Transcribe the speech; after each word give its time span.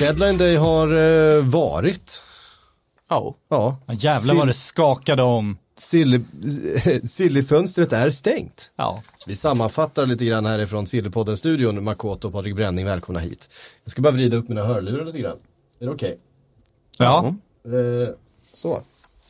Deadline 0.00 0.38
Day 0.38 0.56
har 0.56 0.88
eh, 1.36 1.42
varit. 1.44 2.22
Ja. 3.08 3.34
Ja. 3.48 3.76
Ja, 3.86 3.94
jävlar 3.94 4.34
vad 4.34 4.46
det 4.46 4.52
skakade 4.52 5.22
om. 5.22 5.58
Silly, 5.78 6.20
Sillyfönstret 7.08 7.92
är 7.92 8.10
stängt. 8.10 8.70
Ja. 8.76 9.02
Vi 9.26 9.36
sammanfattar 9.36 10.06
lite 10.06 10.24
grann 10.24 10.46
härifrån 10.46 10.86
Sillypodden-studion. 10.86 11.84
Makoto 11.84 12.28
och 12.28 12.34
Patrik 12.34 12.56
Bränning, 12.56 12.84
välkomna 12.86 13.20
hit. 13.20 13.50
Jag 13.84 13.90
ska 13.90 14.02
bara 14.02 14.12
vrida 14.12 14.36
upp 14.36 14.48
mina 14.48 14.64
hörlurar 14.64 15.04
lite 15.04 15.18
grann. 15.18 15.36
Är 15.80 15.86
det 15.86 15.92
okej? 15.92 16.18
Ja, 16.98 17.34
Eh, 17.64 18.14
så. 18.52 18.80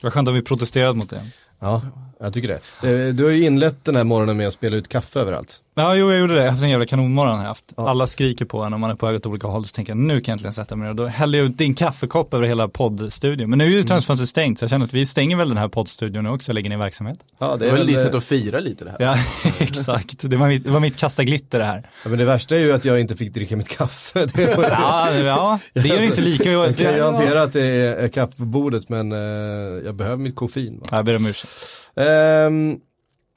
var 0.01 0.11
skönt 0.11 0.29
att 0.29 0.35
vi 0.35 0.43
protesterade 0.43 0.93
mot 0.99 1.11
det. 1.11 1.23
Ja, 1.59 1.83
jag 2.23 2.33
tycker 2.35 2.49
det. 2.83 3.09
Eh, 3.09 3.15
du 3.15 3.25
har 3.25 3.31
ju 3.31 3.45
inlett 3.45 3.85
den 3.85 3.97
här 3.97 4.05
morgonen 4.05 4.37
med 4.37 4.47
att 4.47 4.55
spela 4.55 4.77
ut 4.77 4.89
kaffe 4.89 5.21
överallt. 5.21 5.59
Ja, 5.75 5.95
jo, 5.95 6.11
jag 6.11 6.21
gjorde 6.21 6.35
det. 6.35 6.39
Jag 6.41 6.45
har 6.47 6.51
haft 6.51 6.63
en 6.63 6.71
jävla 6.71 6.87
kanonmorgon 6.87 7.35
har 7.35 7.43
jag 7.43 7.49
haft. 7.49 7.65
Alla 7.77 8.07
skriker 8.07 8.45
på 8.45 8.63
en 8.63 8.73
och 8.75 8.81
man 8.81 8.91
är 8.91 8.95
på 8.95 9.07
väg 9.07 9.17
åt 9.17 9.27
olika 9.27 9.47
håll. 9.49 9.65
Så 9.65 9.73
tänker 9.75 9.91
jag, 9.91 9.99
nu 9.99 10.21
kan 10.21 10.33
jag 10.33 10.37
äntligen 10.37 10.53
sätta 10.53 10.77
mig 10.77 10.83
ner. 10.85 10.91
Och 10.91 10.97
då 10.97 11.07
häller 11.07 11.39
jag 11.39 11.47
ut 11.47 11.59
din 11.59 11.75
kaffekopp 11.75 12.35
över 12.35 12.47
hela 12.47 12.69
poddstudion. 12.69 13.51
Men 13.51 13.59
nu 13.59 13.65
är 13.65 13.69
ju 13.71 13.83
transfönstret 13.83 14.29
stängt, 14.29 14.59
så 14.59 14.63
jag 14.63 14.71
känner 14.71 14.87
att 14.87 14.93
vi 14.95 15.07
stänger 15.07 15.37
väl 15.37 15.49
den 15.49 15.59
här 15.59 15.69
poddstudion 15.69 16.25
nu 16.25 16.31
också 16.31 16.51
och 16.51 16.55
lägger 16.55 16.71
ner 16.71 16.77
verksamhet. 16.77 17.19
Ja, 17.39 17.57
Det 17.57 17.69
är 17.69 17.73
väl 17.73 17.87
ditt 17.87 17.97
eh, 17.97 18.03
sätt 18.03 18.15
att 18.15 18.25
fira 18.25 18.61
lite 18.61 18.85
det 18.85 18.91
här. 18.91 18.97
Ja, 19.01 19.17
exakt. 19.59 20.15
Det 20.31 20.37
var 20.37 20.49
mitt, 20.49 20.65
det 20.65 20.71
var 20.71 20.81
mitt 20.81 20.97
kasta 20.97 21.25
glitter 21.25 21.59
det 21.59 21.65
här. 21.65 21.89
ja, 22.05 22.09
men 22.09 22.19
det 22.19 22.25
värsta 22.25 22.57
är 22.57 22.61
ju 22.61 22.73
att 22.73 22.85
jag 22.85 23.01
inte 23.01 23.17
fick 23.17 23.35
dricka 23.35 23.57
mitt 23.57 23.69
kaffe. 23.69 24.27
Det 24.35 24.57
var, 24.57 24.65
Ja, 24.71 25.11
ja 25.15 25.59
det 25.73 25.89
gör 25.89 26.03
inte 26.03 26.21
lika. 26.21 26.51
jag 26.51 26.77
kan 26.77 26.93
ju 26.93 26.99
Ja. 26.99 27.11
hantera 27.11 27.43
att 27.43 27.53
det 27.53 27.63
är 27.67 28.09
kaffe 28.09 28.37
på 28.37 28.45
bordet 28.45 28.89
men 28.89 29.13
eh, 29.13 29.19
jag 29.85 29.95
behöver 29.95 30.17
mitt 30.17 30.37
koffein. 30.37 30.79
Va? 30.81 30.87
Jag 30.91 31.05
ber 31.05 31.17
om 31.17 31.27
ursäkt. 31.27 31.53
Um, 31.95 32.81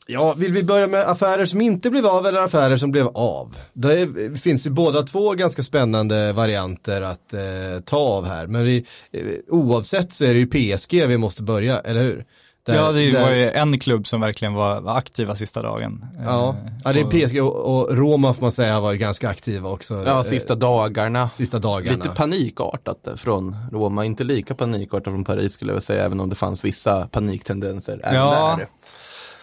ja, 0.08 0.34
vill 0.34 0.52
vi 0.52 0.64
börja 0.64 0.88
med 0.88 1.10
affärer 1.10 1.46
som 1.46 1.62
inte 1.62 1.90
blev 1.90 2.06
av 2.06 2.28
eller 2.28 2.42
affärer 2.42 2.78
som 2.78 2.92
blev 2.92 3.08
av? 3.08 3.58
Det 3.74 4.10
finns 4.42 4.66
ju 4.66 4.70
båda 4.70 5.04
två 5.04 5.34
ganska 5.34 5.64
spännande 5.64 6.34
varianter 6.34 7.02
att 7.02 7.34
eh, 7.34 7.80
ta 7.86 7.98
av 7.98 8.26
här. 8.26 8.48
Men 8.48 8.64
vi, 8.64 8.86
eh, 9.12 9.22
oavsett 9.48 10.14
så 10.14 10.26
är 10.26 10.34
det 10.34 10.40
ju 10.40 10.48
PSG 10.48 11.08
vi 11.08 11.18
måste 11.18 11.44
börja, 11.44 11.80
eller 11.80 12.04
hur? 12.04 12.26
Där- 12.66 12.76
ja, 12.76 12.92
det 12.92 13.12
där- 13.12 13.22
var 13.22 13.32
ju 13.32 13.50
en 13.52 13.80
klubb 13.80 14.08
som 14.08 14.22
verkligen 14.22 14.54
var, 14.54 14.82
var 14.82 14.98
aktiva 14.98 15.36
sista 15.36 15.62
dagen. 15.62 16.06
Ja, 16.26 16.50
Eh, 16.50 16.72
ja 16.84 16.94
det 16.94 17.00
är 17.00 17.06
och- 17.06 17.12
PSG 17.12 17.42
och, 17.42 17.56
och 17.90 17.98
Roma 17.98 18.34
får 18.34 18.42
man 18.42 18.52
säga 18.52 18.80
varit 18.80 19.00
ganska 19.00 19.30
aktiva 19.30 19.70
också. 19.70 20.04
Ja, 20.06 20.18
eh, 20.18 20.22
sista 20.24 20.56
dagarna. 20.56 21.28
sista 21.28 21.60
dagarna. 21.60 21.98
Lite 21.98 22.10
panikartat 22.10 23.08
från 23.18 23.56
Roma, 23.72 24.06
inte 24.06 24.24
lika 24.24 24.56
panikartat 24.56 25.04
från 25.14 25.24
Paris 25.24 25.54
skulle 25.54 25.74
jag 25.74 25.84
säga, 25.84 26.06
även 26.06 26.20
om 26.20 26.30
det 26.30 26.36
fanns 26.36 26.66
vissa 26.66 27.08
paniktendenser 27.08 28.00
Ja. 28.04 28.56
där. 28.60 28.68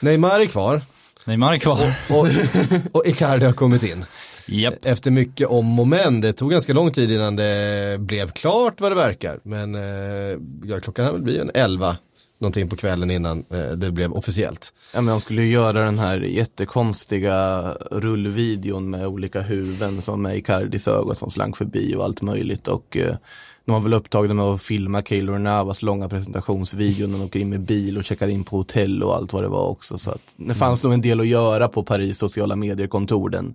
Neymar 0.01 0.41
är 0.41 0.47
kvar 0.47 0.81
Neymar 1.25 1.53
är 1.55 1.59
kvar. 1.59 1.95
och, 2.11 2.27
och 2.93 3.07
Icardi 3.07 3.45
har 3.47 3.53
kommit 3.53 3.83
in. 3.83 4.05
Japp. 4.49 4.75
Efter 4.85 5.11
mycket 5.11 5.47
om 5.49 5.81
och 5.81 5.89
men. 5.89 6.21
Det 6.21 6.33
tog 6.33 6.51
ganska 6.51 6.73
lång 6.73 6.91
tid 6.91 7.11
innan 7.11 7.37
det 7.37 7.97
blev 8.01 8.31
klart 8.31 8.81
vad 8.81 8.91
det 8.91 8.97
verkar. 8.97 9.39
Men 9.43 9.75
eh, 9.75 10.39
ja, 10.65 10.81
klockan 10.83 11.05
har 11.05 11.13
väl 11.13 11.23
blivit 11.23 11.43
en 11.43 11.51
11 11.55 11.97
någonting 12.43 12.69
på 12.69 12.77
kvällen 12.77 13.11
innan 13.11 13.45
eh, 13.51 13.71
det 13.71 13.91
blev 13.91 14.13
officiellt. 14.13 14.73
Ja, 14.95 15.01
men 15.01 15.13
de 15.13 15.21
skulle 15.21 15.43
ju 15.43 15.53
göra 15.53 15.85
den 15.85 15.99
här 15.99 16.19
jättekonstiga 16.19 17.71
rullvideon 17.91 18.91
med 18.91 19.07
olika 19.07 19.41
huvuden 19.41 20.03
som 20.03 20.27
är 20.27 20.35
Icardis 20.35 20.89
ögon 20.89 21.15
som 21.15 21.31
slank 21.31 21.57
förbi 21.57 21.95
och 21.95 22.05
allt 22.05 22.23
möjligt 22.23 22.69
och 22.69 22.97
eh, 22.97 23.17
de 23.65 23.73
var 23.73 23.81
väl 23.81 23.95
upptagna 23.95 24.35
med 24.35 24.45
att 24.45 24.63
filma 24.63 25.03
Keylor 25.03 25.39
Navas 25.39 25.83
långa 25.83 26.09
presentationsvideo 26.09 27.07
när 27.07 27.19
de 27.19 27.25
åker 27.25 27.41
in 27.41 27.49
med 27.49 27.61
bil 27.61 27.99
och 27.99 28.05
checkar 28.05 28.29
in 28.29 28.45
på 28.45 28.57
hotell 28.57 29.03
och 29.03 29.17
allt 29.17 29.33
vad 29.33 29.43
det 29.43 29.49
var 29.49 29.67
också 29.67 29.99
så 29.99 30.11
att 30.11 30.35
det 30.37 30.55
fanns 30.55 30.83
nog 30.83 30.93
en 30.93 31.01
del 31.01 31.21
att 31.21 31.27
göra 31.27 31.69
på 31.69 31.83
Paris 31.83 32.19
sociala 32.19 32.57
medier-kontor 32.57 33.31
den 33.31 33.55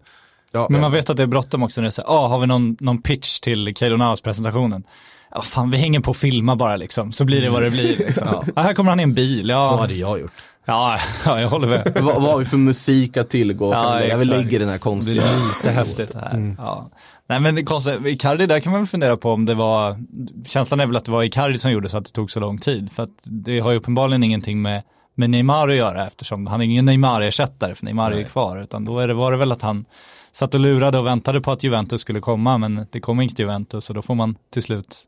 Ja, 0.52 0.68
Men 0.70 0.82
man 0.82 0.92
vet 0.92 1.10
att 1.10 1.18
det 1.18 1.24
är 1.24 1.28
bråttom 1.28 1.64
också 1.64 1.82
när 1.82 1.86
det 1.86 1.92
säger, 1.92 2.10
ah, 2.10 2.28
har 2.28 2.40
vi 2.40 2.48
någon, 2.48 2.78
någon 2.80 3.02
pitch 3.02 3.40
till 3.40 3.76
Keylor 3.76 3.98
Navas 3.98 4.22
presentationen? 4.22 4.84
Ja, 5.32 5.42
fan, 5.42 5.72
vi 5.72 5.78
hänger 5.78 6.00
på 6.00 6.10
och 6.10 6.18
filmar 6.18 6.56
bara 6.56 6.76
liksom, 6.76 7.12
så 7.12 7.26
blir 7.26 7.42
det 7.42 7.50
vad 7.50 7.64
det 7.64 7.70
blir. 7.70 7.98
Liksom. 7.98 8.28
ja. 8.56 8.62
här 8.62 8.74
kommer 8.74 8.92
han 8.92 9.00
i 9.00 9.04
en 9.04 9.14
bil, 9.14 9.50
ja. 9.50 9.70
Så 9.70 9.76
hade 9.76 9.94
jag 9.94 10.20
gjort. 10.20 10.32
Ja, 10.66 11.00
ja, 11.26 11.42
jag 11.42 11.50
håller 11.50 11.68
med. 11.68 11.98
vad, 12.02 12.16
vad 12.16 12.24
har 12.24 12.38
vi 12.38 12.46
för 12.46 12.58
musik 12.58 13.18
att 13.18 13.30
tillgå? 13.30 13.74
Ja, 13.74 14.00
jag 14.00 14.06
exakt. 14.06 14.26
lägger 14.26 14.60
den 14.60 14.68
här 14.68 14.76
Det 14.76 14.80
konstiga 14.80 15.24
är 15.24 15.48
lite 15.48 15.72
häftigt 15.72 16.14
det 16.14 16.20
här. 16.20 16.56
Ja. 16.58 16.90
Nej 17.30 17.40
men 17.40 17.56
det 17.56 17.64
konstigt, 17.64 18.06
Icardi 18.06 18.46
där 18.46 18.60
kan 18.60 18.72
man 18.72 18.82
väl 18.82 18.88
fundera 18.88 19.18
på 19.18 19.32
om 19.32 19.46
det 19.46 19.54
var, 19.54 19.98
känslan 20.46 20.80
är 20.80 20.86
väl 20.86 20.96
att 20.96 21.06
det 21.06 21.12
var 21.12 21.24
Icardi 21.24 21.58
som 21.58 21.72
gjorde 21.72 21.90
så 21.90 21.98
att 21.98 22.06
det 22.06 22.12
tog 22.12 22.32
så 22.32 22.40
lång 22.40 22.58
tid. 22.58 22.92
För 22.92 23.04
att 23.04 23.24
det 23.24 23.60
har 23.60 23.72
ju 23.72 23.78
uppenbarligen 23.78 24.24
ingenting 24.24 24.62
med, 24.62 24.84
med 25.16 25.30
Neymar 25.30 25.70
att 25.70 25.76
göra 25.76 26.08
eftersom 26.08 26.48
han 26.48 26.62
är 26.62 26.66
ingen 26.66 26.86
Neymar-ersättare 26.86 27.76
för 27.76 27.86
Neymar 27.86 28.12
är 28.12 28.18
ju 28.18 28.24
kvar. 28.24 28.58
Utan 28.58 28.86
då 28.86 29.00
är 29.00 29.08
det, 29.08 29.14
var 29.14 29.32
det 29.32 29.38
väl 29.38 29.52
att 29.52 29.62
han 29.62 29.86
satt 30.32 30.54
och 30.54 30.60
lurade 30.60 30.98
och 30.98 31.06
väntade 31.06 31.42
på 31.42 31.52
att 31.52 31.64
Juventus 31.64 32.02
skulle 32.02 32.20
komma 32.20 32.58
men 32.58 32.88
det 32.92 33.00
kom 33.00 33.22
inte 33.22 33.42
Juventus 33.42 33.90
och 33.90 33.96
då 33.96 34.02
får 34.02 34.16
man 34.16 34.36
till 34.54 34.64
slut 34.64 35.06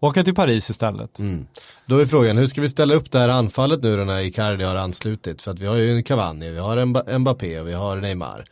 åka 0.00 0.24
till 0.24 0.34
Paris 0.34 0.70
istället. 0.70 1.18
Då 1.86 1.98
är 1.98 2.04
frågan, 2.06 2.36
hur 2.38 2.46
ska 2.46 2.60
vi 2.60 2.68
ställa 2.68 2.94
upp 2.94 3.10
det 3.10 3.18
här 3.18 3.28
anfallet 3.28 3.82
nu 3.82 3.96
då 3.96 4.04
när 4.04 4.20
Icardi 4.20 4.64
har 4.64 4.74
anslutit? 4.74 5.42
För 5.42 5.50
att 5.50 5.58
vi 5.60 5.66
har 5.66 5.76
ju 5.76 5.92
en 5.92 6.02
Cavani, 6.02 6.50
vi 6.50 6.58
har 6.58 6.76
en 6.76 6.96
Mba- 6.96 7.18
Mbappé 7.18 7.60
och 7.60 7.68
vi 7.68 7.72
har 7.72 7.96
Neymar. 7.96 8.44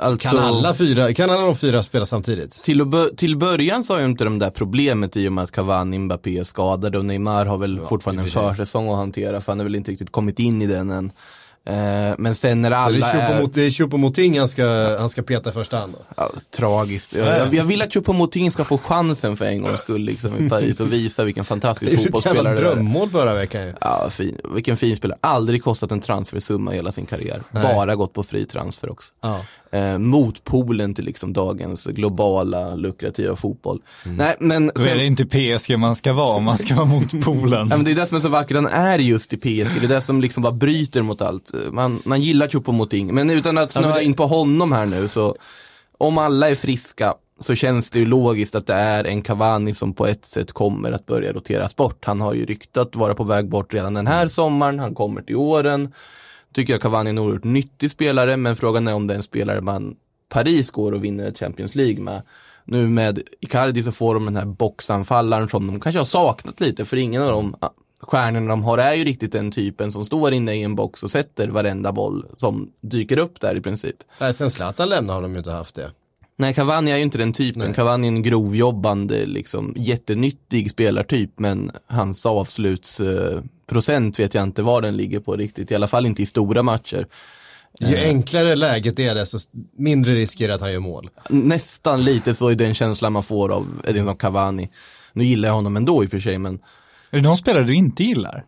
Alltså, 0.00 0.28
Kan 0.28 0.38
alla 0.38 0.74
fyra, 0.74 1.14
kan 1.14 1.30
alla 1.30 1.42
de 1.42 1.56
fyra 1.56 1.82
spela 1.82 2.06
samtidigt? 2.06 2.62
Till, 2.62 2.80
att 2.80 2.86
bö- 2.86 3.16
till 3.16 3.36
början 3.36 3.84
så 3.84 3.92
har 3.94 4.00
ju 4.00 4.06
inte 4.06 4.24
de 4.24 4.38
där 4.38 4.50
problemet 4.50 5.16
i 5.16 5.28
och 5.28 5.32
med 5.32 5.44
att 5.44 5.50
Cavani, 5.50 5.98
Mbappé 5.98 6.38
är 6.38 6.44
skadade 6.44 6.98
och 6.98 7.04
Neymar 7.04 7.46
har 7.46 7.58
väl 7.58 7.80
fortfarande 7.88 8.22
i 8.22 8.24
en 8.32 8.38
och 8.38 8.56
försäsong 8.56 8.88
att 8.90 8.96
hantera 8.96 9.40
för 9.40 9.52
han 9.52 9.58
har 9.58 9.64
väl 9.64 9.74
inte 9.74 9.90
riktigt 9.90 10.12
kommit 10.12 10.38
in 10.38 10.62
i 10.62 10.66
den 10.66 10.90
än. 10.90 11.12
Eh, 11.66 12.14
men 12.18 12.34
sen 12.34 12.62
när 12.62 12.68
Så 12.68 12.74
det 12.74 12.76
alla 12.78 13.06
är 13.12 13.48
det 13.54 13.62
är 13.62 13.70
Choupo-Moting 13.70 14.38
han 14.38 14.48
ska, 14.48 14.96
han 14.98 15.08
ska 15.08 15.22
peta 15.22 15.50
i 15.50 15.52
första 15.52 15.76
hand 15.76 15.92
då? 15.92 15.98
Ja, 16.16 16.30
tragiskt. 16.56 17.16
Jag, 17.16 17.54
jag 17.54 17.64
vill 17.64 17.82
att 17.82 17.94
Choupo-Moting 17.94 18.50
ska 18.50 18.64
få 18.64 18.78
chansen 18.78 19.36
för 19.36 19.44
en 19.44 19.62
gångs 19.62 19.80
skull 19.80 20.02
liksom, 20.02 20.46
i 20.46 20.48
Paris 20.48 20.80
och 20.80 20.92
visa 20.92 21.24
vilken 21.24 21.42
Det 21.44 21.48
fantastisk 21.48 21.96
fotbollsspelare 21.96 22.56
det 22.56 22.60
är. 22.60 22.74
drömmål 22.74 23.10
förra 23.10 23.34
veckan 23.34 23.62
ju. 23.62 23.74
Ja, 23.80 24.10
fin. 24.10 24.38
Vilken 24.54 24.76
fin 24.76 24.96
spelare. 24.96 25.18
Aldrig 25.20 25.62
kostat 25.62 25.92
en 25.92 26.00
transfersumma 26.00 26.72
i 26.72 26.76
hela 26.76 26.92
sin 26.92 27.06
karriär. 27.06 27.42
Bara 27.50 27.94
gått 27.96 28.12
på 28.12 28.22
fri 28.22 28.44
transfer 28.46 28.90
också. 28.90 29.12
Ja. 29.20 29.40
Eh, 29.72 29.98
motpolen 29.98 30.94
till 30.94 31.04
liksom 31.04 31.32
dagens 31.32 31.84
globala 31.84 32.74
lukrativa 32.74 33.36
fotboll. 33.36 33.82
Nej, 34.04 34.36
men 34.40 34.70
Då 34.74 34.80
är 34.82 34.94
det 34.96 35.06
inte 35.06 35.26
PSG 35.26 35.78
man 35.78 35.96
ska 35.96 36.12
vara 36.12 36.36
om 36.36 36.44
man 36.44 36.58
ska 36.58 36.74
vara 36.74 36.86
mot 36.86 37.20
polen. 37.24 37.68
Ja, 37.70 37.76
men 37.76 37.84
det 37.84 37.90
är 37.90 37.94
det 37.94 38.06
som 38.06 38.16
är 38.16 38.20
så 38.20 38.28
vackert, 38.28 38.54
han 38.56 38.66
är 38.66 38.98
just 38.98 39.32
i 39.32 39.36
PSG, 39.36 39.80
det 39.80 39.86
är 39.86 39.88
det 39.88 40.00
som 40.00 40.20
liksom 40.20 40.42
bara 40.42 40.52
bryter 40.52 41.02
mot 41.02 41.22
allt. 41.22 41.49
Man, 41.72 42.02
man 42.04 42.20
gillar 42.20 42.48
Choupo-Moting, 42.48 43.12
men 43.12 43.30
utan 43.30 43.58
att 43.58 43.72
snöa 43.72 43.94
det- 43.94 44.04
in 44.04 44.14
på 44.14 44.26
honom 44.26 44.72
här 44.72 44.86
nu 44.86 45.08
så, 45.08 45.36
om 45.98 46.18
alla 46.18 46.50
är 46.50 46.54
friska 46.54 47.14
så 47.38 47.54
känns 47.54 47.90
det 47.90 47.98
ju 47.98 48.04
logiskt 48.06 48.54
att 48.54 48.66
det 48.66 48.74
är 48.74 49.04
en 49.04 49.22
Cavani 49.22 49.74
som 49.74 49.94
på 49.94 50.06
ett 50.06 50.26
sätt 50.26 50.52
kommer 50.52 50.92
att 50.92 51.06
börja 51.06 51.32
roteras 51.32 51.76
bort. 51.76 52.04
Han 52.04 52.20
har 52.20 52.34
ju 52.34 52.44
ryktat 52.46 52.96
vara 52.96 53.14
på 53.14 53.24
väg 53.24 53.48
bort 53.48 53.74
redan 53.74 53.94
den 53.94 54.06
här 54.06 54.28
sommaren, 54.28 54.78
han 54.78 54.94
kommer 54.94 55.22
till 55.22 55.36
åren. 55.36 55.92
Tycker 56.54 56.72
jag 56.72 56.82
Cavani 56.82 57.08
är 57.08 57.12
en 57.12 57.18
oerhört 57.18 57.44
nyttig 57.44 57.90
spelare, 57.90 58.36
men 58.36 58.56
frågan 58.56 58.88
är 58.88 58.94
om 58.94 59.06
det 59.06 59.14
är 59.14 59.16
en 59.16 59.22
spelare 59.22 59.60
man 59.60 59.94
Paris 60.28 60.70
går 60.70 60.92
och 60.92 61.04
vinner 61.04 61.32
Champions 61.32 61.74
League 61.74 62.00
med. 62.02 62.22
Nu 62.64 62.86
med 62.88 63.22
Icardi 63.40 63.82
så 63.82 63.92
får 63.92 64.14
de 64.14 64.24
den 64.24 64.36
här 64.36 64.44
boxanfallaren 64.44 65.48
som 65.48 65.66
de 65.66 65.80
kanske 65.80 65.98
har 65.98 66.04
saknat 66.04 66.60
lite, 66.60 66.84
för 66.84 66.96
ingen 66.96 67.22
av 67.22 67.30
de 67.30 67.54
ah, 67.60 67.68
stjärnorna 68.00 68.48
de 68.48 68.64
har 68.64 68.78
är 68.78 68.94
ju 68.94 69.04
riktigt 69.04 69.32
den 69.32 69.50
typen 69.50 69.92
som 69.92 70.04
står 70.04 70.32
inne 70.32 70.54
i 70.54 70.62
en 70.62 70.74
box 70.74 71.02
och 71.02 71.10
sätter 71.10 71.48
varenda 71.48 71.92
boll 71.92 72.26
som 72.36 72.72
dyker 72.80 73.18
upp 73.18 73.40
där 73.40 73.56
i 73.56 73.60
princip. 73.60 73.96
Nej, 74.20 74.34
sen 74.34 74.50
Zlatan 74.50 74.88
lämnade 74.88 75.16
har 75.16 75.22
de 75.22 75.32
ju 75.32 75.38
inte 75.38 75.50
haft 75.50 75.74
det. 75.74 75.90
Nej, 76.36 76.54
Cavani 76.54 76.90
är 76.90 76.96
ju 76.96 77.02
inte 77.02 77.18
den 77.18 77.32
typen. 77.32 77.62
Nej. 77.62 77.74
Cavani 77.74 78.06
är 78.06 78.12
en 78.12 78.22
grovjobbande, 78.22 79.26
liksom 79.26 79.74
jättenyttig 79.76 80.70
spelartyp, 80.70 81.30
men 81.36 81.70
hans 81.86 82.26
avslutsprocent 82.26 84.18
vet 84.18 84.34
jag 84.34 84.42
inte 84.42 84.62
var 84.62 84.80
den 84.80 84.96
ligger 84.96 85.20
på 85.20 85.36
riktigt, 85.36 85.70
i 85.70 85.74
alla 85.74 85.88
fall 85.88 86.06
inte 86.06 86.22
i 86.22 86.26
stora 86.26 86.62
matcher. 86.62 87.06
Ju 87.80 87.96
enklare 87.96 88.56
läget 88.56 88.98
är 88.98 89.14
desto 89.14 89.38
mindre 89.76 90.14
risk 90.14 90.40
är 90.40 90.48
det 90.48 90.54
att 90.54 90.60
han 90.60 90.72
gör 90.72 90.80
mål. 90.80 91.10
Nästan 91.28 92.04
lite 92.04 92.34
så 92.34 92.48
är 92.48 92.54
den 92.54 92.74
känslan 92.74 93.12
man 93.12 93.22
får 93.22 93.52
av 93.52 93.66
Edinson 93.86 94.16
Cavani. 94.16 94.70
Nu 95.12 95.24
gillar 95.24 95.48
jag 95.48 95.54
honom 95.54 95.76
ändå 95.76 96.04
i 96.04 96.06
och 96.06 96.10
för 96.10 96.20
sig, 96.20 96.38
men 96.38 96.58
Är 97.10 97.16
det 97.16 97.22
någon 97.22 97.36
spelare 97.36 97.64
du 97.64 97.74
inte 97.74 98.04
gillar? 98.04 98.44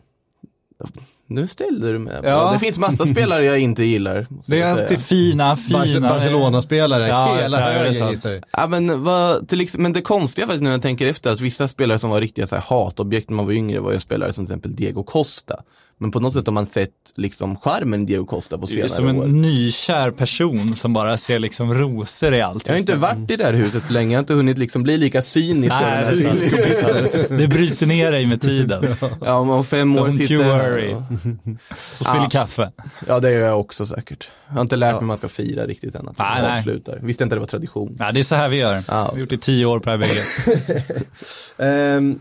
Nu 1.26 1.46
ställde 1.46 1.92
du 1.92 1.98
mig. 1.98 2.14
Ja. 2.22 2.28
Ja. 2.28 2.52
Det 2.52 2.58
finns 2.58 2.78
massa 2.78 3.06
spelare 3.06 3.44
jag 3.44 3.58
inte 3.58 3.84
gillar. 3.84 4.26
Det 4.46 4.62
är 4.62 4.70
alltid 4.72 4.98
fina, 5.00 5.56
fina. 5.56 5.78
Barce- 5.78 6.00
Barcelona-spelare, 6.00 7.08
Ja, 7.08 7.34
hela 7.36 7.48
så 7.48 7.56
är 7.56 7.84
det 7.84 8.24
högen. 8.24 8.42
Ja, 8.52 8.66
men, 8.66 9.02
vad, 9.04 9.48
till 9.48 9.68
men 9.78 9.92
det 9.92 10.00
konstiga 10.02 10.46
faktiskt 10.46 10.62
nu 10.62 10.68
när 10.68 10.74
jag 10.74 10.82
tänker 10.82 11.06
efter 11.06 11.32
att 11.32 11.40
vissa 11.40 11.68
spelare 11.68 11.98
som 11.98 12.10
var 12.10 12.20
riktiga 12.20 12.46
så 12.46 12.54
här, 12.54 12.62
hatobjekt 12.62 13.30
när 13.30 13.36
man 13.36 13.46
var 13.46 13.52
yngre 13.52 13.80
var 13.80 13.92
ju 13.92 14.00
spelare 14.00 14.32
som 14.32 14.46
till 14.46 14.52
exempel 14.52 14.76
Diego 14.76 15.02
Costa. 15.02 15.62
Men 16.02 16.10
på 16.10 16.20
något 16.20 16.32
sätt 16.32 16.46
har 16.46 16.52
man 16.52 16.66
sett 16.66 16.90
liksom 17.16 17.56
charmen 17.56 18.06
Diego 18.06 18.26
Costa 18.26 18.58
på 18.58 18.66
Det 18.66 18.72
är 18.72 18.74
senare 18.74 18.88
som 18.88 19.08
en 19.08 19.16
år. 19.16 19.26
nykär 19.26 20.10
person 20.10 20.74
som 20.74 20.92
bara 20.92 21.18
ser 21.18 21.38
liksom 21.38 21.74
rosor 21.74 22.34
i 22.34 22.40
allt. 22.40 22.66
Jag 22.68 22.74
har 22.74 22.78
inte 22.78 22.94
varit 22.94 23.30
i 23.30 23.36
det 23.36 23.44
här 23.44 23.52
huset 23.52 23.90
länge, 23.90 24.12
jag 24.12 24.16
har 24.18 24.22
inte 24.22 24.34
hunnit 24.34 24.58
liksom 24.58 24.82
bli 24.82 24.96
lika 24.96 25.22
cynisk. 25.22 25.72
Nej, 25.80 26.04
det, 26.16 26.24
är 26.24 27.38
det. 27.38 27.48
bryter 27.48 27.86
ner 27.86 28.12
dig 28.12 28.26
med 28.26 28.40
tiden. 28.40 28.84
Ja, 29.20 29.34
om 29.34 29.64
fem 29.64 29.98
år 29.98 30.08
Don't 30.08 30.18
sitter 30.18 30.34
you 30.34 30.44
jag 30.46 30.58
worry. 30.58 30.92
och- 30.94 31.00
Och 32.00 32.06
spiller 32.06 32.14
Ja. 32.22 32.28
kaffe. 32.30 32.70
Ja, 33.06 33.20
det 33.20 33.30
gör 33.32 33.46
jag 33.46 33.60
också 33.60 33.86
säkert. 33.86 34.28
Jag 34.48 34.54
har 34.54 34.60
inte 34.60 34.76
lärt 34.76 34.92
mig 34.92 35.00
hur 35.00 35.06
man 35.06 35.16
ska 35.18 35.28
fira 35.28 35.66
riktigt 35.66 35.94
än. 35.94 36.08
Att 36.08 36.18
Nej, 36.18 36.42
man 36.42 36.50
nej. 36.50 36.58
avslutar. 36.58 36.98
Visste 37.02 37.24
inte 37.24 37.36
det 37.36 37.40
var 37.40 37.46
tradition. 37.46 37.96
Nej, 37.98 38.12
det 38.12 38.20
är 38.20 38.24
så 38.24 38.34
här 38.34 38.48
vi 38.48 38.56
gör. 38.56 38.74
Ja. 38.88 39.04
Vi 39.04 39.10
har 39.12 39.18
gjort 39.18 39.28
det 39.28 39.34
i 39.34 39.38
tio 39.38 39.66
år 39.66 39.78
på 39.78 39.90
det 39.90 39.96
här 39.96 39.98
bygget. 39.98 41.06
Ehm, 41.58 42.20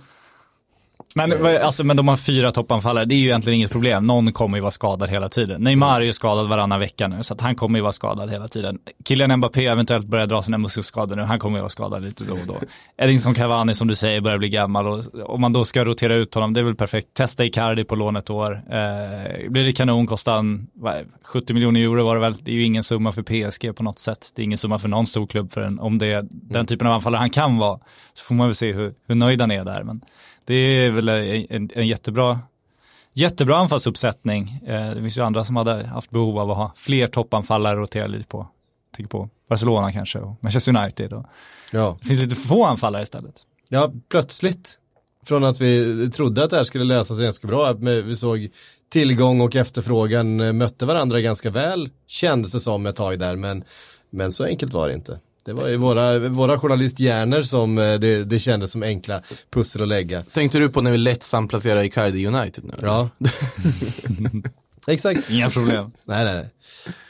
Men, 1.15 1.61
alltså, 1.63 1.83
men 1.83 1.97
de 1.97 2.07
har 2.07 2.17
fyra 2.17 2.51
toppanfallare, 2.51 3.05
det 3.05 3.15
är 3.15 3.19
ju 3.19 3.25
egentligen 3.25 3.57
inget 3.57 3.71
problem. 3.71 4.03
Någon 4.03 4.33
kommer 4.33 4.57
ju 4.57 4.61
vara 4.61 4.71
skadad 4.71 5.09
hela 5.09 5.29
tiden. 5.29 5.63
Neymar 5.63 6.01
är 6.01 6.05
ju 6.05 6.13
skadad 6.13 6.49
varannan 6.49 6.79
vecka 6.79 7.07
nu, 7.07 7.23
så 7.23 7.35
han 7.39 7.55
kommer 7.55 7.79
ju 7.79 7.83
vara 7.83 7.91
skadad 7.91 8.29
hela 8.29 8.47
tiden. 8.47 8.79
Kylian 9.07 9.37
Mbappé 9.37 9.67
eventuellt 9.67 10.05
börjar 10.05 10.27
dra 10.27 10.41
sina 10.43 10.57
muskelskador 10.57 11.15
nu, 11.15 11.21
han 11.21 11.39
kommer 11.39 11.57
ju 11.57 11.61
vara 11.61 11.69
skadad 11.69 12.01
lite 12.01 12.23
då 12.23 12.33
och 12.33 12.47
då. 12.47 12.55
Edinson 12.97 13.33
Cavani 13.33 13.75
som 13.75 13.87
du 13.87 13.95
säger 13.95 14.21
börjar 14.21 14.37
bli 14.37 14.49
gammal 14.49 14.87
och 14.87 15.05
om 15.29 15.41
man 15.41 15.53
då 15.53 15.65
ska 15.65 15.85
rotera 15.85 16.15
ut 16.15 16.35
honom, 16.35 16.53
det 16.53 16.59
är 16.59 16.63
väl 16.63 16.75
perfekt. 16.75 17.13
Testa 17.13 17.45
Icardi 17.45 17.83
på 17.83 17.95
lån 17.95 18.15
ett 18.15 18.29
år. 18.29 18.51
Eh, 18.69 19.49
blir 19.49 19.63
det 19.63 19.73
kanon, 19.73 20.07
kostar 20.07 20.35
han 20.35 20.67
vad, 20.73 20.95
70 21.23 21.53
miljoner 21.53 21.81
euro 21.81 22.03
var 22.03 22.15
det 22.15 22.21
väl. 22.21 22.35
Det 22.41 22.51
är 22.51 22.55
ju 22.55 22.63
ingen 22.63 22.83
summa 22.83 23.11
för 23.11 23.23
PSG 23.23 23.75
på 23.75 23.83
något 23.83 23.99
sätt. 23.99 24.31
Det 24.35 24.41
är 24.41 24.43
ingen 24.43 24.57
summa 24.57 24.79
för 24.79 24.87
någon 24.87 25.07
stor 25.07 25.27
klubb 25.27 25.51
för 25.51 25.61
en, 25.61 25.79
om 25.79 25.97
det 25.97 26.11
är 26.11 26.27
den 26.31 26.65
typen 26.65 26.87
av 26.87 26.93
anfallare 26.93 27.19
han 27.19 27.29
kan 27.29 27.57
vara. 27.57 27.79
Så 28.13 28.25
får 28.25 28.35
man 28.35 28.47
väl 28.47 28.55
se 28.55 28.73
hur, 28.73 28.93
hur 29.07 29.15
nöjd 29.15 29.41
han 29.41 29.51
är 29.51 29.65
där. 29.65 29.83
Men 29.83 30.01
det 30.45 30.53
är 30.53 30.89
väl 30.89 31.09
en, 31.09 31.69
en, 31.73 31.87
jättebra, 31.87 32.39
jättebra 33.13 33.57
anfallsuppsättning. 33.57 34.61
Eh, 34.67 34.89
det 34.89 35.01
finns 35.01 35.17
ju 35.17 35.21
andra 35.21 35.43
som 35.43 35.55
hade 35.55 35.87
haft 35.87 36.09
behov 36.09 36.39
av 36.39 36.51
att 36.51 36.57
ha 36.57 36.73
fler 36.75 37.07
toppanfallare 37.07 37.73
att 37.73 37.79
rotera 37.79 38.07
lite 38.07 38.27
på. 38.27 38.47
Tänker 38.95 39.09
på 39.09 39.29
Barcelona 39.49 39.91
kanske 39.91 40.19
och 40.19 40.35
Manchester 40.39 40.77
United. 40.77 41.13
Och 41.13 41.25
ja. 41.71 41.97
det 42.01 42.07
finns 42.07 42.21
lite 42.21 42.35
få 42.35 42.65
anfallare 42.65 43.03
istället. 43.03 43.41
ja, 43.69 43.93
plötsligt. 44.09 44.77
Från 45.25 45.43
att 45.43 45.61
vi 45.61 46.09
trodde 46.11 46.43
att 46.43 46.49
det 46.49 46.57
här 46.57 46.63
skulle 46.63 46.83
lösa 46.83 47.15
sig 47.15 47.23
ganska 47.23 47.47
bra. 47.47 47.73
Vi 47.73 48.15
såg 48.15 48.49
tillgång 48.91 49.41
och 49.41 49.55
efterfrågan 49.55 50.39
eh, 50.39 50.53
mötte 50.53 50.85
varandra 50.85 51.21
ganska 51.21 51.49
väl. 51.49 51.89
Kändes 52.07 52.51
det 52.51 52.59
som 52.59 52.85
ett 52.85 52.95
tag 52.95 53.19
där. 53.19 53.35
Men, 53.35 53.63
men 54.09 54.31
så 54.31 54.43
enkelt 54.43 54.73
var 54.73 54.87
det 54.87 54.93
inte. 54.93 55.19
Det 55.45 55.53
var 55.53 55.67
ju 55.67 55.77
våra, 55.77 56.19
våra 56.19 56.59
journalisthjärnor 56.59 57.41
som 57.41 57.77
eh, 57.77 57.93
det, 57.99 58.23
det 58.23 58.39
kändes 58.39 58.71
som 58.71 58.83
enkla 58.83 59.21
pussel 59.49 59.81
att 59.81 59.87
lägga. 59.87 60.23
Tänkte 60.23 60.59
du 60.59 60.69
på 60.69 60.81
när 60.81 60.91
vi 60.91 60.97
lätt 60.97 61.23
samplacerar 61.23 61.83
Icardi 61.83 62.27
United 62.27 62.63
nu? 62.63 62.73
eller? 62.77 62.87
Ja. 62.87 63.09
Exakt. 64.87 65.29
Inga 65.29 65.49
problem. 65.49 65.91
Nej, 66.05 66.25
nej, 66.25 66.33
nej. 66.35 66.49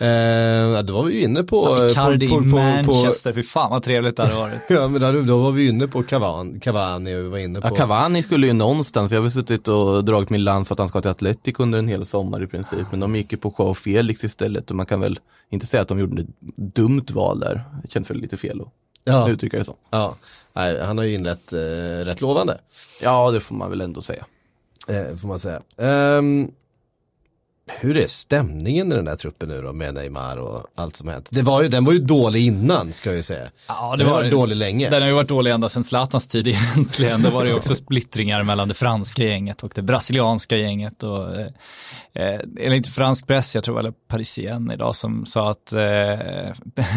Eh, 0.10 0.84
då 0.84 0.94
var 0.94 1.04
vi 1.04 1.14
ju 1.14 1.22
inne 1.22 1.44
på... 1.44 1.88
Icardi 1.92 2.30
på, 2.30 2.36
i 2.36 2.38
på, 2.38 2.44
på, 2.44 2.56
Manchester, 2.56 3.34
fy 3.34 3.44
fan 3.44 3.72
vad 3.72 3.84
trevligt 3.84 4.18
det 4.18 4.24
hade 4.24 4.36
varit. 4.36 4.62
Ja, 4.70 4.88
men 4.88 5.02
då, 5.02 5.22
då 5.22 5.38
var 5.38 5.52
vi 5.52 5.68
inne 5.68 5.88
på 5.88 6.04
Cavani, 6.04 6.60
Cavani 6.60 7.16
och 7.16 7.20
vi 7.20 7.28
var 7.28 7.38
inne 7.38 7.62
på... 7.62 7.68
Ja, 7.68 7.76
Cavani 7.76 8.24
skulle 8.24 8.48
ju 8.48 8.54
någonstans, 8.54 9.12
jag 9.12 9.18
har 9.20 9.22
väl 9.24 9.32
suttit 9.32 9.68
och 9.68 10.06
dragit 10.06 10.30
min 10.30 10.44
lans 10.44 10.68
för 10.68 10.76
att 10.76 10.80
han 10.80 10.88
ska 10.88 11.02
till 11.02 11.12
Atletico 11.12 11.64
under 11.64 11.80
en 11.80 11.88
hel 11.88 12.06
sommar 12.06 12.44
i 12.44 12.48
princip, 12.48 12.88
men 12.92 13.00
de 13.00 13.16
gick 13.16 13.32
ju 13.32 13.38
på 13.38 13.56
Joao 13.60 13.74
Felix 13.74 14.24
istället 14.24 14.70
och 14.70 14.76
man 14.76 14.86
kan 14.86 15.00
väl 15.02 15.20
inte 15.50 15.66
säga 15.66 15.82
att 15.82 15.88
de 15.88 16.00
gjorde 16.00 16.22
ett 16.22 16.28
dumt 16.56 17.06
val 17.14 17.40
där. 17.40 17.64
Det 17.84 17.92
känns 17.92 18.10
väl 18.10 18.18
lite 18.18 18.38
fel 18.38 18.62
att 18.62 18.68
ja, 19.04 19.30
uttrycka 19.30 19.58
det 19.58 19.66
så. 19.66 19.76
ja. 19.90 20.16
Nej, 20.54 20.82
han 20.84 20.98
har 20.98 21.06
ju 21.06 21.14
inlett 21.14 21.54
eh, 21.54 21.58
rätt 22.06 22.22
lovande, 22.22 22.58
Ja, 23.02 23.32
det 23.32 23.40
får 23.40 23.56
man 23.56 23.70
väl 23.70 23.82
ändå 23.82 24.02
säga. 24.02 24.26
eh, 24.88 25.18
får 25.18 25.28
man 25.28 25.40
säga. 25.40 25.62
Ehm, 25.78 26.52
hur 27.80 27.98
är 27.98 28.08
stämningen 28.08 28.92
i 28.92 28.96
den 28.96 29.06
där 29.06 29.16
truppen 29.16 29.50
nu 29.50 29.62
då 29.62 29.74
med 29.74 29.94
Neymar 29.94 30.38
och 30.38 30.64
allt 30.76 30.96
som 30.96 31.08
hänt? 31.08 31.28
Det 31.32 31.42
var 31.42 31.62
ju, 31.62 31.68
den 31.68 31.86
var 31.86 31.94
ju 31.94 32.00
dålig 32.00 32.46
innan 32.46 32.94
ska 32.94 33.10
jag 33.10 33.18
ju 33.18 33.24
säga. 33.24 33.48
Ja, 33.68 33.96
Den 33.98 34.10
var 34.10 34.24
dålig 34.24 34.56
länge. 34.56 34.90
Den 34.90 35.02
har 35.02 35.10
ju 35.10 35.16
varit 35.16 35.28
dålig 35.28 35.52
ända 35.52 35.70
sedan 35.70 35.84
Zlatans 35.84 36.28
tid 36.28 36.48
egentligen. 36.76 37.22
Då 37.22 37.30
var 37.30 37.44
det 37.44 37.50
ju 37.50 37.56
också 37.56 37.76
splittringar 37.76 38.44
mellan 38.44 38.68
det 38.68 38.74
franska 38.74 39.24
gänget 39.24 39.64
och 39.64 39.72
det 39.76 39.82
brasilianska 39.82 40.58
gänget. 40.58 41.04
Och, 41.04 41.36
eh, 41.36 41.48
eh, 42.14 42.40
eller 42.60 42.74
inte 42.74 42.90
fransk 42.90 43.28
press, 43.28 43.56
jag 43.56 43.64
tror 43.64 43.80
eller 43.80 43.94
Parisien 44.08 44.72
idag 44.72 44.96
som 44.96 45.26
sa 45.26 45.52
att 45.52 45.74
eh, 45.74 45.82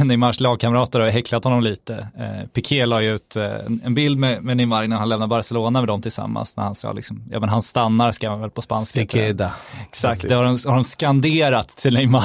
Neymars 0.04 0.40
lagkamrater 0.40 1.00
har 1.00 1.08
häcklat 1.08 1.44
honom 1.44 1.60
lite. 1.62 1.94
Eh, 2.18 2.46
Piqué 2.54 2.86
la 2.86 3.02
ju 3.02 3.14
ut 3.14 3.36
eh, 3.36 3.44
en- 3.84 3.94
bild 3.94 4.18
med, 4.18 4.42
med 4.42 4.56
Neymar 4.56 4.84
innan 4.84 4.98
han 4.98 5.08
lämnade 5.08 5.30
Barcelona 5.30 5.80
med 5.80 5.88
dem 5.88 6.02
tillsammans. 6.02 6.56
När 6.56 6.64
han 6.64 6.74
sa 6.74 6.92
liksom, 6.92 7.22
ja 7.30 7.40
men 7.40 7.48
han 7.48 7.62
stannar 7.62 8.12
ska 8.12 8.30
man 8.30 8.40
väl 8.40 8.50
på 8.50 8.62
spanska. 8.62 9.00
det. 9.32 9.50
Exakt, 9.88 10.28
det 10.28 10.34
har 10.34 10.44
de, 10.44 10.58
har 10.66 10.74
de 10.74 10.84
skanderat 10.84 11.76
till 11.76 11.94
Neymar 11.94 12.24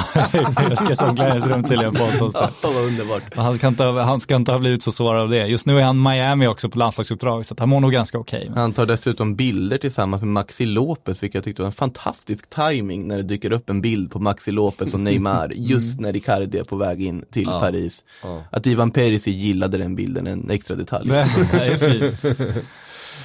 tydligen 1.68 1.94
på 1.94 2.04
oss. 2.24 2.32
Ja, 2.34 2.50
vad 2.62 2.76
underbart. 2.84 3.22
Han 3.36 3.56
ska, 3.56 3.68
inte, 3.68 3.84
ha- 3.84 4.02
han 4.02 4.20
ska 4.20 4.36
inte 4.36 4.52
ha 4.52 4.58
blivit 4.58 4.82
så 4.82 4.92
sårad 4.92 5.22
av 5.22 5.28
det. 5.28 5.46
Just 5.46 5.66
nu 5.66 5.78
är 5.78 5.82
han 5.82 6.02
Miami 6.02 6.46
också 6.46 6.68
på 6.68 6.78
landslagsuppdrag 6.78 7.46
så 7.46 7.54
att 7.54 7.60
han 7.60 7.68
mår 7.68 7.80
nog 7.80 7.92
ganska 7.92 8.18
okej. 8.18 8.46
Men- 8.48 8.58
Han 8.58 8.72
tar 8.72 8.86
dessutom 8.86 9.34
bilder 9.36 9.78
tillsammans 9.78 10.22
med 10.22 10.28
Maxi 10.32 10.64
Lopez, 10.64 11.22
vilket 11.22 11.34
jag 11.34 11.44
tyckte 11.44 11.62
var 11.62 11.66
en 11.66 11.72
fantastisk 11.72 12.50
timing 12.50 13.08
när 13.08 13.16
det 13.16 13.22
dyker 13.22 13.52
upp 13.52 13.70
en 13.70 13.80
bild 13.80 14.10
på 14.10 14.18
Maxi 14.18 14.50
Lopez 14.50 14.94
och 14.94 15.00
Neymar 15.00 15.52
just 15.56 16.00
när 16.00 16.16
Icardi 16.16 16.58
är 16.58 16.64
på 16.64 16.76
väg 16.76 17.02
in 17.02 17.24
till 17.32 17.46
Paris. 17.46 18.04
Ja. 18.22 18.42
Att 18.52 18.66
Ivan 18.66 18.90
Perisic 18.90 19.26
gillade 19.36 19.78
den 19.78 19.96
bilden, 19.96 20.26
en 20.26 20.50
extra 20.50 20.76
detalj. 20.76 21.08
Det 21.10 21.16
är 21.52 21.76
fint. 21.76 22.14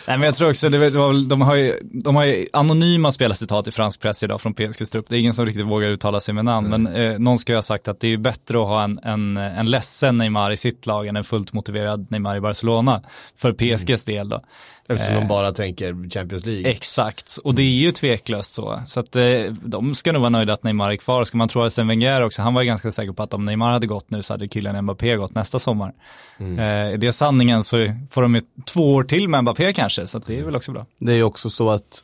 Nej 0.07 0.18
men 0.18 0.25
jag 0.25 0.36
tror 0.36 0.50
också, 0.50 0.69
det 0.69 0.78
var, 0.78 1.30
de, 1.30 1.42
har 1.42 1.56
ju, 1.56 1.80
de 1.84 2.16
har 2.16 2.24
ju 2.24 2.48
anonyma 2.54 3.12
spelarcitat 3.12 3.68
i 3.68 3.72
fransk 3.72 4.02
press 4.02 4.24
idag 4.24 4.42
från 4.42 4.54
PSGs 4.54 4.90
trupp. 4.90 5.06
Det 5.10 5.16
är 5.16 5.19
ingen 5.19 5.34
som 5.34 5.46
riktigt 5.46 5.66
vågar 5.66 5.88
uttala 5.88 6.19
sig 6.19 6.34
med 6.34 6.46
namn, 6.46 6.69
men 6.69 6.88
eh, 6.88 7.19
någon 7.19 7.40
ska 7.40 7.52
ju 7.52 7.57
ha 7.57 7.62
sagt 7.62 7.88
att 7.88 8.00
det 8.00 8.13
är 8.13 8.18
bättre 8.18 8.62
att 8.62 8.68
ha 8.68 8.84
en, 8.84 9.00
en, 9.04 9.38
en 9.38 9.72
ledsen 9.72 10.18
Neymar 10.18 10.52
i 10.52 10.57
sitt 10.57 10.86
lag 10.86 11.07
än 11.07 11.16
en 11.16 11.24
fullt 11.24 11.54
motiverad 11.54 12.12
Neymar 12.12 12.36
i 12.36 12.42
Barcelona. 12.42 13.04
För 13.38 13.54
PSGs 13.54 14.04
del 14.06 14.30
då. 14.30 14.42
Eftersom 14.88 15.16
de 15.16 15.28
bara 15.28 15.52
tänker 15.52 16.10
Champions 16.10 16.46
League. 16.46 16.72
Exakt, 16.72 17.38
och 17.44 17.56
det 17.56 17.62
är 17.62 17.66
ju 17.66 17.92
tveklöst 17.92 18.52
så. 18.52 18.84
Så 18.88 19.00
att 19.00 19.16
eh, 19.16 19.24
de 19.64 19.96
ska 19.96 20.12
nog 20.12 20.22
vara 20.22 20.30
nöjda 20.30 20.54
att 20.54 20.64
Neymar 20.64 20.92
är 20.92 20.96
kvar. 20.96 21.24
Ska 21.24 21.38
man 21.38 21.50
tro 21.50 21.62
Arsene 21.62 21.88
Wenger 21.88 22.22
också, 22.22 22.42
han 22.42 22.54
var 22.54 22.62
ju 22.62 22.68
ganska 22.68 22.92
säker 22.92 23.14
på 23.14 23.24
att 23.24 23.34
om 23.34 23.46
Neymar 23.46 23.72
hade 23.72 23.88
gått 23.88 24.10
nu 24.10 24.24
så 24.24 24.34
hade 24.34 24.48
Kylian 24.48 24.84
Mbappé 24.84 25.16
gått 25.16 25.36
nästa 25.36 25.60
sommar. 25.60 25.94
Mm. 26.38 26.60
Eh, 26.60 26.94
är 26.94 26.98
det 26.98 27.12
sanningen 27.12 27.64
så 27.64 27.78
får 28.12 28.22
de 28.22 28.36
ju 28.36 28.42
två 28.66 28.94
år 28.94 29.04
till 29.04 29.30
med 29.30 29.44
Mbappé 29.44 29.74
kanske, 29.74 30.08
så 30.08 30.20
det 30.20 30.39
är 30.39 30.44
väl 30.44 30.56
också 30.56 30.72
bra. 30.72 30.86
Det 31.00 31.12
är 31.12 31.18
ju 31.18 31.24
också 31.24 31.50
så 31.50 31.70
att 31.70 32.04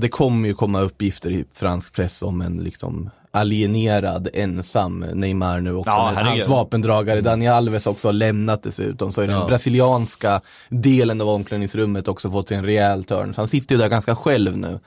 det 0.00 0.08
kommer 0.08 0.48
ju 0.48 0.54
komma 0.54 0.80
uppgifter 0.80 1.30
i 1.30 1.44
fransk 1.52 1.92
press 1.92 2.22
om 2.22 2.40
en 2.40 2.56
liksom 2.56 3.10
alienerad 3.32 4.28
ensam 4.34 4.98
Neymar 5.14 5.60
nu 5.60 5.74
också. 5.74 5.90
Ja. 5.90 6.12
Hans 6.16 6.46
vapendragare 6.48 7.20
Dani 7.20 7.48
Alves 7.48 7.86
också 7.86 8.08
har 8.08 8.12
lämnat 8.12 8.62
dessutom. 8.62 9.12
Så 9.12 9.20
är 9.20 9.28
Ja. 9.28 9.38
den 9.38 9.46
brasilianska 9.46 10.40
delen 10.68 11.20
av 11.20 11.28
omklädningsrummet 11.28 12.08
också 12.08 12.30
fått 12.30 12.48
sig 12.48 12.56
en 12.56 12.64
rejäl 12.64 13.04
törn. 13.04 13.34
Så 13.34 13.40
han 13.40 13.48
sitter 13.48 13.74
ju 13.74 13.80
där 13.80 13.88
ganska 13.88 14.16
själv 14.16 14.56
nu. 14.56 14.80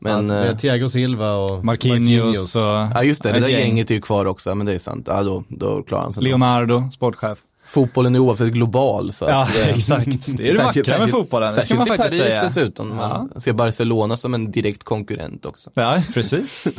Men, 0.00 0.26
Men, 0.26 0.36
eh, 0.38 0.44
med 0.46 0.58
Thiago 0.58 0.88
Silva 0.88 1.32
och 1.34 1.64
Marquinhos, 1.64 2.56
och 2.56 2.62
ja 2.62 3.02
just 3.04 3.22
det, 3.22 3.32
det 3.32 3.40
där 3.40 3.48
gäng. 3.48 3.60
gänget 3.60 3.90
är 3.90 3.94
ju 3.94 4.00
kvar 4.00 4.24
också, 4.26 4.54
men 4.54 4.66
det 4.66 4.74
är 4.74 4.78
sant. 4.78 5.04
Ja 5.08 5.22
då, 5.22 5.44
då 5.48 5.82
klarar 5.82 6.02
han 6.02 6.12
sig. 6.12 6.22
Leonardo, 6.22 6.90
sportchef. 6.94 7.38
Fotbollen 7.70 8.14
är 8.14 8.18
oavsett 8.18 8.48
global 8.52 9.12
så 9.12 9.24
Ja, 9.24 9.42
eh, 9.60 9.68
exakt. 9.76 10.36
Det 10.36 10.48
är 10.48 10.52
det 10.54 10.58
Särskilt- 10.58 10.58
vackra 10.58 10.74
med 10.74 10.86
särskilt- 10.86 11.10
fotbollen, 11.10 11.54
det 11.54 11.62
ska 11.62 11.74
man 11.74 11.86
Särskilt 11.86 12.00
i 12.00 12.02
faktiskt 12.02 12.22
Paris 12.22 12.34
säga. 12.34 12.44
dessutom. 12.44 12.96
Man 12.96 13.30
ser 13.40 13.52
Barcelona 13.52 14.16
som 14.16 14.34
en 14.34 14.50
direkt 14.50 14.84
konkurrent 14.84 15.46
också. 15.46 15.70
Ja, 15.74 16.02
precis. 16.14 16.66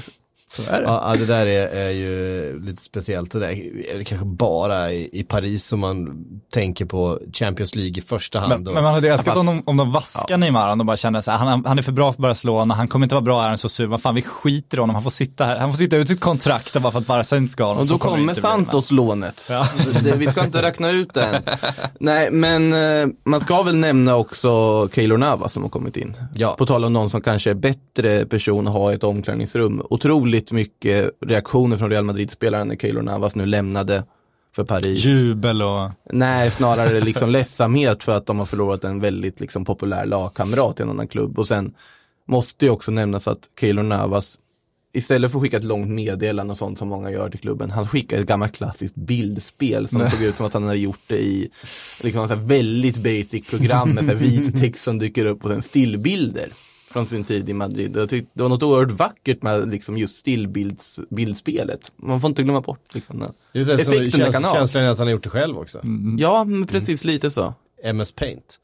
Så 0.52 0.62
är 0.62 0.82
det. 0.82 0.88
Ja, 0.88 1.04
ja, 1.14 1.20
det 1.20 1.26
där 1.26 1.46
är, 1.46 1.68
är 1.68 1.90
ju 1.90 2.60
lite 2.64 2.82
speciellt. 2.82 3.32
Det 3.32 3.40
där 3.40 3.48
är 3.94 3.98
det 3.98 4.04
kanske 4.04 4.26
bara 4.26 4.92
i, 4.92 5.10
i 5.20 5.24
Paris 5.24 5.66
som 5.66 5.80
man 5.80 6.26
tänker 6.54 6.86
på 6.86 7.20
Champions 7.34 7.76
League 7.76 7.98
i 7.98 8.02
första 8.02 8.40
hand. 8.40 8.50
Men, 8.54 8.68
och- 8.68 8.74
men 8.74 8.84
man 8.84 8.94
hade 8.94 9.10
älskat 9.10 9.26
fast- 9.36 9.40
om 9.40 9.46
de, 9.58 9.64
om 9.66 9.78
de 9.78 9.92
vaskar 9.92 10.38
Neymar, 10.38 10.70
om 10.72 10.78
de 10.78 10.88
bara 10.88 10.98
känner 10.98 11.22
så 11.22 11.32
här, 11.32 11.38
han, 11.38 11.66
han 11.66 11.78
är 11.80 11.82
för 11.84 11.92
bra 11.92 12.14
för 12.14 12.22
Barcelona, 12.22 12.74
han 12.76 12.88
kommer 12.88 13.06
inte 13.06 13.16
vara 13.16 13.24
bra, 13.24 13.44
är 13.44 13.48
han 13.48 13.58
så 13.58 13.70
sur, 13.70 13.86
vad 13.86 14.02
fan 14.02 14.16
vi 14.16 14.22
skiter 14.22 14.78
i 14.78 14.80
honom, 14.82 14.96
han 14.96 15.04
får 15.04 15.10
sitta 15.10 15.46
här, 15.46 15.58
han 15.60 15.72
får 15.72 15.78
sitta 15.78 15.98
ut 15.98 16.08
sitt 16.08 16.20
kontrakt 16.20 16.74
bara 16.82 16.92
för 16.92 17.00
att 17.00 17.08
Barca 17.08 17.38
inte 17.38 17.52
ska 17.52 17.64
ha 17.64 17.70
honom. 17.70 17.82
Och 17.82 17.88
då 17.88 17.98
kommer 17.98 18.34
Santos-lånet. 18.34 19.50
Det- 20.04 20.16
Vi 20.16 20.28
ska 20.32 20.44
inte 20.46 20.62
räkna 20.62 20.90
ut 20.92 21.14
det 21.14 21.24
än. 21.24 21.42
Nej, 22.00 22.32
men 22.32 22.74
eh, 22.74 23.08
man 23.26 23.40
ska 23.42 23.64
väl 23.64 23.76
nämna 23.76 24.16
också 24.16 24.50
Keylor 24.94 25.18
Navas 25.18 25.54
som 25.54 25.64
har 25.64 25.70
kommit 25.70 25.98
in. 25.98 26.16
Ja. 26.36 26.56
På 26.58 26.66
tal 26.66 26.86
om 26.86 26.94
någon 26.94 27.10
som 27.10 27.22
kanske 27.22 27.50
är 27.50 27.54
bättre 27.54 28.26
person 28.26 28.68
att 28.68 28.74
ha 28.74 28.92
i 28.92 28.96
ett 28.96 29.04
omklädningsrum. 29.04 29.82
Otroligt 29.90 30.39
mycket 30.52 31.12
reaktioner 31.22 31.78
från 31.78 31.90
Real 31.90 32.04
Madrid-spelaren 32.04 32.68
när 32.68 32.76
Keylor 32.76 33.02
Navas 33.02 33.36
nu 33.36 33.46
lämnade 33.46 34.04
för 34.56 34.64
Paris. 34.64 35.06
Jubel 35.06 35.62
och... 35.62 35.92
Nej, 36.12 36.52
snarare 36.52 37.00
liksom 37.02 37.30
ledsamhet 37.30 38.04
för 38.04 38.18
att 38.18 38.26
de 38.26 38.40
har 38.40 38.46
förlorat 38.46 38.84
en 38.84 39.00
väldigt 39.00 39.40
liksom, 39.40 39.66
populär 39.66 40.06
lagkamrat 40.06 40.80
i 40.80 40.84
en 40.84 40.90
annan 40.90 41.08
klubb. 41.08 41.40
Och 41.40 41.48
sen 41.48 41.74
måste 42.28 42.66
ju 42.66 42.72
också 42.72 42.92
nämnas 42.92 43.28
att 43.28 43.50
Keylor 43.60 43.84
Navas 43.84 44.38
istället 44.94 45.32
för 45.32 45.40
att 45.40 45.44
skicka 45.44 45.58
ett 45.58 45.64
långt 45.64 45.90
meddelande 45.90 46.52
och 46.52 46.58
sånt 46.58 46.80
som 46.80 46.88
många 46.88 47.12
gör 47.12 47.30
till 47.30 47.40
klubben, 47.40 47.72
han 47.72 47.88
skickade 47.88 48.22
ett 48.22 48.28
gammalt 48.28 48.56
klassiskt 48.56 48.96
bildspel 48.96 49.88
som 49.88 50.10
såg 50.10 50.22
ut 50.22 50.38
som 50.38 50.46
att 50.46 50.54
han 50.54 50.64
hade 50.64 50.78
gjort 50.78 51.02
det 51.08 51.18
i 51.18 51.50
liksom, 52.02 52.28
så 52.28 52.36
väldigt 52.36 52.98
basic 52.98 53.50
program 53.50 53.90
med 53.90 54.06
så 54.06 54.14
vit 54.14 54.60
text 54.60 54.84
som 54.84 55.00
dyker 55.00 55.26
upp 55.26 55.44
och 55.44 55.50
sen 55.50 55.62
stillbilder 55.62 56.52
från 56.92 57.06
sin 57.06 57.24
tid 57.24 57.50
i 57.50 57.54
Madrid. 57.54 57.98
Jag 57.98 58.10
tyckte 58.10 58.32
det 58.34 58.42
var 58.44 58.50
något 58.50 58.64
oerhört 58.64 58.92
vackert 58.92 59.42
med 59.42 59.70
liksom 59.72 59.98
just 59.98 60.16
stillbildsspelet. 60.20 61.92
Man 61.96 62.22
får 62.22 62.28
inte 62.28 62.44
glömma 62.44 62.62
bort 62.62 62.96
liksom, 62.96 63.20
den 63.20 63.34
Det 63.54 63.60
effekten 63.74 64.20
det 64.20 64.32
kan 64.32 64.44
ha. 64.44 64.54
känslan 64.54 64.84
är 64.84 64.90
att 64.90 64.98
han 64.98 65.08
har 65.08 65.12
gjort 65.12 65.24
det 65.24 65.30
själv 65.30 65.58
också. 65.58 65.82
Ja, 66.18 66.44
men 66.44 66.68
precis 66.68 67.04
lite 67.04 67.32
så. 67.32 67.54
MS 67.84 68.12
Paint. 68.12 68.60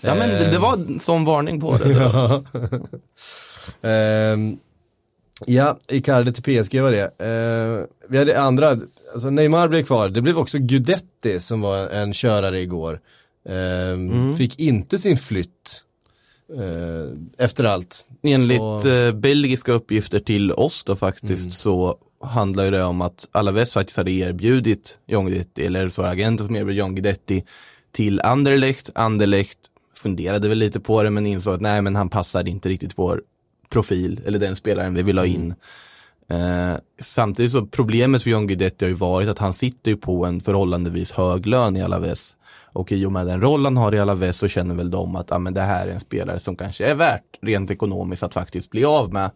Ja 0.00 0.14
men 0.14 0.28
det, 0.30 0.50
det 0.50 0.58
var 0.58 0.72
en 0.74 1.00
sån 1.00 1.24
varning 1.24 1.60
på 1.60 1.78
det. 1.78 2.42
Ehm, 3.88 4.58
ja, 5.46 5.78
Icardi 5.88 6.32
till 6.32 6.42
PSG 6.62 6.80
var 6.80 6.90
det. 6.92 7.10
Ehm, 7.18 7.86
vi 8.08 8.18
hade 8.18 8.40
andra, 8.40 8.76
alltså 9.14 9.30
Neymar 9.30 9.68
blev 9.68 9.84
kvar, 9.84 10.08
det 10.08 10.22
blev 10.22 10.38
också 10.38 10.58
Gudetti 10.58 11.40
som 11.40 11.60
var 11.60 11.88
en 11.88 12.12
körare 12.12 12.60
igår. 12.60 13.00
Ehm, 13.48 14.34
Fick 14.34 14.58
inte 14.58 14.98
sin 14.98 15.16
flytt 15.16 15.84
efter 17.38 17.64
allt. 17.64 18.06
Enligt 18.22 18.60
Och- 18.60 18.86
eh, 18.86 19.12
belgiska 19.14 19.72
uppgifter 19.72 20.18
till 20.18 20.52
oss 20.52 20.84
då 20.84 20.96
faktiskt 20.96 21.42
Mm. 21.42 21.52
så 21.52 21.96
handlar 22.20 22.70
det 22.70 22.82
om 22.84 23.00
att 23.00 23.28
Alaves 23.32 23.72
faktiskt 23.72 23.96
hade 23.96 24.10
erbjudit 24.10 24.98
John 25.06 25.26
Guidetti, 25.26 25.66
eller 25.66 25.88
så 25.88 26.02
var 26.02 26.08
agenten 26.08 26.46
som 26.46 26.56
erbjöd 26.56 26.76
John 26.76 26.94
Guidetti 26.94 27.44
till 27.92 28.20
Anderlecht. 28.20 28.90
Anderlecht 28.94 29.58
funderade 29.96 30.48
väl 30.48 30.58
lite 30.58 30.80
på 30.80 31.02
det 31.02 31.10
men 31.10 31.26
insåg 31.26 31.54
att 31.54 31.60
nej 31.60 31.82
men 31.82 31.96
han 31.96 32.08
passar 32.08 32.48
inte 32.48 32.68
riktigt 32.68 32.92
vår 32.96 33.22
profil 33.70 34.20
eller 34.26 34.38
den 34.38 34.56
spelaren 34.56 34.94
vi 34.94 35.02
vill 35.02 35.18
ha 35.18 35.26
in. 35.26 35.54
Eh, 36.30 36.76
samtidigt 37.00 37.52
så 37.52 37.66
problemet 37.66 38.22
för 38.22 38.30
John 38.30 38.46
Guidetti 38.46 38.84
har 38.84 38.88
ju 38.88 38.94
varit 38.94 39.28
att 39.28 39.38
han 39.38 39.52
sitter 39.52 39.90
ju 39.90 39.96
på 39.96 40.26
en 40.26 40.40
förhållandevis 40.40 41.12
hög 41.12 41.46
lön 41.46 41.76
i 41.76 41.82
Alaves. 41.82 42.36
Och 42.72 42.92
i 42.92 43.06
och 43.06 43.12
med 43.12 43.26
den 43.26 43.40
roll 43.40 43.64
han 43.64 43.76
har 43.76 43.94
i 43.94 43.98
Alaves 43.98 44.36
så 44.36 44.48
känner 44.48 44.74
väl 44.74 44.90
de 44.90 45.16
att 45.16 45.32
ah, 45.32 45.38
men 45.38 45.54
det 45.54 45.60
här 45.60 45.86
är 45.86 45.90
en 45.90 46.00
spelare 46.00 46.38
som 46.38 46.56
kanske 46.56 46.86
är 46.86 46.94
värt 46.94 47.24
rent 47.42 47.70
ekonomiskt 47.70 48.22
att 48.22 48.34
faktiskt 48.34 48.70
bli 48.70 48.84
av 48.84 49.12
med. 49.12 49.30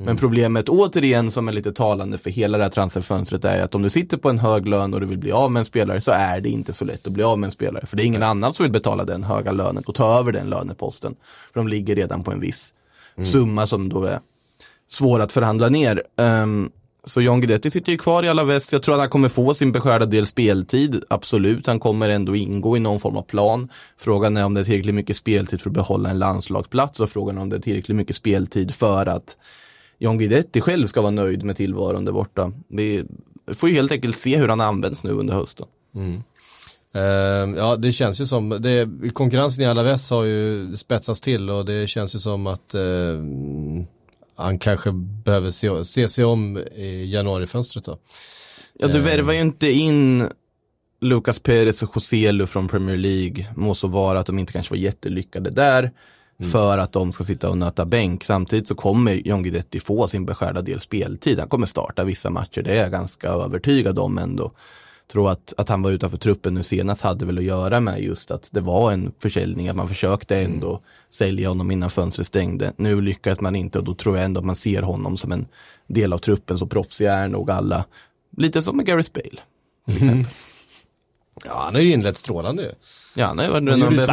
Men 0.00 0.16
problemet 0.16 0.68
återigen 0.68 1.30
som 1.30 1.48
är 1.48 1.52
lite 1.52 1.72
talande 1.72 2.18
för 2.18 2.30
hela 2.30 2.58
det 2.58 2.64
här 2.64 2.70
transferfönstret 2.70 3.44
är 3.44 3.62
att 3.62 3.74
om 3.74 3.82
du 3.82 3.90
sitter 3.90 4.16
på 4.16 4.30
en 4.30 4.38
hög 4.38 4.66
lön 4.66 4.94
och 4.94 5.00
du 5.00 5.06
vill 5.06 5.18
bli 5.18 5.32
av 5.32 5.52
med 5.52 5.60
en 5.60 5.64
spelare 5.64 6.00
så 6.00 6.10
är 6.10 6.40
det 6.40 6.48
inte 6.48 6.72
så 6.72 6.84
lätt 6.84 7.06
att 7.06 7.12
bli 7.12 7.22
av 7.22 7.38
med 7.38 7.46
en 7.46 7.52
spelare. 7.52 7.86
För 7.86 7.96
det 7.96 8.02
är 8.02 8.06
ingen 8.06 8.22
annan 8.22 8.52
som 8.52 8.62
vill 8.62 8.72
betala 8.72 9.04
den 9.04 9.24
höga 9.24 9.52
lönen 9.52 9.84
och 9.86 9.94
ta 9.94 10.18
över 10.18 10.32
den 10.32 10.50
löneposten. 10.50 11.16
För 11.52 11.60
de 11.60 11.68
ligger 11.68 11.96
redan 11.96 12.24
på 12.24 12.32
en 12.32 12.40
viss 12.40 12.74
summa 13.24 13.66
som 13.66 13.88
då 13.88 14.04
är 14.04 14.20
svår 14.88 15.20
att 15.20 15.32
förhandla 15.32 15.68
ner. 15.68 16.02
Um, 16.16 16.72
så 17.04 17.20
John 17.20 17.40
Guidetti 17.40 17.70
sitter 17.70 17.92
ju 17.92 17.98
kvar 17.98 18.22
i 18.22 18.28
Alaves. 18.28 18.72
Jag 18.72 18.82
tror 18.82 18.94
att 18.94 19.00
han 19.00 19.10
kommer 19.10 19.28
få 19.28 19.54
sin 19.54 19.72
beskärda 19.72 20.06
del 20.06 20.26
speltid. 20.26 21.04
Absolut, 21.10 21.66
han 21.66 21.80
kommer 21.80 22.08
ändå 22.08 22.36
ingå 22.36 22.76
i 22.76 22.80
någon 22.80 23.00
form 23.00 23.16
av 23.16 23.22
plan. 23.22 23.68
Frågan 23.96 24.36
är 24.36 24.44
om 24.44 24.54
det 24.54 24.60
är 24.60 24.64
tillräckligt 24.64 24.94
mycket 24.94 25.16
speltid 25.16 25.60
för 25.60 25.70
att 25.70 25.74
behålla 25.74 26.10
en 26.10 26.18
landslagsplats 26.18 27.00
och 27.00 27.10
frågan 27.10 27.38
är 27.38 27.42
om 27.42 27.48
det 27.48 27.56
är 27.56 27.60
tillräckligt 27.60 27.96
mycket 27.96 28.16
speltid 28.16 28.74
för 28.74 29.06
att 29.06 29.36
John 29.98 30.18
Guidetti 30.18 30.60
själv 30.60 30.86
ska 30.86 31.00
vara 31.00 31.10
nöjd 31.10 31.42
med 31.44 31.56
tillvaron 31.56 32.04
där 32.04 32.12
borta. 32.12 32.52
Vi 32.68 33.04
får 33.54 33.68
ju 33.68 33.74
helt 33.74 33.92
enkelt 33.92 34.18
se 34.18 34.36
hur 34.36 34.48
han 34.48 34.60
används 34.60 35.04
nu 35.04 35.10
under 35.10 35.34
hösten. 35.34 35.66
Mm. 35.94 36.22
Ehm, 36.92 37.56
ja, 37.56 37.76
det 37.76 37.92
känns 37.92 38.20
ju 38.20 38.26
som, 38.26 38.48
det, 38.48 38.88
konkurrensen 39.14 39.64
i 39.64 39.66
Alaves 39.66 40.10
har 40.10 40.24
ju 40.24 40.76
spetsats 40.76 41.20
till 41.20 41.50
och 41.50 41.64
det 41.64 41.86
känns 41.86 42.14
ju 42.14 42.18
som 42.18 42.46
att 42.46 42.74
uh, 42.74 43.22
han 44.38 44.58
kanske 44.58 44.92
behöver 45.24 45.50
se, 45.50 45.84
se 45.84 46.08
sig 46.08 46.24
om 46.24 46.58
i 46.58 47.10
januarifönstret 47.12 47.84
då. 47.84 47.98
Ja, 48.78 48.88
du 48.88 48.98
Eh. 48.98 49.04
värvar 49.04 49.32
ju 49.32 49.40
inte 49.40 49.70
in 49.70 50.28
Lucas 51.00 51.38
Perez 51.38 51.82
och 51.82 51.90
Joselu 51.94 52.46
från 52.46 52.68
Premier 52.68 52.96
League. 52.96 53.46
Må 53.56 53.74
så 53.74 53.88
vara 53.88 54.18
att 54.18 54.26
de 54.26 54.38
inte 54.38 54.52
kanske 54.52 54.74
var 54.74 54.78
jättelyckade 54.78 55.50
där. 55.50 55.90
För 56.52 56.78
att 56.78 56.92
de 56.92 57.12
ska 57.12 57.24
sitta 57.24 57.50
och 57.50 57.58
nöta 57.58 57.84
bänk. 57.84 58.24
Samtidigt 58.24 58.68
så 58.68 58.74
kommer 58.74 59.12
John 59.14 59.42
Guidetti 59.42 59.80
få 59.80 60.08
sin 60.08 60.26
beskärda 60.26 60.62
del 60.62 60.80
speltid. 60.80 61.38
Han 61.38 61.48
kommer 61.48 61.66
starta 61.66 62.04
vissa 62.04 62.30
matcher, 62.30 62.62
det 62.62 62.70
är 62.70 62.82
jag 62.82 62.90
ganska 62.90 63.28
övertygad 63.28 63.98
om 63.98 64.18
ändå. 64.18 64.52
Tror 65.12 65.30
att, 65.30 65.54
att 65.56 65.68
han 65.68 65.82
var 65.82 65.90
utanför 65.90 66.16
truppen 66.16 66.54
nu 66.54 66.62
senast 66.62 67.02
hade 67.02 67.26
väl 67.26 67.38
att 67.38 67.44
göra 67.44 67.80
med 67.80 68.02
just 68.02 68.30
att 68.30 68.48
det 68.52 68.60
var 68.60 68.92
en 68.92 69.12
försäljning, 69.18 69.68
att 69.68 69.76
man 69.76 69.88
försökte 69.88 70.36
ändå 70.36 70.80
sälja 71.10 71.48
honom 71.48 71.70
innan 71.70 71.90
fönstret 71.90 72.26
stängde. 72.26 72.72
Nu 72.76 73.00
lyckades 73.00 73.40
man 73.40 73.56
inte 73.56 73.78
och 73.78 73.84
då 73.84 73.94
tror 73.94 74.16
jag 74.16 74.24
ändå 74.24 74.40
att 74.40 74.46
man 74.46 74.56
ser 74.56 74.82
honom 74.82 75.16
som 75.16 75.32
en 75.32 75.46
del 75.86 76.12
av 76.12 76.18
truppen, 76.18 76.58
så 76.58 76.66
proffsiga 76.66 77.14
är 77.14 77.28
nog 77.28 77.50
alla. 77.50 77.84
Lite 78.36 78.62
som 78.62 78.76
med 78.76 78.86
Gareth 78.86 79.10
Bale. 79.12 79.40
Till 79.86 79.94
exempel. 79.94 80.32
Ja, 81.44 81.62
han 81.64 81.74
har 81.74 81.82
ju 81.82 81.92
inlett 81.92 82.16
strålande 82.16 82.62
ju. 82.62 82.70
Ja, 83.14 83.26
han 83.26 83.38
har 83.38 83.44
ju 83.44 83.50
varit 83.50 83.68
en 83.68 83.82
av 83.82 83.90
de 83.90 83.96
bästa. 83.96 84.12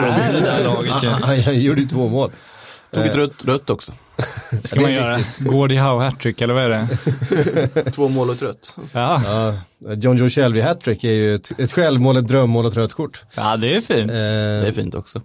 Han 1.46 1.62
gjorde 1.62 1.82
ju 1.82 1.88
två 1.88 2.10
mål. 2.10 2.32
Tog 2.96 3.06
ett 3.06 3.16
rött, 3.16 3.46
rött 3.46 3.70
också. 3.70 3.92
ska 4.64 4.82
man 4.82 4.94
göra. 4.94 5.20
Gordie 5.40 5.80
Howe 5.80 6.04
hattrick 6.04 6.42
eller 6.42 6.54
vad 6.54 6.64
är 6.64 6.70
det? 6.70 7.92
Två 7.92 8.08
mål 8.10 8.30
och 8.30 8.36
ett 8.36 8.42
rött. 8.42 8.76
Ja, 8.92 9.22
Ja, 9.26 9.94
John 9.94 10.18
Joe 10.18 10.30
Shelby 10.30 10.62
hattrick 10.62 11.04
är 11.04 11.12
ju 11.12 11.36
ett, 11.36 11.52
ett 11.60 11.72
självmål, 11.72 12.18
ett 12.18 12.28
drömmål 12.28 12.66
och 12.66 12.72
ett 12.72 12.78
rött 12.78 12.94
kort. 12.94 13.24
ja 13.36 13.58
det 13.58 13.76
är 13.76 13.82
fint. 13.82 14.12
Eh, 14.12 14.18
Det 14.18 14.68
är 14.68 14.72
fint 14.72 14.96
också. 14.96 15.22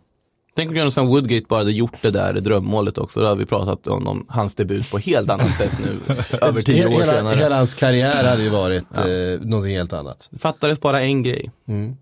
Tänk 0.56 0.70
om 0.70 0.76
Jonathan 0.76 1.06
Woodgate 1.06 1.44
bara 1.48 1.60
hade 1.60 1.72
gjort 1.72 1.94
det 2.02 2.10
där 2.10 2.32
drömmålet 2.32 2.98
också. 2.98 3.20
Då 3.20 3.26
har 3.26 3.36
vi 3.36 3.46
pratat 3.46 3.86
om, 3.86 4.06
om 4.06 4.26
hans 4.28 4.54
debut 4.54 4.90
på 4.90 4.98
helt 4.98 5.30
annat 5.30 5.56
sätt 5.56 5.72
nu. 5.84 6.14
Över 6.40 6.62
tio 6.62 6.86
år 6.86 6.90
hela, 6.90 7.06
senare. 7.12 7.36
hela 7.36 7.56
hans 7.56 7.74
karriär 7.74 8.24
hade 8.24 8.42
ju 8.42 8.48
varit 8.48 8.96
eh, 8.98 9.04
någonting 9.40 9.76
helt 9.76 9.92
annat. 9.92 10.28
Det 10.30 10.38
fattades 10.38 10.80
bara 10.80 11.00
en 11.00 11.22
grej. 11.22 11.50
Ja, 11.64 11.72
men 11.72 11.96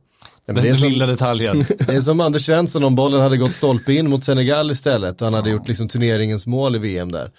Den 0.55 0.63
det, 0.65 0.69
är 0.69 0.75
som, 0.77 0.89
lilla 0.89 1.07
detaljen. 1.07 1.67
det 1.79 1.95
är 1.95 2.01
som 2.01 2.21
Anders 2.21 2.47
Svensson 2.47 2.85
om 2.85 2.95
bollen 2.95 3.21
hade 3.21 3.37
gått 3.37 3.55
stolpe 3.55 3.93
in 3.93 4.11
mot 4.11 4.25
Senegal 4.25 4.71
istället 4.71 5.21
och 5.21 5.27
han 5.27 5.35
hade 5.35 5.51
gjort 5.51 5.69
liksom 5.69 5.89
turneringens 5.89 6.47
mål 6.47 6.77
i 6.77 6.79
VM 6.79 7.13
där. 7.13 7.31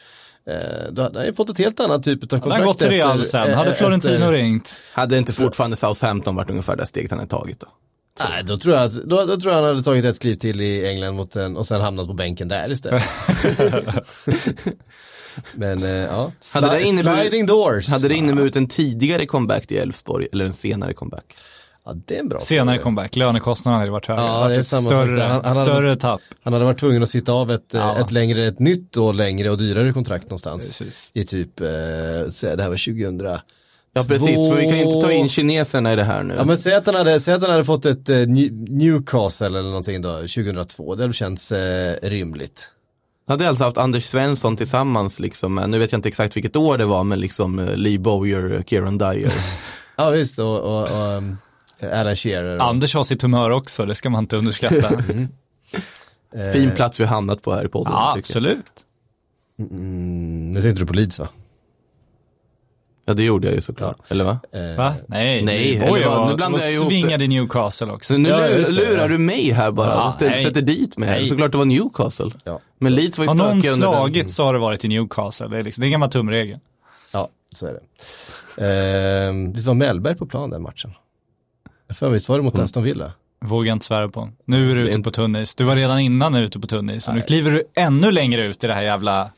Eh, 0.49 0.91
då 0.91 1.01
hade 1.01 1.19
han 1.19 1.25
ju 1.27 1.33
fått 1.33 1.49
ett 1.49 1.57
helt 1.57 1.79
annat 1.79 2.03
typ 2.03 2.23
av 2.23 2.29
Han 2.31 2.41
kontrakt 2.41 2.59
har 2.59 2.65
gått 2.65 2.79
till 2.79 2.89
Real 2.89 3.23
sen. 3.23 3.53
Hade 3.53 3.73
Florentino 3.73 4.13
efter- 4.13 4.31
ringt. 4.31 4.81
Hade 4.93 5.17
inte 5.17 5.33
fortfarande 5.33 5.75
Southampton 5.75 6.35
varit 6.35 6.49
ungefär 6.49 6.75
det 6.75 6.85
steget 6.85 7.11
han 7.11 7.19
hade 7.19 7.29
tagit 7.31 7.59
då? 7.59 7.67
Nej, 8.29 8.43
då 8.43 8.57
tror, 8.57 8.75
jag 8.75 8.83
att, 8.83 8.93
då, 8.93 9.25
då 9.25 9.37
tror 9.37 9.53
jag 9.53 9.61
han 9.61 9.69
hade 9.69 9.83
tagit 9.83 10.05
ett 10.05 10.19
kliv 10.19 10.35
till 10.35 10.61
i 10.61 10.87
England 10.87 11.15
mot 11.15 11.35
en, 11.35 11.57
och 11.57 11.65
sen 11.65 11.81
hamnat 11.81 12.07
på 12.07 12.13
bänken 12.13 12.47
där 12.47 12.71
istället. 12.71 13.03
Men 15.53 15.83
eh, 15.83 15.89
ja, 15.89 16.31
Hade 16.53 16.69
det 16.69 16.83
inneburit- 16.83 17.19
sliding 17.21 17.45
doors. 17.45 17.87
Hade 17.87 18.07
det 18.07 18.15
inneburit 18.15 18.55
en 18.55 18.67
tidigare 18.67 19.25
comeback 19.25 19.67
till 19.67 19.77
Elfsborg 19.77 20.27
eller 20.31 20.45
en 20.45 20.53
senare 20.53 20.93
comeback? 20.93 21.35
Ja, 21.89 21.95
det 22.05 22.15
är 22.15 22.19
en 22.19 22.29
bra 22.29 22.39
Senare 22.39 22.75
fråga. 22.75 22.83
comeback, 22.83 23.15
lönekostnaderna 23.15 23.79
hade 23.79 23.91
varit 23.91 24.05
högre. 24.07 24.23
Ja, 24.23 24.47
det 24.47 24.55
är 24.55 24.63
samma 24.63 24.89
större. 24.89 25.21
Han- 25.21 25.31
han 25.45 25.57
hade- 25.57 25.65
större 25.65 25.95
tapp. 25.95 26.21
Han 26.43 26.53
hade 26.53 26.65
varit 26.65 26.79
tvungen 26.79 27.03
att 27.03 27.09
sitta 27.09 27.31
av 27.33 27.51
ett, 27.51 27.73
eh, 27.73 27.81
Ja. 27.81 27.97
ett 27.99 28.11
längre, 28.11 28.45
ett 28.47 28.59
nytt 28.59 28.97
och 28.97 29.13
längre 29.13 29.49
och 29.49 29.57
dyrare 29.57 29.93
kontrakt 29.93 30.23
någonstans. 30.23 30.77
Precis. 30.79 31.11
I 31.13 31.25
typ, 31.25 31.59
eh, 31.59 31.65
det 31.65 32.61
här 32.61 32.69
var 32.69 32.77
2000. 32.77 33.39
Ja 33.93 34.03
precis, 34.03 34.35
för 34.35 34.55
vi 34.55 34.63
kan 34.69 34.77
ju 34.77 34.83
inte 34.85 35.01
ta 35.01 35.11
in 35.11 35.29
kineserna 35.29 35.93
i 35.93 35.95
det 35.95 36.03
här 36.03 36.23
nu. 36.23 36.33
Ja 36.37 36.45
men 36.45 36.57
säg 36.57 36.73
att 36.75 36.85
han 36.85 36.95
hade, 36.95 37.19
säg 37.19 37.33
att 37.33 37.41
han 37.41 37.51
hade 37.51 37.65
fått 37.65 37.85
ett 37.85 38.09
eh, 38.09 38.15
New- 38.15 38.69
Newcastle 38.69 39.47
eller 39.47 39.61
någonting 39.63 40.01
då, 40.01 40.09
2002. 40.27 40.95
Det 40.95 41.03
hade 41.03 41.13
känts 41.13 41.51
eh, 41.51 41.95
rimligt. 42.03 42.67
hade 43.27 43.49
alltså 43.49 43.63
haft 43.63 43.77
Anders 43.77 44.05
Svensson 44.05 44.57
tillsammans 44.57 45.19
liksom, 45.19 45.53
med- 45.55 45.69
nu 45.69 45.79
vet 45.79 45.91
jag 45.91 45.97
inte 45.99 46.09
exakt 46.09 46.35
vilket 46.37 46.55
år 46.55 46.77
det 46.77 46.85
var, 46.85 47.03
men 47.03 47.19
liksom 47.19 47.59
eh, 47.59 47.75
Lee 47.75 47.99
Bowyer, 47.99 48.63
Kieran 48.67 48.97
Dyer. 48.97 49.33
Ja 49.95 50.09
visst, 50.09 50.39
och, 50.39 50.59
och, 50.59 50.81
och 50.83 51.17
um, 51.17 51.37
Alan 51.81 52.15
Shearer. 52.15 52.57
och- 52.57 52.63
Anders 52.65 52.93
har 52.95 53.03
sitt 53.03 53.21
humör 53.21 53.49
också, 53.49 53.85
det 53.85 53.95
ska 53.95 54.09
man 54.09 54.23
inte 54.23 54.37
underskatta. 54.37 54.89
eh, 56.35 56.51
Fin 56.53 56.71
plats 56.71 56.99
vi 56.99 57.03
har 57.03 57.13
hamnat 57.13 57.41
på 57.41 57.53
här 57.53 57.65
i 57.65 57.67
podden. 57.67 57.93
ja, 57.95 58.15
absolut. 58.17 58.65
Mm, 59.59 60.51
nu 60.51 60.61
tänkte 60.61 60.81
du 60.81 60.85
på 60.85 60.93
Leeds 60.93 61.19
va? 61.19 61.27
Ja 63.05 63.13
det 63.13 63.23
gjorde 63.23 63.47
jag 63.47 63.55
ju 63.55 63.61
såklart, 63.61 63.97
eller 64.11 64.23
va? 64.25 64.39
Eh, 64.51 64.75
Va? 64.77 64.93
Nej, 65.07 65.41
Nej, 65.43 65.87
Oj, 65.91 66.03
vad- 66.05 66.29
Nu 66.29 66.35
blandar 66.35 66.59
jag 66.59 66.73
ihop 66.73 66.87
svingade 66.89 67.25
i 67.25 67.27
Newcastle 67.27 67.87
också. 67.91 68.13
Så 68.13 68.17
nu 68.19 68.29
Ja, 68.29 68.37
lurar 68.47 69.01
ja. 69.01 69.07
du 69.07 69.17
mig 69.17 69.51
här 69.51 69.71
bara 69.71 69.89
Ja, 69.93 70.07
och 70.07 70.13
ställ, 70.13 70.29
nej. 70.29 70.43
sätter 70.43 70.61
dit 70.61 70.97
mig. 70.97 71.09
Nej. 71.09 71.27
Såklart 71.27 71.51
det 71.51 71.57
var 71.57 71.65
Newcastle. 71.65 72.31
Ja, 72.43 72.59
Men 72.77 72.95
Leeds 72.95 73.17
var 73.17 73.25
ju 73.25 73.27
Har 73.27 73.35
någon 73.35 73.47
stökiga 73.51 73.71
under 73.73 73.87
den. 73.87 73.95
slagit 73.95 74.31
så 74.31 74.43
har 74.43 74.53
det 74.53 74.59
varit 74.59 74.85
i 74.85 74.87
Newcastle. 74.87 75.47
Det 75.47 75.57
är, 75.57 75.63
liksom, 75.63 75.81
det 75.81 75.85
är 75.85 75.87
en 75.87 75.91
gammal 75.91 76.11
tumregel. 76.11 76.59
ja, 77.11 77.29
så 77.53 77.65
är 77.67 77.73
det. 77.73 77.79
Eh, 79.27 79.33
visst 79.53 79.67
var 79.67 79.73
Mellberg 79.73 80.15
på 80.15 80.25
plan 80.25 80.49
den 80.49 80.61
matchen? 80.61 80.91
För 81.93 82.09
visst 82.09 82.29
var 82.29 82.37
det 82.37 82.43
mot 82.43 82.53
Mm. 82.53 82.63
Aston 82.65 82.83
Villa? 82.83 83.11
Vågar 83.45 83.73
inte 83.73 83.85
svära 83.85 84.09
på. 84.09 84.29
Nu 84.45 84.71
är 84.71 84.75
du 84.75 84.81
Det 84.83 84.87
ute 84.89 84.97
inte- 84.97 85.07
på 85.09 85.11
tunnis. 85.13 85.55
Du 85.55 85.63
var 85.63 85.75
redan 85.75 85.99
innan 85.99 86.35
ute 86.35 86.59
på 86.59 86.67
tunnis. 86.67 87.09
Nu 87.13 87.21
kliver 87.21 87.51
du 87.51 87.63
ännu 87.75 88.11
längre 88.11 88.45
ut 88.45 88.63
i 88.63 88.67
det 88.67 88.73
här 88.73 88.81
jävla 88.83 89.29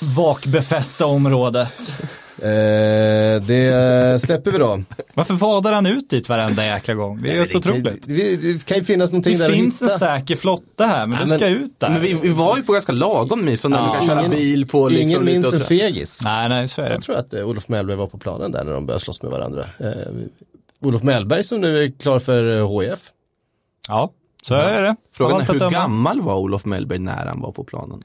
vakbefästa 0.00 1.06
området. 1.06 1.92
Eh, 2.38 3.42
det 3.42 4.22
släpper 4.22 4.50
vi 4.50 4.58
då. 4.58 4.82
Varför 5.14 5.34
vadar 5.34 5.72
han 5.72 5.86
ut 5.86 6.10
dit 6.10 6.28
varenda 6.28 6.66
jäkla 6.66 6.94
gång? 6.94 7.22
Det 7.22 7.30
är 7.30 7.34
helt 7.38 7.54
otroligt. 7.54 8.08
Det, 8.08 8.36
det 8.36 8.64
kan 8.64 8.76
ju 8.78 8.84
finnas 8.84 9.10
någonting 9.12 9.38
Det 9.38 9.44
där 9.44 9.52
finns 9.52 9.82
att 9.82 9.90
en 9.92 9.98
säker 9.98 10.36
flotta 10.36 10.86
här, 10.86 11.06
men 11.06 11.18
Ja, 11.18 11.24
du 11.24 11.28
men- 11.30 11.38
ska 11.38 11.48
ut 11.48 11.80
där. 11.80 11.90
Men 11.90 12.00
vi, 12.00 12.14
vi 12.14 12.28
var 12.28 12.56
ju 12.56 12.62
på 12.62 12.72
ganska 12.72 12.92
lagom 12.92 13.44
mys, 13.44 13.64
när 13.64 13.70
man 13.70 13.98
kan 13.98 14.06
köra 14.06 14.18
ingen- 14.20 14.30
bil 14.30 14.66
på 14.66 14.88
liksom 14.88 15.08
Ingen 15.10 15.20
lite 15.24 15.32
minns 15.32 15.52
en 15.52 15.60
fegis. 15.60 16.20
Nej, 16.24 16.48
nej, 16.48 16.68
så 16.68 16.82
är 16.82 16.86
det. 16.88 16.94
Jag 16.94 17.02
tror 17.02 17.16
att 17.16 17.34
eh, 17.34 17.44
Olof 17.48 17.68
Mellberg 17.68 17.96
var 17.96 18.06
på 18.06 18.18
planen 18.18 18.52
där 18.52 18.64
när 18.64 18.72
de 18.72 18.86
började 18.86 19.04
slåss 19.04 19.22
med 19.22 19.30
varandra. 19.30 19.66
Eh, 19.78 19.86
Olof 20.82 21.02
Mellberg 21.02 21.44
som 21.44 21.60
nu 21.60 21.84
är 21.84 21.90
klar 21.90 22.18
för 22.18 22.58
eh, 22.58 22.80
HIF. 22.80 23.10
Ja, 23.88 24.12
så 24.42 24.54
är 24.54 24.82
det. 24.82 24.96
Frågan 25.12 25.40
är 25.40 25.52
hur 25.52 25.58
döma. 25.58 25.70
gammal 25.72 26.20
var 26.20 26.36
Olof 26.36 26.64
Mellberg 26.64 26.98
när 26.98 27.26
han 27.26 27.40
var 27.40 27.52
på 27.52 27.64
planen? 27.64 28.02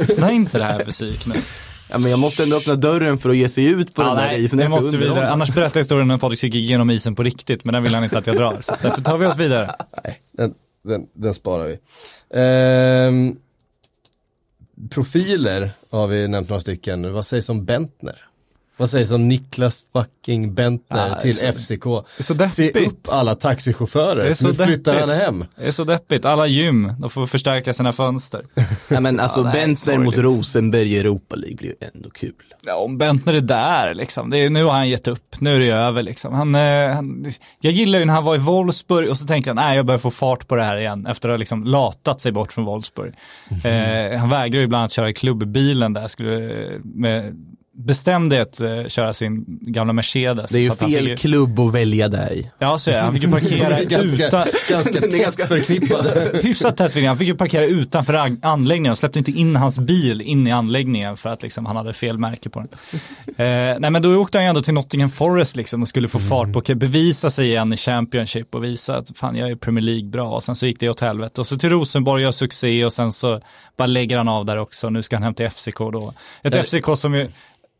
Öppna 0.00 0.32
inte 0.32 0.58
det 0.58 0.64
här 0.64 0.84
för 0.84 0.90
psyk 0.90 1.26
nu. 1.26 1.34
Ja, 1.90 1.98
men 1.98 2.10
jag 2.10 2.20
måste 2.20 2.42
ändå 2.42 2.56
öppna 2.56 2.74
dörren 2.74 3.18
för 3.18 3.30
att 3.30 3.36
ge 3.36 3.48
sig 3.48 3.64
ut 3.64 3.94
på 3.94 4.02
Ja, 4.02 4.06
den 4.06 4.16
nej, 4.16 4.44
isen. 4.44 4.56
det 4.58 4.64
Jag 4.64 4.72
ska 4.72 4.80
måste 4.80 4.96
vidare. 4.96 5.10
underhålla. 5.10 5.32
Annars 5.32 5.54
berättar 5.54 5.78
jag 5.80 5.84
historien 5.84 6.08
när 6.08 6.18
Patrik 6.18 6.42
gick 6.42 6.54
igenom 6.54 6.90
isen 6.90 7.14
på 7.14 7.22
riktigt, 7.22 7.64
men 7.64 7.72
den 7.72 7.82
vill 7.82 7.94
han 7.94 8.04
inte 8.04 8.18
att 8.18 8.26
jag 8.26 8.36
drar. 8.36 8.58
Så 8.60 8.74
därför 8.82 9.02
tar 9.02 9.18
vi 9.18 9.26
oss 9.26 9.36
vidare. 9.36 9.74
Den, 10.32 10.54
den, 10.84 11.06
den 11.14 11.34
sparar 11.34 11.66
vi. 11.66 11.78
Ehm, 12.40 13.36
profiler 14.90 15.70
har 15.90 16.06
vi 16.06 16.28
nämnt 16.28 16.48
några 16.48 16.60
stycken. 16.60 17.12
Vad 17.12 17.26
sägs 17.26 17.48
om 17.48 17.64
Bentner? 17.64 18.27
Vad 18.78 18.90
sägs 18.90 19.10
om 19.10 19.28
Niklas 19.28 19.84
fucking 19.92 20.54
Bentner 20.54 21.08
är 21.08 21.14
till 21.20 21.36
så- 21.36 21.44
FCK? 21.52 21.86
är 22.18 22.22
så 22.22 22.48
Se 22.48 22.86
upp 22.86 23.06
alla 23.12 23.34
taxichaufförer, 23.34 24.24
Det 24.24 24.28
är 24.30 24.34
så 24.34 24.48
nu 24.48 24.54
flyttar 24.54 24.92
deppigt. 24.94 25.08
han 25.08 25.18
hem. 25.18 25.44
Det 25.56 25.66
är 25.68 25.72
så 25.72 25.84
deppigt. 25.84 26.24
Alla 26.24 26.46
gym, 26.46 26.92
de 26.98 27.10
får 27.10 27.26
förstärka 27.26 27.74
sina 27.74 27.92
fönster. 27.92 28.42
Ja, 28.88 29.00
men 29.00 29.20
alltså 29.20 29.40
Ja, 29.40 29.44
nej, 29.44 29.52
Bentner 29.52 29.98
mot. 29.98 30.18
Rosenberg 30.18 30.92
i 30.94 30.98
Europa 30.98 31.36
League 31.36 31.56
blir 31.56 31.68
ju 31.68 31.74
ändå 31.94 32.10
kul. 32.10 32.32
Ja, 32.66 32.74
om 32.76 32.98
Bentner 32.98 33.34
är 33.34 33.40
där 33.40 33.94
liksom, 33.94 34.30
det 34.30 34.38
är, 34.38 34.50
nu 34.50 34.64
har 34.64 34.72
han 34.72 34.88
gett 34.88 35.08
upp, 35.08 35.36
nu 35.40 35.56
är 35.56 35.60
det 35.60 35.70
över 35.70 36.02
liksom. 36.02 36.34
Han, 36.34 36.54
eh, 36.54 36.94
han, 36.94 37.26
jag 37.60 37.72
gillar 37.72 37.98
ju 37.98 38.04
när 38.04 38.14
han 38.14 38.24
var 38.24 38.34
i 38.34 38.38
Wolfsburg 38.38 39.08
och 39.10 39.16
så 39.18 39.26
tänker 39.26 39.50
han, 39.50 39.56
nej 39.56 39.76
jag 39.76 39.86
börjar 39.86 39.98
få 39.98 40.10
fart 40.10 40.48
på 40.48 40.56
det 40.56 40.62
här 40.64 40.76
igen 40.76 41.06
efter 41.06 41.28
att 41.28 41.32
ha 41.32 41.36
liksom 41.36 41.64
latat 41.64 42.20
sig 42.20 42.32
bort 42.32 42.52
från 42.52 42.64
Wolfsburg. 42.64 43.14
Eh, 43.64 44.18
han 44.18 44.28
vägrar 44.30 44.58
ju 44.58 44.64
ibland 44.64 44.84
att 44.84 44.92
köra 44.92 45.08
i 45.10 45.14
klubbbilen 45.14 45.92
där, 45.92 46.06
skulle 46.08 46.64
eh, 46.64 46.72
med 46.84 47.36
bestämde 47.84 48.42
att 48.42 48.60
eh, 48.60 48.86
köra 48.86 49.12
sin 49.12 49.44
gamla 49.60 49.92
Mercedes. 49.92 50.50
Det 50.50 50.58
är 50.58 50.62
ju 50.62 50.70
fel 50.70 51.08
ju- 51.08 51.16
klubb 51.16 51.60
att 51.60 51.74
välja 51.74 52.08
där 52.08 52.32
i. 52.32 52.50
Ja, 52.58 52.78
så 52.78 52.90
är 52.90 52.94
det. 52.94 53.00
Han 53.00 53.14
fick 53.14 53.22
ju 53.22 53.30
parkera 53.30 53.84
ganska, 53.84 54.26
utan, 54.26 54.46
ganska 54.70 55.00
tätt 55.00 55.48
förknippade. 55.48 56.30
hyfsat 56.42 56.76
tätt 56.76 56.92
fick 56.92 57.04
han. 57.06 57.18
Fick 57.18 57.28
ju 57.28 57.34
parkera 57.36 57.64
utanför 57.64 58.14
an- 58.14 58.38
anläggningen 58.42 58.90
och 58.92 58.98
släppte 58.98 59.18
inte 59.18 59.30
in 59.30 59.56
hans 59.56 59.78
bil 59.78 60.20
in 60.20 60.46
i 60.46 60.50
anläggningen 60.52 61.16
för 61.16 61.30
att 61.30 61.42
liksom, 61.42 61.66
han 61.66 61.76
hade 61.76 61.92
fel 61.92 62.18
märke 62.18 62.48
på 62.50 62.60
den. 62.60 62.68
Eh, 63.36 63.76
nej 63.80 63.90
men 63.90 64.02
då 64.02 64.16
åkte 64.16 64.38
han 64.38 64.44
ju 64.44 64.48
ändå 64.48 64.62
till 64.62 64.74
Nottingham 64.74 65.10
Forest 65.10 65.56
liksom 65.56 65.82
och 65.82 65.88
skulle 65.88 66.08
få 66.08 66.18
fart 66.18 66.52
på, 66.52 66.74
bevisa 66.74 67.30
sig 67.30 67.46
igen 67.46 67.72
i 67.72 67.76
Championship 67.76 68.54
och 68.54 68.64
visa 68.64 68.96
att 68.96 69.10
fan 69.18 69.36
jag 69.36 69.50
är 69.50 69.56
Premier 69.56 69.84
League 69.84 70.08
bra 70.08 70.30
och 70.30 70.42
sen 70.42 70.56
så 70.56 70.66
gick 70.66 70.80
det 70.80 70.88
åt 70.88 71.00
helvete. 71.00 71.40
Och 71.40 71.46
så 71.46 71.58
till 71.58 71.70
Rosenborg 71.70 72.22
gör 72.22 72.32
succé 72.32 72.84
och 72.84 72.92
sen 72.92 73.12
så 73.12 73.40
bara 73.78 73.86
lägger 73.86 74.16
han 74.16 74.28
av 74.28 74.44
där 74.44 74.56
också. 74.56 74.90
Nu 74.90 75.02
ska 75.02 75.16
han 75.16 75.22
hem 75.22 75.34
till 75.34 75.50
FCK 75.50 75.78
då. 75.78 76.14
Ett 76.42 76.54
Ja. 76.54 76.62
FCK 76.62 76.98
som 76.98 77.14
ju 77.14 77.28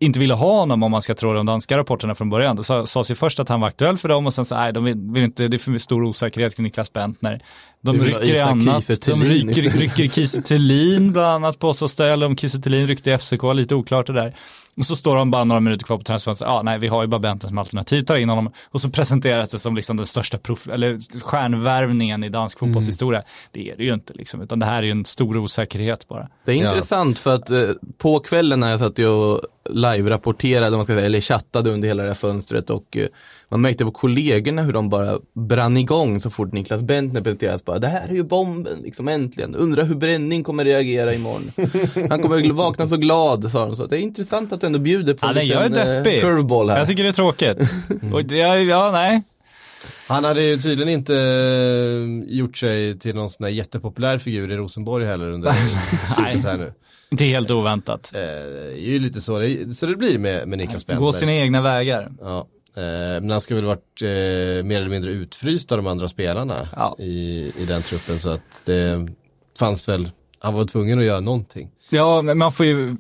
inte 0.01 0.19
ville 0.19 0.35
ha 0.35 0.59
honom 0.59 0.83
om 0.83 0.91
man 0.91 1.03
ska 1.03 1.15
tro 1.15 1.33
de 1.33 1.47
danska 1.47 1.77
rapporterna 1.79 2.15
från 2.15 2.31
början. 2.31 2.57
Det 2.57 2.65
sa- 2.65 2.87
sades 2.87 3.11
ju 3.11 3.15
först 3.15 3.41
att 3.41 3.49
han 3.49 3.61
var 3.61 3.69
aktuell 3.69 3.99
för 3.99 4.09
dem 4.09 4.27
och 4.27 4.35
sen 4.35 4.45
så, 4.45 4.55
nej, 4.55 4.73
de 4.73 4.85
vill, 4.85 5.25
inte, 5.25 5.49
det 5.49 5.57
är 5.57 5.59
för 5.59 5.79
stor 5.79 6.05
osäkerhet 6.05 6.57
kring 6.57 6.65
Niklas 6.65 6.93
Bentner. 6.93 7.43
De 7.83 7.99
rycker 8.05 8.35
i 8.35 8.41
annat. 8.41 8.87
De 9.07 9.23
rycker, 9.25 9.63
rycker 9.79 10.09
Kiese 10.09 10.43
Thelin 10.43 11.13
bland 11.13 11.27
annat 11.45 11.59
påstås 11.59 11.95
det, 11.95 12.13
eller 12.13 12.27
om 12.27 12.37
Kiese 12.37 12.61
Thelin 12.61 12.87
ryckte 12.87 13.11
i 13.11 13.19
FCK, 13.19 13.43
lite 13.55 13.75
oklart 13.75 14.07
det 14.07 14.13
där. 14.13 14.37
Och 14.79 14.87
så 14.87 14.97
står 14.97 15.17
de 15.17 15.31
bara 15.31 15.45
några 15.45 15.61
minuter 15.61 15.85
kvar 15.87 15.97
på 15.99 16.03
transferfönstret, 16.05 16.49
ja 16.51 16.63
nej 16.63 16.79
vi 16.79 16.89
har 16.89 17.03
ju 17.03 17.09
bara 17.09 17.19
Bentner 17.19 17.49
som 17.49 17.59
alternativ, 17.59 18.03
tar 18.03 18.17
in 18.17 18.29
honom 18.29 18.53
och 18.71 18.81
så 18.81 18.91
presenteras 18.91 19.51
det 19.51 19.59
som 19.59 19.77
liksom 19.77 19.97
den 19.97 20.07
största 20.07 20.39
prof, 20.39 20.69
eller 20.69 21.21
stjärnvärvningen 21.25 22.25
i 22.25 22.29
dansk 22.29 22.59
fotbollshistoria. 22.59 23.23
Det 23.53 23.71
är 23.71 23.77
det 23.77 23.85
ju 23.85 23.95
inte 23.95 24.13
liksom, 24.15 24.43
utan 24.43 24.59
det 24.59 24.67
här 24.67 24.79
är 24.79 24.83
ju 24.83 24.91
en 24.91 25.05
stor 25.05 25.37
osäkerhet 25.37 26.09
bara. 26.09 26.29
Det 26.45 26.53
är 26.53 26.57
Ja. 26.57 26.71
intressant 26.71 27.19
för 27.19 27.35
att 27.35 27.51
eh, 27.51 27.59
på 27.99 28.21
kvällen 28.21 28.61
när 28.61 28.71
jag 28.71 28.79
satt 28.79 28.99
och 28.99 29.41
live-rapporterade, 29.71 31.03
eller 31.03 31.21
chattade 31.21 31.71
under 31.71 31.89
hela 31.89 32.03
det 32.03 32.09
här 32.09 32.15
fönstret 32.15 32.71
och 32.71 32.97
eh, 32.97 33.07
man 33.51 33.61
märkte 33.61 33.85
på 33.85 33.91
kollegorna 33.91 34.63
hur 34.63 34.73
de 34.73 34.89
bara 34.89 35.19
brann 35.49 35.77
igång 35.77 36.21
så 36.21 36.31
fort 36.31 36.53
Niklas 36.53 36.83
Bentner 36.83 37.21
presenterades. 37.21 37.65
Bara, 37.65 37.79
det 37.79 37.87
här 37.89 38.09
är 38.09 38.15
ju 38.15 38.23
bomben, 38.25 38.79
liksom 38.83 39.09
äntligen. 39.09 39.55
Undrar 39.55 39.85
hur 39.85 39.95
Bränning 39.95 40.45
kommer 40.45 40.65
reagera 40.65 41.15
imorgon. 41.15 41.51
Han 42.11 42.23
kommer 42.23 42.53
vakna 42.53 42.87
så 42.87 42.97
glad, 42.97 43.51
sa 43.51 43.67
de. 43.67 43.77
Så 43.77 43.87
det 43.87 43.99
är 43.99 44.01
intressant 44.01 44.53
att 44.53 44.61
du 44.61 44.67
ändå 44.67 44.79
bjuder 44.79 45.15
på 45.15 45.27
Ja, 45.27 45.41
en 45.41 45.47
liten, 45.73 45.89
eh, 45.89 45.95
deppig. 45.95 46.21
curveball 46.21 46.71
här. 46.71 46.79
Jag 46.79 46.87
tycker 46.89 47.03
det 47.03 47.09
är 47.09 47.13
tråkigt. 47.13 47.59
Och 48.13 48.25
det, 48.25 48.37
ja, 48.37 48.57
ja, 48.59 48.91
nej. 48.93 49.23
Han 50.09 50.25
hade 50.25 50.43
ju 50.43 50.57
tydligen 50.57 50.93
inte 50.93 51.15
eh, 51.15 52.35
gjort 52.37 52.57
sig 52.57 52.99
till 52.99 53.15
någon 53.15 53.31
sån 53.31 53.45
här 53.45 53.51
jättepopulär 53.53 54.19
figur 54.19 54.53
i 54.53 54.57
Rosenborg 54.57 55.07
heller 55.07 55.31
under 55.31 55.53
slutet 56.17 56.45
här 56.45 56.57
nu. 56.59 56.73
Det 57.11 57.25
är 57.25 57.29
helt 57.29 57.51
oväntat. 57.51 58.13
Eh, 58.15 58.21
det 58.21 58.73
är 58.73 58.91
ju 58.93 58.99
lite 58.99 59.21
så 59.21 59.39
det, 59.39 59.75
så 59.77 59.87
det 59.87 59.97
blir 59.97 60.19
med, 60.19 60.49
med 60.49 60.59
Niklas 60.59 60.87
Bentner. 60.87 61.07
Gå 61.07 61.13
sina 61.13 61.33
egna 61.35 61.61
vägar. 61.63 62.13
Ja, 62.21 62.47
men 63.23 63.31
han 63.31 63.41
ska 63.41 63.55
väl 63.55 63.65
varit 63.65 64.03
eh, 64.03 64.65
mer 64.65 64.77
eller 64.77 64.89
mindre 64.89 65.11
utfryst 65.11 65.73
av 65.73 65.79
de 65.79 65.87
andra 65.87 66.09
spelarna 66.09 66.69
Ja. 66.77 66.97
i, 66.99 67.53
i 67.59 67.65
den 67.69 67.83
truppen 67.83 68.21
så 68.21 68.31
att 68.31 68.63
det 68.65 69.09
fanns 69.59 69.89
väl, 69.89 70.11
han 70.39 70.55
var 70.55 70.65
tvungen 70.65 70.99
att 70.99 71.05
göra 71.05 71.21
någonting. 71.21 71.71
Ja, 71.91 72.23
men 72.23 72.39
man 72.39 72.53
får 72.53 72.67
ju 72.67 72.97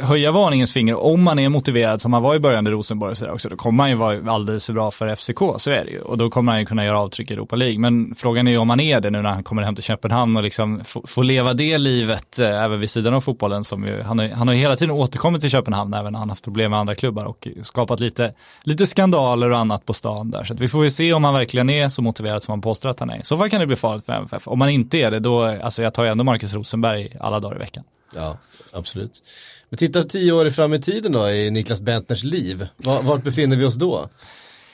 höja 0.00 0.32
varningens 0.32 0.72
finger 0.72 1.04
om 1.04 1.22
man 1.22 1.38
är 1.38 1.48
motiverad 1.48 2.00
som 2.00 2.12
han 2.12 2.22
var 2.22 2.34
i 2.34 2.38
början 2.38 2.66
i 2.66 2.70
Rosenborg 2.70 3.10
och 3.10 3.18
sådär 3.18 3.32
också. 3.32 3.48
Då 3.48 3.56
kommer 3.56 3.82
han 3.82 3.90
ju 3.90 3.96
vara 3.96 4.32
alldeles 4.32 4.66
för 4.66 4.72
bra 4.72 4.90
för 4.90 5.16
FCK, 5.16 5.38
så 5.56 5.70
är 5.70 5.84
det 5.84 5.90
ju. 5.90 6.00
Och 6.00 6.18
då 6.18 6.30
kommer 6.30 6.52
han 6.52 6.60
ju 6.60 6.66
kunna 6.66 6.84
göra 6.84 6.98
avtryck 6.98 7.30
i 7.30 7.34
Europa 7.34 7.56
League. 7.56 7.78
Men 7.78 8.14
frågan 8.14 8.48
är 8.48 8.52
ju 8.52 8.58
om 8.58 8.70
han 8.70 8.80
är 8.80 9.00
det 9.00 9.10
nu 9.10 9.22
när 9.22 9.30
han 9.30 9.44
kommer 9.44 9.62
hem 9.62 9.74
till 9.74 9.84
Köpenhamn 9.84 10.36
och 10.36 10.42
liksom 10.42 10.82
får 10.84 11.24
leva 11.24 11.52
det 11.52 11.78
livet 11.78 12.38
eh, 12.38 12.64
även 12.64 12.80
vid 12.80 12.90
sidan 12.90 13.14
av 13.14 13.20
fotbollen. 13.20 13.64
Som 13.64 13.86
ju, 13.86 14.02
han, 14.02 14.18
har, 14.18 14.28
han 14.28 14.48
har 14.48 14.54
ju 14.54 14.60
hela 14.60 14.76
tiden 14.76 14.94
återkommit 14.94 15.40
till 15.40 15.50
Köpenhamn 15.50 15.94
även 15.94 16.12
när 16.12 16.20
han 16.20 16.30
haft 16.30 16.44
problem 16.44 16.70
med 16.70 16.80
andra 16.80 16.94
klubbar 16.94 17.24
och 17.24 17.48
skapat 17.62 18.00
lite, 18.00 18.32
lite 18.62 18.86
skandaler 18.86 19.50
och 19.50 19.58
annat 19.58 19.86
på 19.86 19.92
stan 19.92 20.30
där. 20.30 20.44
Så 20.44 20.54
att 20.54 20.60
vi 20.60 20.68
får 20.68 20.84
ju 20.84 20.90
se 20.90 21.12
om 21.12 21.24
han 21.24 21.34
verkligen 21.34 21.70
är 21.70 21.88
så 21.88 22.02
motiverad 22.02 22.42
som 22.42 22.52
han 22.52 22.60
påstår 22.60 22.90
att 22.90 23.00
han 23.00 23.10
är. 23.10 23.20
Så 23.22 23.36
fall 23.36 23.50
kan 23.50 23.60
det 23.60 23.66
bli 23.66 23.76
farligt 23.76 24.06
för 24.06 24.12
MFF. 24.12 24.48
Om 24.48 24.60
han 24.60 24.70
inte 24.70 24.98
är 24.98 25.10
det, 25.10 25.18
då, 25.18 25.42
alltså 25.42 25.82
jag 25.82 25.94
tar 25.94 26.04
ju 26.04 26.10
ändå 26.10 26.24
Marcus 26.24 26.54
Rosenberg 26.54 27.16
alla 27.20 27.40
dagar 27.40 27.56
i 27.56 27.58
veckan. 27.58 27.84
Ja, 28.16 28.38
absolut. 28.72 29.22
Men 29.68 29.78
tittar 29.78 30.02
tio 30.02 30.32
år 30.32 30.50
fram 30.50 30.74
i 30.74 30.80
tiden 30.80 31.12
då 31.12 31.28
i 31.30 31.50
Niklas 31.50 31.80
Bentners 31.80 32.22
liv, 32.24 32.66
var, 32.76 33.02
vart 33.02 33.22
befinner 33.22 33.56
vi 33.56 33.64
oss 33.64 33.74
då? 33.74 34.08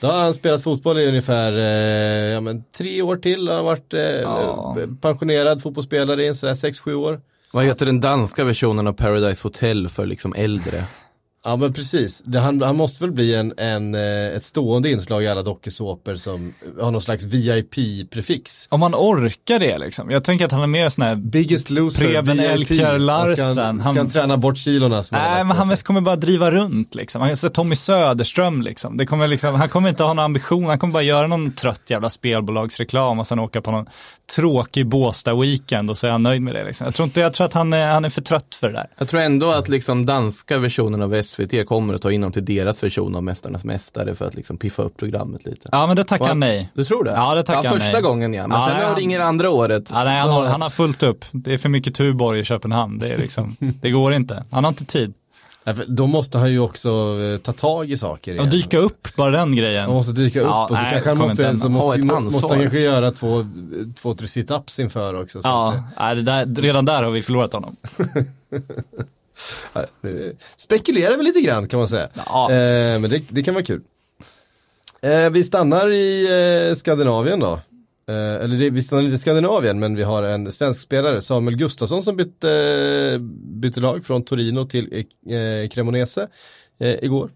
Då 0.00 0.07
har 0.07 0.20
han 0.22 0.35
spelat 0.35 0.62
fotboll 0.62 0.98
i 0.98 1.07
ungefär 1.07 1.53
eh, 1.53 2.33
ja, 2.33 2.40
men 2.40 2.64
tre 2.76 3.03
år 3.03 3.16
till, 3.16 3.48
har 3.48 3.57
han 3.57 3.64
varit 3.64 3.94
eh, 3.94 4.00
Ja. 4.03 4.76
pensionerad 5.00 5.62
fotbollsspelare 5.62 6.26
i 6.26 6.35
sådär 6.35 6.55
sex 6.55 6.81
sju 6.81 6.94
år. 6.94 7.20
Vad 7.53 7.64
heter 7.64 7.87
den 7.87 8.00
danska 8.00 8.44
versionen 8.44 8.87
av 8.87 8.92
Paradise 8.92 9.46
Hotel 9.48 9.88
för 9.88 10.07
liksom 10.07 10.35
äldre? 10.35 10.85
Ja 11.44 11.57
men 11.57 11.72
precis, 11.72 12.22
det, 12.24 12.38
han, 12.38 12.62
han 12.62 12.76
måste 12.76 13.05
väl 13.05 13.12
bli 13.12 13.35
en, 13.35 13.53
en, 13.57 13.94
eh, 13.94 14.37
ett 14.37 14.44
stående 14.44 14.90
inslag 14.90 15.22
i 15.22 15.29
alla 15.29 15.42
dokusåpor 15.42 16.14
som 16.14 16.55
har 16.81 16.90
någon 16.90 17.00
slags 17.00 17.24
VIP-prefix. 17.24 18.66
Om 18.70 18.81
man 18.81 18.94
orkar 18.94 19.59
det 19.59 19.79
liksom. 19.79 20.11
Jag 20.11 20.24
tänker 20.24 20.44
att 20.44 20.53
han 20.53 20.62
är 20.62 20.66
mer 20.66 20.88
sån 20.88 21.05
här 21.05 21.14
Biggest 21.14 21.70
loser, 21.70 22.07
Preben 22.07 22.37
VIP. 22.37 22.46
Elkjær 22.46 22.98
Larsen. 22.98 23.37
Ska, 23.37 23.62
han, 23.62 23.81
ska 23.81 23.88
Han- 23.88 23.96
han 23.96 24.11
träna 24.11 24.37
bort 24.37 24.59
kilorna 24.59 25.03
Nej, 25.11 25.44
men 25.44 25.57
han 25.57 25.68
mest 25.68 25.83
kommer 25.83 26.00
bara 26.00 26.16
driva 26.16 26.50
runt 26.50 26.94
liksom. 26.94 27.22
Han 27.22 27.37
så 27.37 27.48
Tommy 27.48 27.76
Söderström 27.76 28.62
liksom. 28.62 28.96
Det 28.96 29.07
kommer 29.07 29.29
liksom. 29.29 29.55
Han 29.55 29.68
kommer 29.68 29.88
inte 29.88 30.03
ha 30.03 30.12
någon 30.12 30.24
ambition, 30.24 30.64
han 30.64 30.79
kommer 30.79 30.92
bara 30.92 31.03
göra 31.03 31.26
någon 31.26 31.53
trött 31.53 31.83
jävla 31.87 32.11
spelbolagsreklam 32.11 33.18
och 33.18 33.26
sen 33.26 33.38
åka 33.38 33.61
på 33.61 33.70
någon 33.70 33.87
tråkig 34.37 34.87
Båstad-weekend 34.87 35.90
och 35.90 35.98
så 35.98 36.07
är 36.07 36.11
han 36.11 36.22
nöjd 36.22 36.42
med 36.42 36.55
det 36.55 36.64
liksom. 36.64 36.85
Jag 36.85 36.94
tror 36.94 37.05
inte, 37.05 37.20
jag 37.20 37.33
tror 37.33 37.46
att 37.46 37.55
han 37.55 37.72
är, 37.72 37.87
han 37.87 38.05
är 38.05 38.11
för 38.11 38.20
trött 38.20 38.55
för 38.61 38.66
det 38.66 38.72
där. 38.72 38.87
Jag 38.98 39.09
tror 39.09 39.20
ändå 39.20 39.50
att 39.50 39.68
liksom 39.68 40.07
danska 40.07 40.59
versionen 40.59 41.03
av 41.03 41.11
SVT 41.30 41.66
kommer 41.66 41.94
att 41.94 42.02
ta 42.02 42.12
in 42.12 42.20
dem 42.20 42.32
till 42.32 42.44
deras 42.44 42.82
version 42.82 43.14
av 43.16 43.22
Mästarnas 43.22 43.64
Mästare 43.64 44.14
för 44.14 44.24
att 44.26 44.34
liksom 44.34 44.56
piffa 44.56 44.82
upp 44.82 44.96
programmet 44.96 45.44
lite. 45.44 45.68
Ja, 45.72 45.86
men 45.86 45.96
det 45.96 46.04
tackar 46.04 46.22
Och 46.24 46.28
han 46.28 46.40
nej. 46.40 46.70
Du 46.74 46.84
tror 46.84 47.04
det? 47.04 47.10
Ja, 47.10 47.34
det 47.34 47.42
tackar 47.42 47.64
ja, 47.64 47.70
han 47.70 47.78
Första 47.78 47.92
nej. 47.92 48.02
gången 48.02 48.34
ja, 48.34 48.46
men 48.46 48.58
Ja, 48.60 48.64
sen 48.66 48.72
nej, 48.72 48.80
när 48.80 48.86
han- 48.86 48.94
det 48.94 49.00
ringer 49.00 49.20
andra 49.20 49.50
året. 49.50 49.90
Ja, 49.92 50.04
nej, 50.04 50.18
han, 50.20 50.30
har, 50.30 50.46
han 50.46 50.62
har 50.62 50.70
fullt 50.70 51.02
upp. 51.02 51.24
Det 51.32 51.52
är 51.54 51.58
för 51.58 51.68
mycket 51.68 51.94
Tuborg 51.94 52.40
i 52.40 52.44
Köpenhamn. 52.44 52.98
Det 52.98 53.08
är 53.12 53.18
liksom, 53.18 53.56
det 53.60 53.90
går 53.90 54.12
inte. 54.12 54.44
Han 54.50 54.64
har 54.64 54.68
inte 54.68 54.84
tid. 54.84 55.14
Då 55.86 56.06
måste 56.06 56.38
han 56.38 56.52
ju 56.52 56.58
också 56.60 56.88
eh, 57.34 57.38
ta 57.38 57.52
tag 57.52 57.90
i 57.90 57.96
saker 57.96 58.32
Och 58.32 58.36
igen. 58.38 58.50
dyka 58.50 58.78
upp, 58.78 59.08
bara 59.16 59.30
den 59.30 59.56
grejen. 59.56 59.84
Han 59.84 59.92
måste 59.94 60.12
dyka 60.12 60.40
upp 60.40 60.46
Ja, 60.46 60.62
och 60.70 60.76
så 60.76 60.82
nej, 60.82 60.90
kanske 60.92 61.08
han 61.10 61.18
måste, 61.18 61.56
så 61.56 61.68
måste, 61.68 62.02
måste 62.02 62.48
han 62.54 62.60
kanske 62.60 62.80
göra 62.80 63.10
två, 63.12 63.46
två 64.02 64.14
tre 64.14 64.26
sit-ups 64.26 64.80
inför 64.80 65.22
också. 65.22 65.42
Så 65.42 65.48
att, 65.48 65.74
Ja, 65.74 65.82
nej, 66.00 66.16
det 66.16 66.22
där, 66.22 66.62
redan 66.62 66.84
där 66.84 67.02
har 67.02 67.10
vi 67.10 67.22
förlorat 67.22 67.52
honom. 67.52 67.76
eh, 69.74 70.11
eh, 70.11 70.33
spekulerar 70.57 71.16
vi 71.16 71.22
lite 71.22 71.40
grann 71.40 71.68
kan 71.68 71.79
man 71.79 71.88
säga. 71.88 72.09
Ja. 72.26 72.50
Eh, 72.53 73.00
men 73.00 73.11
det, 73.11 73.22
det 73.29 73.42
kan 73.42 73.55
vara 73.55 73.64
kul. 73.64 73.83
Eh, 75.03 75.31
vi 75.31 75.44
stannar 75.44 75.90
i 75.90 76.26
eh, 76.68 76.74
Skandinavien 76.74 77.40
då. 77.40 77.53
Eh, 78.09 78.35
eller 78.35 78.59
det, 78.59 78.70
vi 78.70 78.83
stannar 78.83 79.03
lite 79.03 79.14
i 79.14 79.18
Skandinavien 79.18 79.79
men 79.79 79.96
vi 79.96 80.03
har 80.03 80.22
en 80.22 80.53
svensk 80.53 80.83
spelare, 80.83 81.20
Samuel 81.20 81.57
Gustafsson 81.57 82.03
som 82.03 82.16
bytte, 82.16 83.18
bytte 83.42 83.81
lag 83.81 84.05
från 84.05 84.24
Torino 84.24 84.64
till 84.64 85.05
eh, 85.31 85.68
Cremonese 85.68 86.29
eh, 86.81 87.05
igår. 87.05 87.31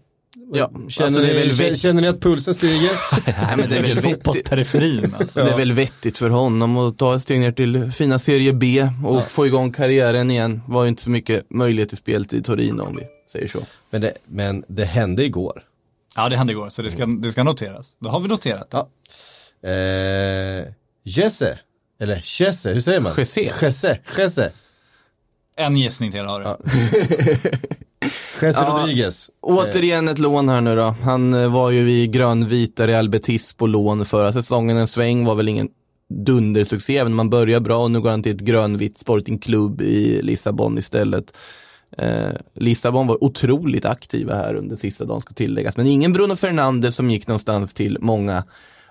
Ja, 0.53 0.71
Känner, 0.89 1.07
alltså 1.07 1.21
det 1.21 1.27
är 1.29 1.33
ni, 1.33 1.39
väl 1.39 1.55
känner, 1.57 1.69
vett- 1.69 1.79
känner 1.79 2.01
ni 2.01 2.07
att 2.07 2.19
pulsen 2.21 2.53
stiger? 2.53 2.91
Nej, 3.25 3.57
men 3.57 3.69
det 3.69 3.77
är 3.77 3.81
väl 3.81 3.95
vettigt. 3.95 4.03
Fotbollsperiferin 4.17 5.15
alltså. 5.19 5.43
Det 5.43 5.51
är 5.51 5.57
väl 5.57 5.71
vettigt 5.71 6.17
för 6.17 6.29
honom 6.29 6.77
att 6.77 6.97
ta 6.97 7.15
ett 7.15 7.21
steg 7.21 7.39
ner 7.39 7.51
till 7.51 7.91
fina 7.91 8.19
serie 8.19 8.53
B 8.53 8.89
och 9.05 9.31
få 9.31 9.47
igång 9.47 9.71
karriären 9.71 10.31
igen. 10.31 10.61
Var 10.67 10.83
ju 10.83 10.89
inte 10.89 11.03
så 11.03 11.09
mycket 11.09 11.45
möjlighet 11.49 11.89
till 11.89 11.97
speltid 11.97 12.39
i 12.39 12.43
Torino 12.43 12.81
om 12.83 12.93
vi 12.97 13.03
säger 13.31 13.47
så. 13.47 13.59
men, 13.89 14.01
det, 14.01 14.13
men 14.27 14.63
det 14.67 14.85
hände 14.85 15.25
igår. 15.25 15.63
Ja 16.15 16.29
det 16.29 16.37
hände 16.37 16.53
igår 16.53 16.69
så 16.69 16.81
det 16.81 16.89
ska, 16.91 17.05
det 17.05 17.31
ska 17.31 17.43
noteras. 17.43 17.87
Då 17.99 18.09
har 18.09 18.19
vi 18.19 18.27
noterat 18.27 18.71
det. 18.71 18.77
Ja. 18.77 19.69
Eh, 19.69 20.65
Jesse, 21.03 21.59
eller 21.99 22.21
Jesse, 22.41 22.73
hur 22.73 22.81
säger 22.81 22.99
man? 22.99 23.13
Jesse. 23.17 23.41
Jesse, 23.61 23.99
Jesse. 24.17 24.51
En 25.55 25.77
gissning 25.77 26.11
till 26.11 26.25
har 26.25 26.39
du. 26.39 26.45
Ja. 26.45 26.57
Jesse 28.41 28.59
Ja. 28.59 28.79
Rodriguez. 28.79 29.29
Återigen 29.41 30.07
ett 30.07 30.19
lån 30.19 30.49
här 30.49 30.61
nu 30.61 30.75
då. 30.75 30.95
Han 31.03 31.33
eh, 31.33 31.51
var 31.51 31.69
ju 31.71 31.91
i 31.91 32.07
grönvita 32.07 32.87
Real 32.87 33.09
Betis 33.09 33.53
på 33.53 33.67
lån 33.67 34.05
förra 34.05 34.33
säsongen. 34.33 34.77
En 34.77 34.87
sväng 34.87 35.25
var 35.25 35.35
väl 35.35 35.49
ingen 35.49 35.69
dundersuccé, 36.09 36.97
även 36.97 37.11
om 37.11 37.17
man 37.17 37.29
börjar 37.29 37.59
bra 37.59 37.83
och 37.83 37.91
nu 37.91 38.01
går 38.01 38.09
han 38.09 38.23
till 38.23 38.35
ett 38.35 38.41
grönvitt 38.41 38.97
Sporting 38.97 39.39
Club 39.39 39.81
i 39.81 40.21
Lissabon 40.21 40.77
istället. 40.77 41.37
Eh, 41.97 42.29
Lissabon 42.53 43.07
var 43.07 43.23
otroligt 43.23 43.85
aktiva 43.85 44.35
här 44.35 44.55
under 44.55 44.75
sista 44.75 45.05
dagen 45.05 45.21
ska 45.21 45.33
tilläggas, 45.33 45.77
men 45.77 45.87
ingen 45.87 46.13
Bruno 46.13 46.35
Fernandes 46.35 46.95
som 46.95 47.11
gick 47.11 47.27
någonstans 47.27 47.73
till 47.73 47.97
många 48.01 48.43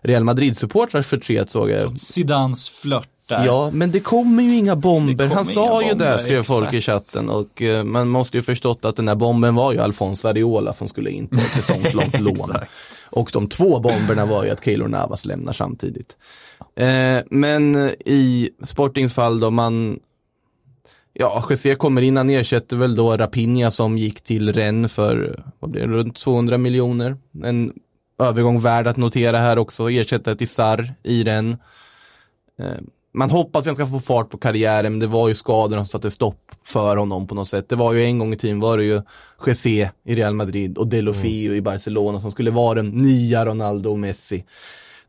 Real 0.02 0.24
Madrid-supportrars 0.24 1.02
förtret 1.07 1.50
såg 1.50 1.70
jag. 1.70 1.98
Zidans 1.98 2.68
flört 2.68 3.09
där. 3.26 3.46
Ja, 3.46 3.70
men 3.70 3.90
det 3.90 4.00
kommer 4.00 4.42
ju 4.42 4.56
inga 4.56 4.76
bomber. 4.76 5.26
Han 5.26 5.44
sa 5.44 5.82
ju 5.82 5.88
det, 5.88 5.94
bomber, 5.94 6.18
skrev 6.18 6.42
folk 6.42 6.72
i 6.72 6.76
exakt. 6.76 7.12
chatten. 7.12 7.30
Och 7.30 7.62
eh, 7.62 7.84
man 7.84 8.08
måste 8.08 8.37
ju 8.37 8.42
förstått 8.42 8.84
att 8.84 8.96
den 8.96 9.06
där 9.06 9.14
bomben 9.14 9.54
var 9.54 9.72
ju 9.72 9.80
Alfonso 9.80 10.28
Areola 10.28 10.72
som 10.72 10.88
skulle 10.88 11.10
in 11.10 11.26
på 11.26 11.37
ett 11.37 11.52
säsongslångt 11.64 12.20
lån. 12.20 12.34
Exakt. 12.34 12.70
Och 13.10 13.30
de 13.32 13.48
två 13.48 13.80
bomberna 13.80 14.26
var 14.26 14.44
ju 14.44 14.50
att 14.50 14.64
Keylor 14.64 14.88
Navas 14.88 15.24
lämnar 15.24 15.52
samtidigt. 15.52 16.16
Eh, 16.76 17.18
men 17.30 17.76
i 18.04 18.50
Sportings 18.62 19.14
fall 19.14 19.40
då, 19.40 19.50
man 19.50 19.98
Ja, 21.16 21.46
José 21.50 21.74
kommer 21.74 22.02
in, 22.02 22.16
han 22.16 22.30
ersätter 22.30 22.76
väl 22.76 22.94
då 22.94 23.16
Rapinha 23.16 23.70
som 23.70 23.98
gick 23.98 24.20
till 24.20 24.52
Rennes 24.52 24.92
för, 24.92 25.42
vad 25.58 25.70
blir 25.70 25.87
det, 25.87 25.92
runt 25.92 26.16
200 26.16 26.58
miljoner. 26.58 27.16
En 27.44 27.72
övergång 28.18 28.60
värd 28.60 28.87
att 28.87 28.96
notera 28.96 29.38
här 29.38 29.58
också, 29.58 29.90
ersättare 29.90 30.37
till 30.37 30.48
Sarr 30.48 30.94
i 31.02 31.24
Rennes. 31.24 31.58
Man 33.16 33.31
hoppas 33.31 33.61
att 33.61 33.66
han 33.66 33.74
ska 33.74 33.87
få 33.87 34.00
fart 34.00 34.31
på 34.31 34.38
karriären, 34.38 34.92
men 34.92 35.00
det 35.00 35.07
var 35.07 35.29
ju 35.29 35.35
skadorna 35.35 35.85
som 35.85 35.90
satte 35.90 36.11
stopp 36.11 36.50
för 36.64 36.96
honom 36.96 37.27
på 37.27 37.35
något 37.35 37.48
sätt. 37.48 37.68
Det 37.68 37.77
var 37.77 37.92
ju 37.92 38.05
en 38.05 38.18
gång 38.18 38.33
i 38.33 38.37
tiden 38.37 38.61
var 38.61 38.79
det 38.79 38.85
ju 38.85 39.03
José 39.46 39.90
i 40.05 40.14
Real 40.14 40.35
Madrid 40.35 40.79
och 40.79 40.87
Delofeo 40.87 41.55
i 41.55 41.62
Barcelona 41.62 42.20
som 42.20 42.31
skulle 42.31 42.50
vara 42.50 42.74
den 42.74 42.88
nya 42.88 43.46
Ronaldo 43.46 43.90
och 43.90 43.98
Messi. 43.98 44.44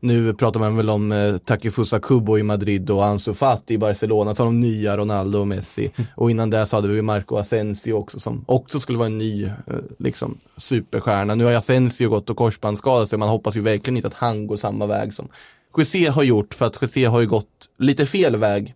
Nu 0.00 0.34
pratar 0.34 0.60
man 0.60 0.76
väl 0.76 0.90
om 0.90 1.12
eh, 1.12 1.36
Takifusa 1.38 2.00
Kubo 2.00 2.38
i 2.38 2.42
Madrid 2.42 2.90
och 2.90 3.04
Ansu 3.04 3.34
Fati 3.34 3.74
i 3.74 3.78
Barcelona 3.78 4.34
som 4.34 4.46
de 4.46 4.60
nya 4.60 4.96
Ronaldo 4.96 5.38
och 5.38 5.46
Messi. 5.46 5.90
Och 6.16 6.30
innan 6.30 6.50
det 6.50 6.66
så 6.66 6.76
hade 6.76 6.88
vi 6.88 7.02
Marco 7.02 7.36
Asensio 7.36 7.92
också 7.92 8.20
som 8.20 8.44
också 8.48 8.80
skulle 8.80 8.98
vara 8.98 9.06
en 9.06 9.18
ny 9.18 9.44
eh, 9.44 9.52
liksom, 9.98 10.38
superstjärna. 10.56 11.34
Nu 11.34 11.44
har 11.44 11.52
Asensio 11.52 12.08
gått 12.08 12.30
och 12.30 12.36
korsbandsskadat 12.36 13.08
sig, 13.08 13.18
man 13.18 13.28
hoppas 13.28 13.56
ju 13.56 13.60
verkligen 13.60 13.96
inte 13.96 14.08
att 14.08 14.14
han 14.14 14.46
går 14.46 14.56
samma 14.56 14.86
väg 14.86 15.14
som 15.14 15.28
José 15.78 16.08
har 16.08 16.22
gjort, 16.22 16.54
för 16.54 16.66
att 16.66 16.82
José 16.82 17.04
har 17.04 17.20
ju 17.20 17.26
gått 17.26 17.68
lite 17.78 18.06
fel 18.06 18.36
väg 18.36 18.74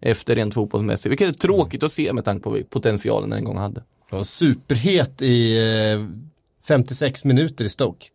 efter 0.00 0.34
rent 0.34 0.54
fotbollsmässigt, 0.54 1.10
vilket 1.10 1.28
är 1.28 1.32
tråkigt 1.32 1.82
att 1.82 1.92
se 1.92 2.12
med 2.12 2.24
tanke 2.24 2.42
på 2.42 2.58
potentialen 2.70 3.30
den 3.30 3.38
en 3.38 3.44
gång 3.44 3.58
hade. 3.58 3.82
Han 4.10 4.18
var 4.18 4.24
superhet 4.24 5.22
i 5.22 5.58
eh, 5.92 6.06
56 6.68 7.24
minuter 7.24 7.64
i 7.64 7.68
Stoke. 7.68 8.06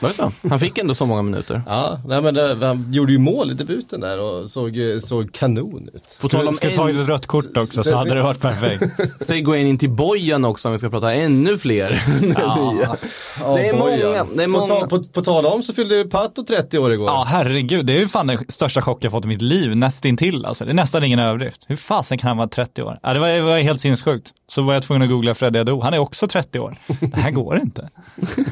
Var 0.00 0.08
det 0.08 0.14
så? 0.14 0.32
Han 0.48 0.60
fick 0.60 0.78
ändå 0.78 0.94
så 0.94 1.06
många 1.06 1.22
minuter. 1.22 1.62
Ja, 1.66 2.00
nej 2.06 2.22
men 2.22 2.34
det, 2.34 2.66
han 2.66 2.92
gjorde 2.92 3.12
ju 3.12 3.18
mål 3.18 3.50
i 3.50 3.54
debuten 3.54 4.00
där 4.00 4.20
och 4.20 4.50
såg, 4.50 4.76
eh, 4.76 4.98
såg 4.98 5.32
kanon 5.32 5.88
ut. 5.94 6.18
På 6.20 6.28
tal 6.28 6.40
Ska, 6.40 6.48
om 6.48 6.54
ska 6.54 6.70
ta 6.70 6.88
en- 6.88 7.00
ett 7.00 7.08
rött 7.08 7.26
kort 7.26 7.56
också 7.56 7.82
så 7.82 7.96
hade 7.96 8.14
det 8.14 8.22
varit 8.22 8.40
perfekt. 8.40 8.82
Säg 9.20 9.40
gå 9.40 9.56
in 9.56 9.78
till 9.78 9.90
Bojan 9.90 10.44
också 10.44 10.68
om 10.68 10.72
vi 10.72 10.78
ska 10.78 10.90
prata 10.90 11.12
ännu 11.14 11.58
fler. 11.58 12.02
Ja, 12.36 12.96
Det 13.56 13.68
är 13.68 13.76
många, 13.78 14.24
det 14.34 14.42
är 14.42 14.46
På, 14.46 14.50
många. 14.50 14.66
tal, 14.66 14.88
på, 14.88 15.02
på 15.02 15.22
tal 15.22 15.46
om 15.46 15.62
så 15.62 15.72
fyllde 15.74 16.04
Pato 16.04 16.44
30 16.44 16.78
år 16.78 16.92
igår. 16.92 17.06
Ja, 17.06 17.24
herregud. 17.28 17.86
Det 17.86 17.92
är 17.92 17.98
ju 18.00 18.08
fan 18.08 18.26
den 18.26 18.38
största 18.48 18.82
chock 18.82 19.04
jag 19.04 19.12
fått 19.12 19.24
i 19.24 19.28
mitt 19.28 19.42
liv, 19.42 19.76
nästintill 19.76 20.44
alltså. 20.44 20.64
Det 20.64 20.70
är 20.70 20.74
nästan 20.74 21.04
ingen 21.04 21.18
överdrift. 21.18 21.64
Hur 21.68 21.76
fasen 21.76 22.18
kan 22.18 22.28
han 22.28 22.36
vara 22.36 22.48
30 22.48 22.82
år? 22.82 22.98
Ja, 23.02 23.12
det 23.14 23.20
var, 23.20 23.28
det 23.28 23.40
var 23.40 23.58
helt 23.58 23.80
sinnessjukt. 23.80 24.30
Så 24.48 24.62
var 24.62 24.74
jag 24.74 24.82
tvungen 24.82 25.02
att 25.02 25.08
googla 25.08 25.34
Freddy 25.34 25.58
Adu. 25.58 25.80
Han 25.80 25.94
är 25.94 25.98
också 25.98 26.28
30 26.28 26.58
år. 26.58 26.76
Det 27.00 27.16
här 27.20 27.30
går 27.30 27.56
inte. 27.60 27.88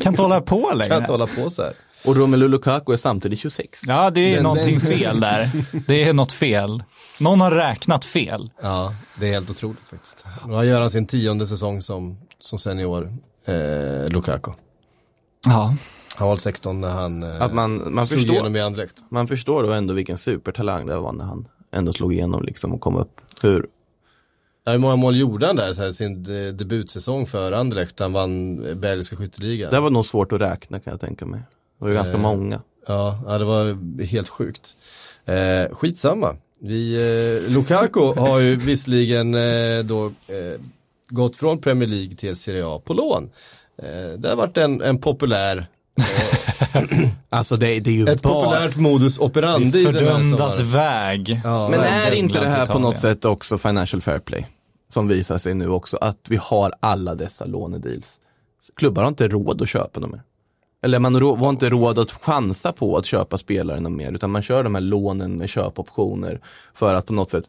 Kan 0.00 0.12
inte 0.12 0.22
hålla 0.22 0.40
på 0.40 0.62
kan 0.68 0.78
längre. 0.78 1.06
På 1.36 1.50
så 1.50 1.62
här. 1.62 1.72
Och 2.04 2.16
Romelu 2.16 2.48
Lukaku 2.48 2.92
är 2.92 2.96
samtidigt 2.96 3.38
26. 3.40 3.80
Ja, 3.86 4.10
det 4.10 4.20
är 4.20 4.34
Men 4.34 4.42
någonting 4.42 4.78
den- 4.78 4.80
fel 4.98 5.20
där. 5.20 5.50
Det 5.86 6.04
är 6.04 6.12
något 6.12 6.32
fel. 6.32 6.82
Någon 7.18 7.40
har 7.40 7.50
räknat 7.50 8.04
fel. 8.04 8.50
Ja, 8.62 8.94
det 9.20 9.28
är 9.28 9.32
helt 9.32 9.50
otroligt 9.50 9.88
faktiskt. 9.90 10.24
Nu 10.46 10.54
gör 10.64 10.80
han 10.80 10.90
sin 10.90 11.06
tionde 11.06 11.46
säsong 11.46 11.82
som, 11.82 12.18
som 12.40 12.58
senior, 12.58 13.12
eh, 13.46 14.08
Lukaku. 14.08 14.50
Ja. 15.46 15.74
Han 16.16 16.28
var 16.28 16.36
16 16.36 16.80
när 16.80 16.88
han 16.90 17.22
eh, 17.22 17.42
Att 17.42 17.54
man, 17.54 17.94
man, 17.94 18.06
slog 18.06 18.18
förstår, 18.18 18.34
igenom 18.34 18.56
i 18.56 18.60
Anderlecht. 18.60 18.96
man 19.10 19.28
förstår 19.28 19.62
då 19.62 19.72
ändå 19.72 19.94
vilken 19.94 20.18
supertalang 20.18 20.86
det 20.86 20.96
var 20.98 21.12
när 21.12 21.24
han 21.24 21.48
ändå 21.72 21.92
slog 21.92 22.12
igenom 22.12 22.42
liksom 22.42 22.72
och 22.74 22.80
kom 22.80 22.96
upp. 22.96 23.20
Hur, 23.42 23.66
Ja, 24.64 24.72
hur 24.72 24.78
många 24.78 24.96
mål 24.96 25.16
gjorde 25.16 25.46
han 25.46 25.56
där, 25.56 25.72
så 25.72 25.82
här, 25.82 25.92
sin 25.92 26.22
de, 26.22 26.50
debutsäsong 26.50 27.26
för 27.26 27.52
Anderlecht? 27.52 28.00
Han 28.00 28.12
vann 28.12 28.66
eh, 28.66 28.74
belgiska 28.74 29.16
skytteligan. 29.16 29.70
det 29.70 29.80
var 29.80 29.90
nog 29.90 30.06
svårt 30.06 30.32
att 30.32 30.40
räkna 30.40 30.80
kan 30.80 30.90
jag 30.90 31.00
tänka 31.00 31.26
mig. 31.26 31.40
Det 31.40 31.84
var 31.84 31.88
ju 31.88 31.94
ganska 31.94 32.14
Eh, 32.14 32.20
många. 32.20 32.60
Ja, 32.86 33.22
ja, 33.26 33.38
det 33.38 33.44
var 33.44 34.02
helt 34.04 34.28
sjukt. 34.28 34.76
Eh, 35.24 35.74
skitsamma. 35.74 36.36
Vi, 36.60 36.94
eh, 37.46 37.52
Lukaku 37.52 38.00
har 38.16 38.40
ju 38.40 38.56
visserligen 38.56 39.34
eh, 39.34 39.84
då 39.84 40.06
eh, 40.06 40.60
gått 41.08 41.36
från 41.36 41.58
Premier 41.58 41.88
League 41.88 42.16
till 42.16 42.36
Serie 42.36 42.66
A 42.66 42.80
på 42.84 42.94
lån. 42.94 43.30
Eh, 43.82 44.18
det 44.18 44.28
har 44.28 44.36
varit 44.36 44.56
en, 44.56 44.82
en 44.82 44.98
populär, 44.98 45.66
Alltså 47.28 47.56
det, 47.56 47.80
det 47.80 47.90
är 47.90 47.94
ju 47.94 48.08
ett 48.08 48.22
bara... 48.22 48.44
populärt 48.44 48.76
modus 48.76 49.18
operandi 49.18 49.84
Det 49.84 49.92
den 49.92 49.94
här 49.94 50.14
fördömdas 50.14 50.60
väg. 50.60 51.40
Ja, 51.44 51.68
Men 51.68 51.80
är 51.80 52.12
inte 52.12 52.40
det 52.40 52.50
här 52.50 52.66
på 52.66 52.78
något 52.78 52.98
sätt 52.98 53.24
också 53.24 53.58
financial 53.58 54.02
fair 54.02 54.18
play? 54.18 54.46
Som 54.88 55.08
visar 55.08 55.38
sig 55.38 55.54
nu 55.54 55.68
också, 55.68 55.96
att 55.96 56.18
vi 56.28 56.36
har 56.36 56.72
alla 56.80 57.14
dessa 57.14 57.44
lånedeals. 57.44 58.18
Klubbar 58.76 59.02
har 59.02 59.08
inte 59.08 59.28
råd 59.28 59.62
att 59.62 59.68
köpa 59.68 60.00
dem 60.00 60.10
mer. 60.10 60.22
Eller 60.82 60.98
man 60.98 61.14
har 61.14 61.48
inte 61.50 61.70
råd 61.70 61.98
att 61.98 62.12
chansa 62.12 62.72
på 62.72 62.96
att 62.96 63.06
köpa 63.06 63.38
spelare 63.38 63.80
mer, 63.80 64.12
utan 64.12 64.30
man 64.30 64.42
kör 64.42 64.64
de 64.64 64.74
här 64.74 64.82
lånen 64.82 65.32
med 65.36 65.48
köpoptioner 65.48 66.40
för 66.74 66.94
att 66.94 67.06
på 67.06 67.12
något 67.12 67.30
sätt 67.30 67.44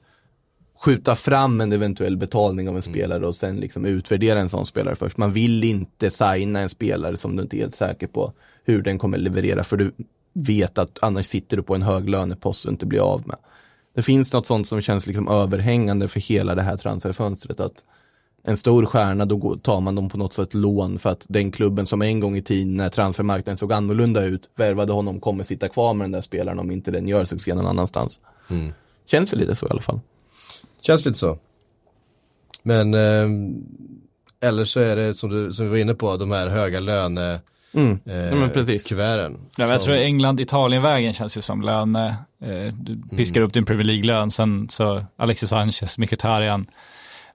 skjuta 0.84 1.16
fram 1.16 1.62
en 1.62 1.72
eventuell 1.72 2.18
betalning 2.18 2.70
av 2.70 2.76
en 2.76 2.82
spelare 2.82 3.28
och 3.28 3.36
sen 3.36 3.58
liksom 3.58 3.86
utvärdera 3.86 4.40
en 4.40 4.50
sån 4.50 4.66
spelare 4.66 4.96
först. 4.96 5.18
Man 5.18 5.34
vill 5.34 5.64
inte 5.64 6.10
signa 6.10 6.60
en 6.60 6.70
spelare 6.70 7.18
som 7.18 7.36
du 7.36 7.44
inte 7.44 7.58
är 7.58 7.60
helt 7.60 7.76
säker 7.76 8.08
på 8.08 8.34
hur 8.64 8.82
den 8.82 8.98
kommer 8.98 9.18
leverera 9.18 9.64
för 9.64 9.78
du 9.78 9.92
vet 10.34 10.78
att 10.78 10.98
annars 11.02 11.26
sitter 11.26 11.58
du 11.58 11.64
på 11.64 11.76
en 11.76 11.82
hög 11.82 12.10
lönepost 12.10 12.66
och 12.66 12.72
inte 12.72 12.86
blir 12.86 13.00
av 13.00 13.28
med. 13.28 13.38
Det 13.96 14.02
finns 14.02 14.34
något 14.34 14.46
sånt 14.46 14.68
som 14.68 14.82
känns 14.82 15.08
liksom 15.08 15.28
överhängande 15.28 16.08
för 16.08 16.20
hela 16.20 16.56
det 16.56 16.62
här 16.62 16.78
transferfönstret 16.78 17.60
att 17.60 17.84
en 18.44 18.58
stor 18.58 18.86
stjärna, 18.86 19.26
då 19.26 19.56
tar 19.56 19.82
man 19.82 19.96
dem 19.96 20.10
på 20.10 20.18
något 20.18 20.34
sätt 20.34 20.54
lån 20.54 21.00
för 21.00 21.10
att 21.10 21.26
den 21.30 21.52
klubben 21.52 21.86
som 21.86 22.02
en 22.02 22.20
gång 22.20 22.38
i 22.38 22.42
tiden 22.42 22.78
när 22.78 22.90
transfermarknaden 22.90 23.58
såg 23.58 23.74
annorlunda 23.74 24.26
ut 24.26 24.50
värvade 24.56 24.94
honom 24.94 25.20
kommer 25.20 25.44
sitta 25.44 25.68
kvar 25.70 25.94
med 25.94 26.06
den 26.06 26.12
där 26.12 26.22
spelaren 26.22 26.60
om 26.60 26.72
inte 26.72 26.92
den 26.92 27.08
gör 27.08 27.26
succé 27.26 27.54
någon 27.54 27.68
annanstans. 27.68 28.20
Känns 29.06 29.34
väl 29.34 29.40
lite 29.40 29.56
så 29.56 29.68
i 29.68 29.70
alla 29.70 29.82
fall. 29.82 30.00
Känns 30.86 31.06
lite 31.06 31.18
så. 31.18 31.38
Men 32.64 32.94
eh, 32.94 33.28
eller 34.50 34.66
så 34.66 34.80
är 34.80 34.96
det 34.96 35.14
som 35.14 35.30
du, 35.30 35.52
som 35.52 35.66
vi 35.66 35.70
var 35.72 35.78
inne 35.78 35.94
på, 35.94 36.18
de 36.18 36.32
här 36.32 36.48
höga 36.48 36.80
löne 36.80 37.40
Mm. 37.76 38.00
eh, 38.06 38.16
Ja, 38.16 38.36
men 38.36 38.50
precis. 38.50 38.84
kuverten. 38.84 39.32
Ja, 39.58 39.64
men 39.64 39.70
jag 39.70 39.82
tror 39.82 39.96
England-Italien-vägen 39.96 41.14
känns 41.14 41.38
ju 41.38 41.42
som 41.42 41.62
löne. 41.62 42.16
Eh, 42.44 42.74
du 42.74 43.18
piskar 43.18 43.42
upp 43.42 43.54
din 43.54 43.66
Premier 43.66 43.86
League-lön, 43.86 44.32
sen 44.32 44.70
så 44.70 45.06
Alexis 45.18 45.50
Sanchez, 45.50 45.98
Mkhitaryan. 45.98 46.66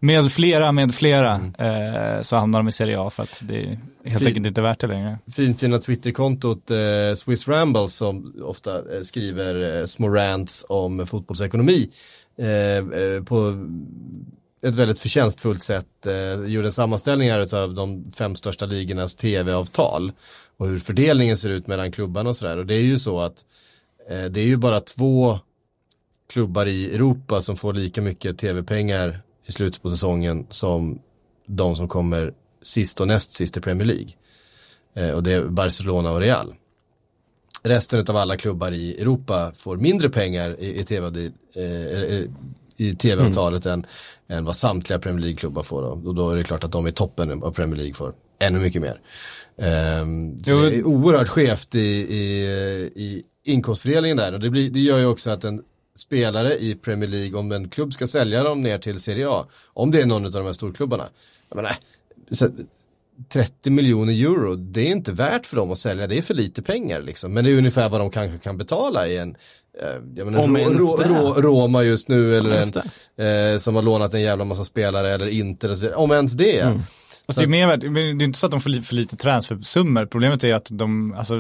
Med 0.01 0.33
flera, 0.33 0.73
med 0.73 0.95
flera, 0.95 1.35
eh, 1.59 2.23
så 2.23 2.37
hamnar 2.37 2.59
de 2.59 2.69
i 2.69 2.73
Serie 2.73 3.01
A 3.01 3.11
för 3.11 3.23
att 3.23 3.43
det 3.45 3.55
är 3.63 3.67
helt 3.67 4.19
Fin- 4.19 4.27
enkelt 4.29 4.47
inte 4.47 4.63
värt 4.63 4.81
det 4.81 4.87
längre. 4.87 5.19
finfina 5.37 5.79
Twitterkontot 5.79 6.71
eh, 6.71 6.77
Swiss 7.17 7.49
Ramble 7.49 7.89
som 7.89 8.35
ofta 8.45 8.75
eh, 8.77 9.01
skriver 9.03 9.81
eh, 9.81 9.85
små 9.87 10.09
rants 10.09 10.67
om 10.69 11.07
fotbollsekonomi 11.07 11.91
Eh, 12.39 12.49
eh, 13.01 13.23
på 13.25 13.67
ett 14.63 14.75
väldigt 14.75 14.99
förtjänstfullt 14.99 15.63
sätt. 15.63 16.07
Eh, 16.07 16.47
gjorde 16.47 16.69
en 16.69 16.73
sammanställning 16.73 17.31
här 17.31 17.55
av 17.55 17.75
de 17.75 18.11
fem 18.11 18.37
största 18.37 18.67
ligornas 18.67 19.17
tv-avtal 19.17 20.13
och 20.57 20.69
hur 20.69 20.79
fördelningen 20.79 21.37
ser 21.37 21.51
ut 21.51 21.67
mellan 21.67 21.93
klubbarna 21.93 22.29
och 22.29 22.37
sådär. 22.37 22.57
Och 22.57 22.67
det 22.67 22.75
är 22.75 22.83
ju 22.83 22.99
så 22.99 23.21
att 23.21 23.45
Eh, 24.09 24.25
det 24.25 24.41
är 24.41 24.45
ju 24.45 24.57
bara 24.57 24.81
två 24.81 25.39
klubbar 26.33 26.67
i 26.67 26.95
Europa 26.95 27.41
som 27.41 27.57
får 27.57 27.73
lika 27.73 28.03
mycket 28.03 28.39
tv-pengar 28.39 29.23
i 29.47 29.53
slutet 29.53 29.83
på 29.83 29.89
säsongen 29.89 30.47
som 30.49 30.99
de 31.47 31.77
som 31.77 31.89
kommer 31.89 32.35
sist 32.63 33.01
och 33.01 33.09
näst 33.09 33.33
sist 33.33 33.57
i 33.57 33.61
Premier 33.61 33.87
League. 33.87 34.13
Eh, 34.95 35.11
och 35.11 35.23
det 35.23 35.33
är 35.33 35.45
Barcelona 35.45 36.11
och 36.11 36.21
Real. 36.21 36.55
Resten 37.63 38.05
av 38.09 38.17
alla 38.17 38.37
klubbar 38.37 38.73
i 38.73 39.01
Europa 39.01 39.53
får 39.57 39.77
mindre 39.77 40.11
pengar 40.11 40.61
i, 40.61 40.81
i 40.81 40.85
tv 40.85 41.31
eh, 41.55 42.31
i 42.81 42.95
tv-avtalet 42.95 43.67
än, 43.67 43.87
än 44.29 44.45
vad 44.45 44.57
samtliga 44.57 44.99
Premier 44.99 45.21
League-klubbar 45.21 45.63
får. 45.63 45.83
Då. 45.83 46.09
Och 46.09 46.15
då 46.15 46.31
är 46.31 46.37
det 46.37 46.45
klart 46.45 46.65
att 46.65 46.73
de 46.73 46.87
i 46.87 46.93
toppen 46.93 47.43
av 47.43 47.53
Premier 47.53 47.77
League 47.77 47.95
får 47.95 48.13
ännu 48.39 48.59
mycket 48.59 48.83
mer. 48.83 49.01
Ehm, 49.57 50.39
så 50.45 50.51
Jo, 50.51 50.61
det 50.61 50.77
är 50.77 50.87
oerhört 50.87 51.29
skevt 51.29 51.75
i, 51.75 51.79
i, 51.79 52.23
i 52.95 53.23
inkomstfördelningen 53.45 54.17
där. 54.17 54.35
Och 54.35 54.41
det, 54.41 54.51
blir, 54.51 54.71
det 54.71 54.81
gör 54.81 54.99
ju 54.99 55.07
också 55.07 55.31
att 55.31 55.45
en 55.45 55.63
spelare 55.97 56.59
i 56.59 56.75
Premier 56.75 57.09
League, 57.09 57.39
om 57.39 57.53
en 57.53 57.69
klubb 57.69 57.93
ska 57.93 58.07
sälja 58.07 58.43
dem 58.43 58.63
ner 58.63 58.79
till 58.79 59.01
Serie 59.01 59.29
A, 59.29 59.47
om 59.73 59.91
det 59.91 60.01
är 60.01 60.07
någon 60.07 60.27
av 60.27 60.33
de 60.33 60.47
här 60.47 60.53
storklubbarna, 60.53 61.09
jag 61.49 61.57
menar, 61.57 61.73
30 63.33 63.71
miljoner 63.71 64.13
euro, 64.13 64.57
det 64.57 64.81
är 64.81 64.91
inte 64.91 65.13
värt 65.13 65.47
för 65.47 65.57
dem 65.57 65.71
att 65.71 65.79
sälja, 65.79 66.07
det 66.07 66.19
är 66.19 66.23
för 66.23 66.35
lite 66.35 66.63
pengar 66.63 67.03
liksom. 67.03 67.33
Men 67.33 67.45
det 67.45 67.51
är 67.51 67.59
ungefär 67.59 67.89
vad 67.89 68.01
de 68.01 68.11
kanske 68.11 68.39
kan 68.39 68.59
betala 68.59 69.07
i 69.07 69.17
en, 69.19 69.37
eh, 69.83 69.89
jag 70.17 70.25
menar, 70.25 70.43
Om 70.45 70.57
Ro- 70.57 70.73
Ro-. 70.73 70.97
Ro- 70.97 71.41
Roma 71.43 71.83
just 71.83 72.09
nu 72.09 72.37
eller 72.37 72.51
en, 72.51 73.53
eh, 73.55 73.59
som 73.59 73.75
har 73.75 73.83
lånat 73.83 74.15
en 74.15 74.21
jävla 74.21 74.45
massa 74.45 74.65
spelare 74.65 75.11
eller 75.11 75.29
inte, 75.29 75.95
om 75.95 76.13
ens 76.13 76.33
det. 76.33 76.61
Mm. 76.61 76.79
Fast 77.27 77.39
det 77.39 77.45
är 77.45 77.49
mer 77.49 77.77
det 77.77 78.01
är 78.01 78.23
inte 78.27 78.39
så 78.39 78.47
att 78.47 78.53
de 78.53 78.61
får 78.61 78.83
för 78.83 78.95
lite 78.95 79.17
transfersummor. 79.17 80.07
Problemet 80.07 80.45
är 80.45 80.55
att 80.55 80.69
de, 80.71 81.15
alltså 81.15 81.35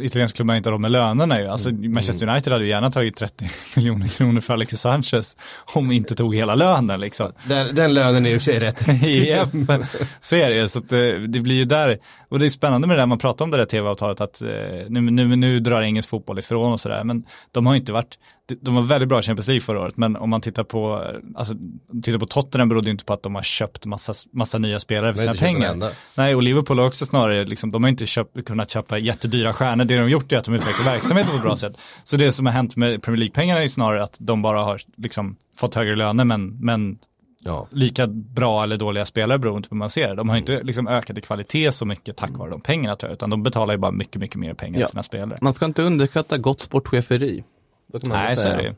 italienska 0.00 0.36
klubbar 0.36 0.54
inte 0.54 0.70
har 0.70 0.78
med 0.78 0.90
lönerna 0.90 1.40
ju. 1.40 1.46
Alltså 1.46 1.70
Manchester 1.70 2.28
United 2.28 2.52
hade 2.52 2.64
ju 2.64 2.70
gärna 2.70 2.90
tagit 2.90 3.16
30 3.16 3.50
miljoner 3.76 4.08
kronor 4.08 4.40
för 4.40 4.54
Alexis 4.54 4.80
Sanchez 4.80 5.36
om 5.74 5.88
vi 5.88 5.96
inte 5.96 6.14
tog 6.14 6.34
hela 6.34 6.54
lönen 6.54 7.00
liksom. 7.00 7.32
Den, 7.44 7.74
den 7.74 7.94
lönen 7.94 8.26
är 8.26 8.30
i 8.30 8.36
och 8.36 8.42
för 8.42 8.52
sig 8.52 8.60
rätt 8.60 8.82
ja, 9.28 9.46
men 9.52 9.86
så 10.20 10.36
är 10.36 10.50
det 10.50 10.56
ju. 10.56 10.68
Så 10.68 10.78
att, 10.78 10.92
eh, 10.92 10.98
det 11.28 11.40
blir 11.40 11.56
ju 11.56 11.64
där, 11.64 11.98
och 12.28 12.38
det 12.38 12.44
är 12.46 12.48
spännande 12.48 12.86
med 12.86 12.96
det 12.96 13.00
där 13.00 13.06
man 13.06 13.18
pratar 13.18 13.44
om 13.44 13.50
det 13.50 13.56
där 13.56 13.64
tv-avtalet 13.64 14.20
att 14.20 14.42
eh, 14.42 14.48
nu, 14.88 15.00
nu, 15.00 15.36
nu 15.36 15.60
drar 15.60 15.82
engelsk 15.82 16.08
fotboll 16.08 16.38
ifrån 16.38 16.72
och 16.72 16.80
sådär. 16.80 17.04
Men 17.04 17.24
de 17.52 17.66
har 17.66 17.74
inte 17.74 17.92
varit, 17.92 18.18
de 18.60 18.74
var 18.74 18.82
väldigt 18.82 19.08
bra 19.08 19.18
i 19.18 19.22
Champions 19.22 19.46
League 19.48 19.60
förra 19.60 19.80
året, 19.80 19.96
men 19.96 20.16
om 20.16 20.30
man 20.30 20.40
tittar 20.40 20.64
på, 20.64 21.04
alltså, 21.34 21.54
tittar 22.02 22.18
på 22.18 22.26
Tottenham 22.26 22.68
berodde 22.68 22.90
inte 22.90 23.04
på 23.04 23.12
att 23.12 23.22
de 23.22 23.34
har 23.34 23.42
köpt 23.42 23.86
massa, 23.86 24.12
massa 24.32 24.58
nya 24.58 24.78
spelare 24.80 25.12
för 25.14 25.20
sina 25.20 25.34
pengar. 25.34 25.92
Nej, 26.16 26.34
och 26.34 26.42
Liverpool 26.42 26.78
har 26.78 26.86
också 26.86 27.06
snarare, 27.06 27.44
liksom, 27.44 27.70
de 27.70 27.82
har 27.82 27.90
inte 27.90 28.06
köpt, 28.06 28.44
kunnat 28.46 28.70
köpa 28.70 28.98
jättedyra 28.98 29.52
stjärnor. 29.52 29.84
Det 29.84 29.94
de 29.94 30.00
har 30.00 30.08
gjort 30.08 30.32
är 30.32 30.38
att 30.38 30.44
de 30.44 30.54
utvecklar 30.54 30.92
verksamheten 30.92 31.30
på 31.30 31.36
ett 31.36 31.42
bra 31.42 31.56
sätt. 31.56 31.78
Så 32.04 32.16
det 32.16 32.32
som 32.32 32.46
har 32.46 32.52
hänt 32.52 32.76
med 32.76 33.02
Premier 33.02 33.18
League-pengarna 33.18 33.62
är 33.62 33.68
snarare 33.68 34.02
att 34.02 34.16
de 34.20 34.42
bara 34.42 34.60
har 34.64 34.80
liksom, 34.96 35.36
fått 35.56 35.74
högre 35.74 35.96
löner, 35.96 36.24
men, 36.24 36.46
men 36.60 36.98
Ja. 37.44 37.66
lika 37.70 38.06
bra 38.06 38.62
eller 38.62 38.76
dåliga 38.76 39.04
spelare 39.04 39.38
beroende 39.38 39.68
på 39.68 39.74
hur 39.74 39.78
man 39.78 39.90
ser 39.90 40.08
det. 40.08 40.14
De 40.14 40.28
har 40.28 40.36
inte 40.36 40.60
liksom 40.62 40.88
ökat 40.88 41.18
i 41.18 41.20
kvalitet 41.20 41.72
så 41.72 41.84
mycket 41.84 42.16
tack 42.16 42.30
vare 42.30 42.50
de 42.50 42.60
pengarna 42.60 42.96
tror 42.96 43.10
jag, 43.10 43.14
utan 43.16 43.30
de 43.30 43.42
betalar 43.42 43.74
ju 43.74 43.78
bara 43.78 43.92
mycket, 43.92 44.16
mycket 44.20 44.36
mer 44.36 44.54
pengar 44.54 44.80
Ja. 44.80 44.86
till 44.86 44.90
sina 44.90 45.02
spelare. 45.02 45.38
Man 45.42 45.54
ska 45.54 45.64
inte 45.64 45.82
underskatta 45.82 46.38
gott 46.38 46.60
sportcheferi. 46.60 47.44
Det 47.92 48.00
kan 48.00 48.08
man 48.08 48.18
Nej, 48.18 48.36
så 48.36 48.42
säga. 48.42 48.54
är 48.54 48.58
det 48.58 48.64
ju. 48.64 48.74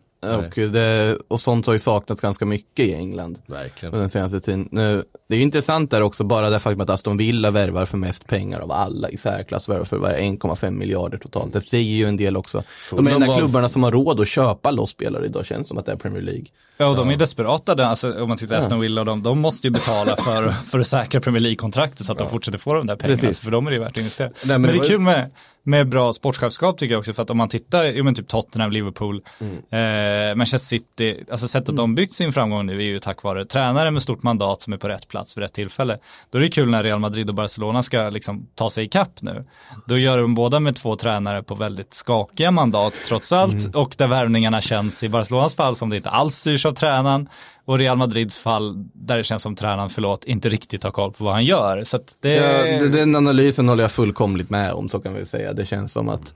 Och, 0.67 0.73
det, 0.73 1.19
och 1.29 1.41
sånt 1.41 1.67
har 1.67 1.73
ju 1.73 1.79
saknats 1.79 2.21
ganska 2.21 2.47
mycket 2.47 2.87
i 2.87 2.95
England 2.95 3.39
Verkligen. 3.47 3.95
den 3.95 4.11
senaste 4.11 4.41
tiden. 4.41 4.69
Nu, 4.73 5.05
det 5.29 5.35
är 5.35 5.37
ju 5.39 5.43
intressant 5.43 5.91
där 5.91 6.01
också, 6.01 6.25
bara 6.25 6.51
det 6.51 6.59
faktum 6.59 6.81
att 6.81 6.91
Aston 6.91 7.17
Villa 7.17 7.51
värvar 7.51 7.85
för 7.85 7.97
mest 7.97 8.27
pengar 8.27 8.61
av 8.61 8.73
alla 8.73 9.09
i 9.11 9.17
särklass, 9.17 9.69
värvar 9.69 9.85
för 9.85 9.99
bara 9.99 10.17
1,5 10.19 10.71
miljarder 10.71 11.19
totalt. 11.19 11.53
Det 11.53 11.61
säger 11.61 11.95
ju 11.97 12.05
en 12.05 12.17
del 12.17 12.37
också. 12.37 12.59
De 12.59 12.65
Fulham 12.67 13.07
enda 13.07 13.27
var- 13.27 13.39
klubbarna 13.39 13.69
som 13.69 13.83
har 13.83 13.93
råd 13.93 14.21
att 14.21 14.29
köpa 14.29 14.71
loss 14.71 14.91
spelare 14.91 15.27
idag 15.27 15.47
känns 15.47 15.69
som 15.69 15.79
att 15.79 15.87
det 15.87 15.93
är 15.93 15.97
Premier 15.97 16.23
League. 16.23 16.45
Ja, 16.77 16.87
och 16.87 16.97
de 16.97 17.11
är 17.11 17.17
desperata, 17.17 17.75
där, 17.75 17.85
alltså, 17.85 18.23
om 18.23 18.29
man 18.29 18.39
tittar 18.39 18.57
på 18.57 18.63
Aston 18.63 18.81
Villa 18.81 19.01
och 19.01 19.07
de, 19.07 19.23
de 19.23 19.39
måste 19.39 19.67
ju 19.67 19.71
betala 19.71 20.17
för, 20.25 20.51
för 20.51 20.81
att 20.81 20.87
säkra 20.87 21.21
Premier 21.21 21.41
League-kontraktet 21.41 22.07
så 22.07 22.13
att 22.13 22.19
de 22.19 22.29
fortsätter 22.31 22.59
få 22.59 22.75
de 22.75 22.87
där 22.87 22.97
pengarna. 22.97 23.15
Precis. 23.17 23.29
Alltså, 23.29 23.45
för 23.45 23.51
dem 23.51 23.67
är 23.67 23.71
det 23.71 23.77
ju 23.77 23.83
värt 23.83 23.91
att 23.91 23.99
investera. 23.99 24.29
Nej, 24.29 24.37
men, 24.45 24.63
men 24.63 24.71
det 24.71 24.73
det 24.73 24.79
var 24.79 24.85
är 24.85 24.89
ju- 24.89 24.95
kul 24.97 25.01
med, 25.05 25.31
med 25.67 25.89
bra 25.89 26.13
sportchefskap 26.13 26.79
tycker 26.79 26.95
jag 26.95 26.99
också, 26.99 27.13
för 27.13 27.23
att 27.23 27.31
om 27.31 27.37
man 27.37 27.49
tittar, 27.49 27.85
jo 27.85 28.05
men 28.05 28.15
typ 28.15 28.29
Tottenham, 28.29 28.71
Liverpool, 28.71 29.23
eh, 29.71 30.37
Manchester 30.37 30.59
City, 30.59 31.25
alltså 31.31 31.49
sättet 31.49 31.77
de 31.77 31.95
byggt 31.95 32.15
sin 32.15 32.33
framgång 32.33 32.67
nu 32.67 32.79
är 32.79 32.85
ju 32.85 33.01
tack 33.01 33.23
vare 33.23 33.45
tränare 33.45 33.91
med 33.91 34.03
stort 34.03 34.23
mandat 34.23 34.63
som 34.63 34.73
är 34.73 34.77
på 34.77 34.89
rätt 34.89 35.09
plats 35.09 35.37
vid 35.37 35.43
rätt 35.43 35.53
tillfälle. 35.53 35.99
Då 36.31 36.39
är 36.39 36.43
det 36.43 36.49
kul 36.49 36.71
när 36.71 36.83
Real 36.83 36.99
Madrid 36.99 37.29
och 37.29 37.35
Barcelona 37.35 37.83
ska 37.83 38.11
liksom 38.11 38.47
ta 38.55 38.71
sig 38.71 38.85
ikapp 38.85 39.23
nu. 39.23 39.45
Då 39.87 39.99
gör 39.99 40.19
de 40.19 40.35
båda 40.35 40.61
med 40.61 40.77
två 40.77 40.97
tränare 40.97 41.43
på 41.43 41.55
väldigt 41.55 41.95
skakiga 41.95 42.51
mandat 42.51 42.95
trots 43.09 43.33
allt 43.33 43.75
och 43.75 43.95
där 43.99 44.07
värvningarna 44.07 44.61
känns 44.61 45.03
i 45.03 45.09
Barcelonas 45.09 45.55
fall 45.55 45.77
som 45.77 45.91
det 45.91 45.97
inte 45.97 46.11
alls 46.11 46.35
styrs 46.35 46.67
av 46.67 46.73
tränaren 46.73 47.29
och 47.65 47.79
Real 47.79 47.97
Madrids 47.97 48.39
fall 48.39 48.73
där 48.93 49.17
det 49.17 49.25
känns 49.25 49.43
som 49.43 49.57
tränaren, 49.57 49.91
förlåt, 49.91 50.25
inte 50.25 50.49
riktigt 50.49 50.83
har 50.85 50.91
koll 50.91 51.13
på 51.13 51.25
vad 51.25 51.33
han 51.33 51.45
gör. 51.45 51.85
Så 51.85 51.99
det... 52.21 52.35
Ja, 52.35 52.89
den 52.89 53.17
analysen 53.17 53.69
håller 53.69 53.85
jag 53.85 53.93
fullkomligt 53.93 54.51
med 54.51 54.73
om, 54.73 54.89
så 54.89 55.01
kan 55.01 55.15
vi 55.15 55.27
säga. 55.27 55.53
Det 55.53 55.67
känns 55.67 55.93
som 55.93 56.09
att 56.09 56.35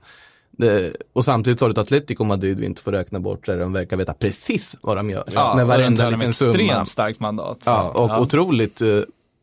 det, 0.51 0.93
och 1.13 1.25
samtidigt 1.25 1.61
har 1.61 1.67
du 1.67 1.71
ett 1.71 1.77
Atletico 1.77 2.23
Madrid 2.23 2.59
vi 2.59 2.65
inte 2.65 2.81
får 2.81 2.91
räkna 2.91 3.19
bort, 3.19 3.45
där 3.45 3.59
de 3.59 3.73
verkar 3.73 3.97
veta 3.97 4.13
precis 4.13 4.75
vad 4.81 4.97
de 4.97 5.09
gör. 5.09 5.23
Ja, 5.33 5.55
med 5.55 5.67
varenda 5.67 6.09
liten 6.09 6.33
summa. 6.33 6.51
extremt 6.53 6.89
starkt 6.89 7.19
mandat. 7.19 7.59
Ja, 7.65 7.89
och 7.89 8.09
Ja. 8.09 8.19
otroligt. 8.19 8.81
eh, 8.81 8.87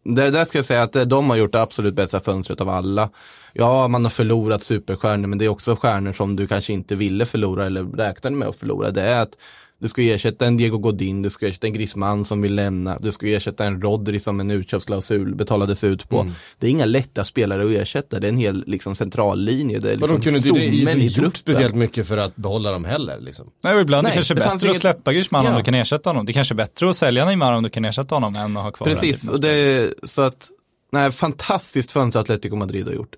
Det 0.05 0.31
där 0.31 0.45
ska 0.45 0.59
jag 0.59 0.65
säga 0.65 0.83
att 0.83 0.97
eh, 0.97 1.03
de 1.03 1.31
har 1.31 1.37
gjort 1.37 1.53
det 1.53 1.63
absolut 1.63 1.95
bästa 1.95 2.21
fönstret 2.21 2.61
av 2.61 2.69
alla. 2.69 3.11
Ja, 3.53 3.89
man 3.89 4.05
har 4.05 4.11
förlorat 4.11 4.63
superstjärnor, 4.63 5.27
men 5.27 5.39
det 5.39 5.45
är 5.45 5.49
också 5.49 5.77
stjärnor 5.77 6.13
som 6.13 6.37
du 6.37 6.47
kanske 6.47 6.73
inte 6.73 6.95
ville 6.95 7.27
förlora 7.27 7.67
eller 7.67 7.83
räknade 7.85 8.37
med 8.37 8.49
att 8.49 8.57
förlora. 8.57 8.91
Det 8.91 9.03
är 9.03 9.23
att 9.23 9.37
du 9.79 9.89
ska 9.89 10.03
ersätta 10.03 10.47
en 10.47 10.57
Diego 10.57 10.79
Godin, 10.79 11.23
du 11.23 11.31
ska 11.31 11.49
ersätta 11.49 11.67
en 11.67 11.73
Griezmann 11.73 12.25
som 12.25 12.43
vill 12.43 12.55
lämna, 12.55 12.99
du 12.99 13.13
ska 13.13 13.27
ersätta 13.29 13.65
en 13.65 13.83
Rodri 13.83 14.21
som 14.21 14.41
en 14.41 14.51
utköpsklausul 14.51 15.35
betalades 15.35 15.85
ut 15.85 16.09
på. 16.09 16.31
Det 16.59 16.67
är 16.67 16.71
inga 16.71 16.85
lätta 16.85 17.25
spelare 17.25 17.65
att 17.65 17.71
ersätta, 17.83 18.21
det 18.21 18.27
är 18.27 18.33
en 18.33 18.37
hel 18.37 18.65
liksom, 18.67 18.95
centrallinje. 18.95 19.79
Det 19.79 19.89
är 19.93 19.97
liksom 19.97 20.17
de 20.17 20.23
kunde 20.23 20.39
inte 20.39 21.05
gjort 21.05 21.15
truppen. 21.15 21.33
speciellt 21.35 21.75
mycket 21.75 22.07
för 22.09 22.17
att 22.19 22.37
behålla 22.37 22.71
dem 22.73 22.85
heller 22.85 23.21
liksom. 23.21 23.47
Nej, 23.65 23.81
ibland 23.81 24.03
Nej, 24.05 24.11
det 24.11 24.15
kanske 24.15 24.33
är 24.33 24.35
det 24.35 24.39
bättre 24.39 24.51
fanns 24.51 24.63
att 24.63 24.69
inget- 24.69 24.81
släppa 24.81 25.13
Griezmann 25.13 25.47
om 25.47 25.53
Ja. 25.53 25.59
du 25.59 25.65
kan 25.65 25.75
ersätta 25.75 26.11
honom. 26.11 26.27
Det 26.27 26.33
kanske 26.33 26.55
är 26.55 26.57
bättre 26.57 26.91
att 26.91 26.97
sälja 26.97 27.25
Neymar 27.25 27.53
om 27.53 27.63
du 27.63 27.71
kan 27.71 27.85
ersätta 27.85 28.15
honom 28.15 28.37
än 28.37 28.57
att 28.57 28.63
ha 28.63 28.71
kvar 28.71 28.87
Precis, 28.87 29.29
och 29.29 29.41
det, 29.41 29.93
så 30.03 30.23
att, 30.23 30.49
nej, 30.93 31.13
fantastiskt 31.13 31.93
fönster 31.93 32.21
Atletico 32.21 32.57
Madrid 32.57 32.87
har 32.87 32.95
gjort. 32.95 33.15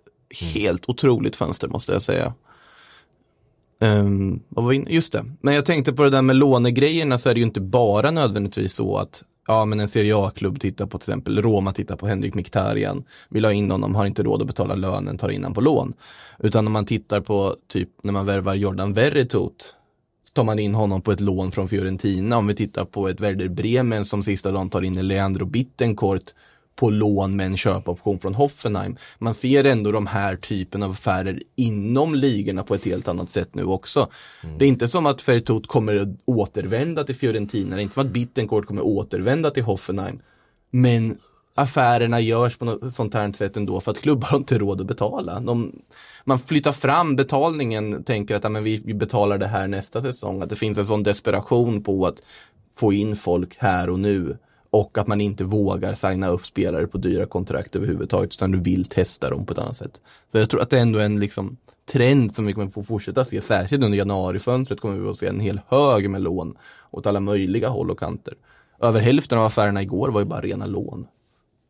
Helt 0.54 0.88
otroligt 0.88 1.36
fönster 1.36 1.68
måste 1.68 1.92
jag 1.92 2.02
säga. 2.02 2.34
Um, 3.80 4.42
vad 4.48 4.64
var? 4.64 4.72
Just 4.72 5.12
det, 5.12 5.24
men 5.40 5.54
jag 5.54 5.64
tänkte 5.64 5.92
på 5.92 6.02
det 6.02 6.10
där 6.10 6.22
med 6.22 6.36
lånegrejerna 6.36 7.18
så 7.18 7.28
är 7.28 7.34
det 7.34 7.40
ju 7.40 7.46
inte 7.46 7.60
bara 7.60 8.10
nödvändigtvis 8.10 8.74
så 8.74 8.96
att 8.96 9.24
Ja 9.50 9.64
men 9.64 9.80
en 9.80 9.88
Serie 9.88 10.16
A-klubb 10.16 10.60
tittar 10.60 10.86
på 10.86 10.98
till 10.98 11.10
exempel 11.10 11.42
Roma 11.42 11.72
tittar 11.72 11.96
på 11.96 12.06
Henrik 12.06 12.34
Mkhitaryan, 12.34 13.04
vill 13.28 13.44
ha 13.44 13.52
in 13.52 13.70
honom, 13.70 13.94
har 13.94 14.06
inte 14.06 14.22
råd 14.22 14.40
att 14.40 14.46
betala 14.46 14.74
lönen, 14.74 15.18
tar 15.18 15.28
in 15.28 15.42
honom 15.42 15.54
på 15.54 15.60
lån. 15.60 15.92
Utan 16.38 16.66
om 16.66 16.72
man 16.72 16.86
tittar 16.86 17.20
på 17.20 17.56
typ 17.68 17.88
när 18.02 18.12
man 18.12 18.26
värvar 18.26 18.54
Jordan 18.54 18.92
Verretot 18.92 19.74
så 20.22 20.32
tar 20.32 20.44
man 20.44 20.58
in 20.58 20.74
honom 20.74 21.02
på 21.02 21.12
ett 21.12 21.20
lån 21.20 21.52
från 21.52 21.68
Fiorentina. 21.68 22.36
Om 22.36 22.46
vi 22.46 22.54
tittar 22.54 22.84
på 22.84 23.08
ett 23.08 23.20
Werder 23.20 23.48
Bremen 23.48 24.04
som 24.04 24.22
sista 24.22 24.52
dagen 24.52 24.70
tar 24.70 24.82
in 24.82 24.98
en 24.98 25.08
Leandro 25.08 25.46
Bittencourt 25.46 26.34
på 26.78 26.90
lån 26.90 27.36
med 27.36 27.46
en 27.46 27.56
köpoption 27.56 28.18
från 28.18 28.34
Hoffenheim. 28.34 28.96
Man 29.18 29.34
ser 29.34 29.64
ändå 29.64 29.92
de 29.92 30.06
här 30.06 30.36
typen 30.36 30.82
av 30.82 30.90
affärer 30.90 31.42
inom 31.56 32.14
ligorna 32.14 32.62
på 32.62 32.74
ett 32.74 32.84
helt 32.84 33.08
annat 33.08 33.30
sätt 33.30 33.54
nu 33.54 33.64
också. 33.64 34.08
Det 34.58 34.64
är 34.64 34.68
inte 34.68 34.88
som 34.88 35.06
att 35.06 35.22
Fertot 35.22 35.66
kommer 35.66 35.96
att 35.96 36.08
återvända 36.24 37.04
till 37.04 37.14
Fiorentina, 37.14 37.76
det 37.76 37.80
är 37.80 37.82
inte 37.82 37.94
som 37.94 38.06
att 38.06 38.12
Bittencourt 38.12 38.66
kommer 38.66 38.80
att 38.80 38.86
återvända 38.86 39.50
till 39.50 39.62
Hoffenheim. 39.62 40.20
Men 40.70 41.16
affärerna 41.54 42.20
görs 42.20 42.56
på 42.56 42.64
något 42.64 42.94
sånt 42.94 43.14
här 43.14 43.32
sätt 43.32 43.56
ändå 43.56 43.80
för 43.80 43.90
att 43.90 44.00
klubbar 44.00 44.28
har 44.28 44.38
inte 44.38 44.58
råd 44.58 44.80
att 44.80 44.86
betala. 44.86 45.40
De, 45.40 45.72
man 46.24 46.38
flyttar 46.38 46.72
fram 46.72 47.16
betalningen, 47.16 48.04
tänker 48.04 48.34
att 48.34 48.52
men 48.52 48.64
vi, 48.64 48.82
vi 48.84 48.94
betalar 48.94 49.38
det 49.38 49.46
här 49.46 49.66
nästa 49.66 50.02
säsong. 50.02 50.42
Att 50.42 50.50
det 50.50 50.56
finns 50.56 50.78
en 50.78 50.86
sån 50.86 51.02
desperation 51.02 51.82
på 51.82 52.06
att 52.06 52.22
få 52.74 52.92
in 52.92 53.16
folk 53.16 53.56
här 53.58 53.90
och 53.90 53.98
nu. 53.98 54.38
Och 54.70 54.98
att 54.98 55.06
man 55.06 55.20
inte 55.20 55.44
vågar 55.44 55.94
signa 55.94 56.28
upp 56.28 56.46
spelare 56.46 56.86
på 56.86 56.98
dyra 56.98 57.26
kontrakt 57.26 57.76
överhuvudtaget 57.76 58.34
utan 58.34 58.50
du 58.50 58.60
vill 58.60 58.84
testa 58.84 59.30
dem 59.30 59.46
på 59.46 59.52
ett 59.52 59.58
annat 59.58 59.76
sätt. 59.76 60.00
Så 60.32 60.38
jag 60.38 60.50
tror 60.50 60.60
att 60.60 60.70
det 60.70 60.78
ändå 60.78 60.98
är 60.98 61.04
en 61.04 61.20
liksom 61.20 61.56
trend 61.92 62.34
som 62.34 62.46
vi 62.46 62.52
kommer 62.52 62.70
få 62.70 62.82
fortsätta 62.82 63.24
se, 63.24 63.40
särskilt 63.40 63.84
under 63.84 63.98
januarifönstret 63.98 64.80
kommer 64.80 64.98
vi 64.98 65.08
att 65.08 65.16
se 65.16 65.26
en 65.26 65.40
hel 65.40 65.60
hög 65.68 66.10
med 66.10 66.22
lån 66.22 66.56
åt 66.90 67.06
alla 67.06 67.20
möjliga 67.20 67.68
håll 67.68 67.90
och 67.90 67.98
kanter. 67.98 68.34
Över 68.80 69.00
hälften 69.00 69.38
av 69.38 69.44
affärerna 69.44 69.82
igår 69.82 70.08
var 70.08 70.20
ju 70.20 70.26
bara 70.26 70.40
rena 70.40 70.66
lån. 70.66 71.06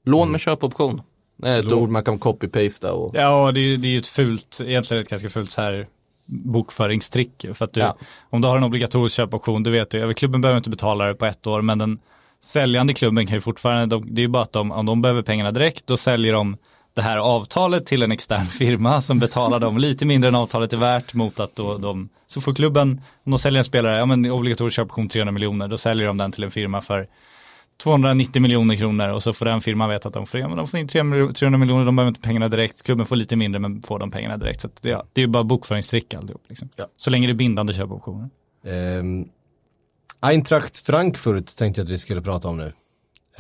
Lån 0.04 0.30
med 0.32 0.40
köpoption. 0.40 1.02
Det 1.36 1.48
är 1.48 1.58
ett 1.58 1.72
ord 1.72 1.88
man 1.88 2.04
kan 2.04 2.18
copy-pasta 2.18 2.92
och 2.92 3.10
Ja, 3.14 3.52
det 3.52 3.60
är 3.60 3.78
ju 3.86 3.98
ett 3.98 4.06
fult, 4.06 4.60
egentligen 4.64 5.02
ett 5.02 5.08
ganska 5.08 5.30
fult 5.30 5.50
så 5.50 5.60
här 5.60 5.86
bokföringstrick. 6.26 7.46
För 7.54 7.64
att 7.64 7.72
du, 7.72 7.80
Ja. 7.80 7.96
om 8.30 8.40
du 8.40 8.48
har 8.48 8.56
en 8.56 8.64
obligatorisk 8.64 9.16
köpoption, 9.16 9.62
du 9.62 9.70
vet 9.70 9.94
ju, 9.94 10.14
klubben 10.14 10.40
behöver 10.40 10.56
inte 10.58 10.70
betala 10.70 11.06
det 11.06 11.14
på 11.14 11.26
ett 11.26 11.46
år, 11.46 11.62
men 11.62 11.78
den 11.78 11.98
säljande 12.42 12.94
klubben 12.94 13.26
kan 13.26 13.34
ju 13.34 13.40
fortfarande, 13.40 13.96
de, 13.96 14.14
det 14.14 14.20
är 14.20 14.22
ju 14.22 14.28
bara 14.28 14.42
att 14.42 14.52
de, 14.52 14.72
om 14.72 14.86
de 14.86 15.02
behöver 15.02 15.22
pengarna 15.22 15.52
direkt, 15.52 15.86
då 15.86 15.96
säljer 15.96 16.32
de 16.32 16.56
det 16.94 17.02
här 17.02 17.18
avtalet 17.18 17.86
till 17.86 18.02
en 18.02 18.12
extern 18.12 18.46
firma 18.46 19.00
som 19.00 19.18
betalar 19.18 19.60
dem 19.60 19.78
lite 19.78 20.06
mindre 20.06 20.28
än 20.28 20.34
avtalet 20.34 20.72
är 20.72 20.76
värt 20.76 21.14
mot 21.14 21.40
att 21.40 21.56
då 21.56 21.78
de, 21.78 22.08
så 22.26 22.40
får 22.40 22.52
klubben, 22.52 23.00
om 23.24 23.30
de 23.30 23.38
säljer 23.38 23.58
en 23.58 23.64
spelare, 23.64 23.98
ja 23.98 24.06
men 24.06 24.30
obligatorisk 24.30 24.76
köpoption 24.76 25.08
300 25.08 25.32
miljoner, 25.32 25.68
då 25.68 25.78
säljer 25.78 26.06
de 26.06 26.16
den 26.16 26.32
till 26.32 26.44
en 26.44 26.50
firma 26.50 26.80
för 26.80 27.08
290 27.82 28.42
miljoner 28.42 28.76
kronor 28.76 29.08
och 29.08 29.22
så 29.22 29.32
får 29.32 29.46
den 29.46 29.60
firman 29.60 29.88
veta 29.88 30.08
att 30.08 30.14
de 30.14 30.26
får, 30.26 30.40
ja, 30.40 30.48
men 30.48 30.56
de 30.56 30.68
får 30.68 30.80
in 30.80 30.88
300 30.88 31.58
miljoner, 31.58 31.84
de 31.84 31.96
behöver 31.96 32.08
inte 32.08 32.20
pengarna 32.20 32.48
direkt, 32.48 32.82
klubben 32.82 33.06
får 33.06 33.16
lite 33.16 33.36
mindre 33.36 33.58
men 33.58 33.82
får 33.82 33.98
de 33.98 34.10
pengarna 34.10 34.36
direkt. 34.36 34.60
Så 34.60 34.68
det, 34.80 34.88
det 35.12 35.20
är 35.20 35.22
ju 35.22 35.26
bara 35.26 35.44
bokföringstrick 35.44 36.14
alltihop. 36.14 36.42
Liksom. 36.48 36.68
Ja. 36.76 36.86
Så 36.96 37.10
länge 37.10 37.26
det 37.26 37.32
är 37.32 37.34
bindande 37.34 37.74
köpoptioner. 37.74 38.30
Ehm, 38.66 39.28
Eintracht 40.20 40.78
Frankfurt 40.78 41.56
tänkte 41.56 41.80
jag 41.80 41.84
att 41.84 41.90
vi 41.90 41.98
skulle 41.98 42.22
prata 42.22 42.48
om 42.48 42.56
nu. 42.56 42.72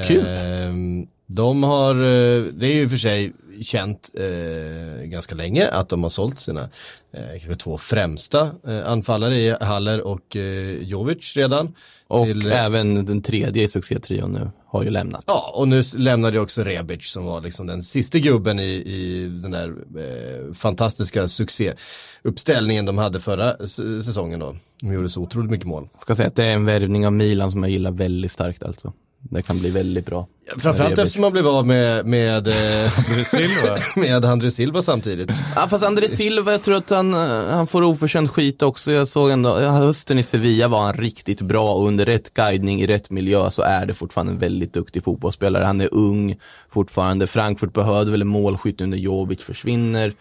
Kul. 0.06 0.24
Ehm, 0.26 1.08
de 1.30 1.62
har, 1.62 1.94
eh, 1.94 2.42
det 2.42 2.66
är 2.66 2.74
ju 2.74 2.88
för 2.88 2.96
sig 2.96 3.32
känt 3.62 4.10
eh, 4.14 5.04
ganska 5.04 5.34
länge 5.34 5.68
att 5.68 5.88
de 5.88 6.02
har 6.02 6.10
sålt 6.10 6.40
sina 6.40 6.68
eh, 7.12 7.56
två 7.56 7.78
främsta 7.78 8.50
eh, 8.66 8.88
anfallare 8.88 9.36
i 9.36 9.56
Haller 9.60 10.00
och 10.00 10.36
eh, 10.36 10.82
Jovic 10.82 11.36
redan. 11.36 11.74
Och 12.06 12.26
till, 12.26 12.52
även 12.52 13.06
den 13.06 13.22
tredje 13.22 13.62
i 13.62 13.68
succétrion 13.68 14.32
nu 14.32 14.50
har 14.66 14.84
ju 14.84 14.90
lämnat. 14.90 15.24
Ja, 15.26 15.52
och 15.54 15.68
nu 15.68 15.82
lämnade 15.96 16.36
ju 16.36 16.42
också 16.42 16.64
Rebic 16.64 17.10
som 17.10 17.24
var 17.24 17.40
liksom 17.40 17.66
den 17.66 17.82
sista 17.82 18.18
gubben 18.18 18.58
i, 18.58 18.72
i 18.72 19.28
den 19.42 19.50
där 19.50 19.68
eh, 19.68 20.52
fantastiska 20.52 21.28
succéuppställningen 21.28 22.84
de 22.84 22.98
hade 22.98 23.20
förra 23.20 23.66
säsongen 24.02 24.40
då. 24.40 24.56
De 24.80 24.92
gjorde 24.92 25.08
så 25.08 25.22
otroligt 25.22 25.50
mycket 25.50 25.66
mål. 25.66 25.88
Ska 25.98 26.14
säga 26.14 26.28
att 26.28 26.36
det 26.36 26.44
är 26.44 26.54
en 26.54 26.64
värvning 26.64 27.06
av 27.06 27.12
Milan 27.12 27.52
som 27.52 27.62
jag 27.62 27.72
gillar 27.72 27.90
väldigt 27.90 28.32
starkt 28.32 28.62
alltså. 28.62 28.92
Det 29.20 29.42
kan 29.42 29.58
bli 29.58 29.70
väldigt 29.70 30.06
bra. 30.06 30.28
Framförallt 30.56 30.78
Rebic. 30.80 30.98
eftersom 30.98 31.22
man 31.22 31.32
blev 31.32 31.48
av 31.48 31.66
med, 31.66 32.06
med, 32.06 32.48
eh, 32.48 32.90
Silva. 33.24 33.76
med 33.96 34.24
André 34.24 34.50
Silva 34.50 34.82
samtidigt. 34.82 35.30
Ja 35.56 35.68
fast 35.68 35.84
André 35.84 36.08
Silva, 36.08 36.52
jag 36.52 36.62
tror 36.62 36.76
att 36.76 36.90
han, 36.90 37.14
eh, 37.14 37.46
han 37.50 37.66
får 37.66 37.82
oförtjänt 37.82 38.30
skit 38.30 38.62
också. 38.62 38.92
Jag 38.92 39.08
såg 39.08 39.30
ändå, 39.30 39.60
ja, 39.60 39.70
hösten 39.70 40.18
i 40.18 40.22
Sevilla 40.22 40.68
var 40.68 40.82
han 40.82 40.94
riktigt 40.94 41.40
bra 41.40 41.74
och 41.74 41.86
under 41.86 42.06
rätt 42.06 42.34
guidning 42.34 42.80
i 42.80 42.86
rätt 42.86 43.10
miljö 43.10 43.50
så 43.50 43.62
är 43.62 43.86
det 43.86 43.94
fortfarande 43.94 44.32
en 44.32 44.38
väldigt 44.38 44.72
duktig 44.72 45.04
fotbollsspelare. 45.04 45.64
Han 45.64 45.80
är 45.80 45.94
ung 45.94 46.36
fortfarande. 46.70 47.26
Frankfurt 47.26 47.72
behövde 47.72 48.10
väl 48.10 48.22
en 48.22 48.28
målskytt 48.28 48.80
när 48.80 48.96
Jovic 48.96 49.40
försvinner. 49.40 50.12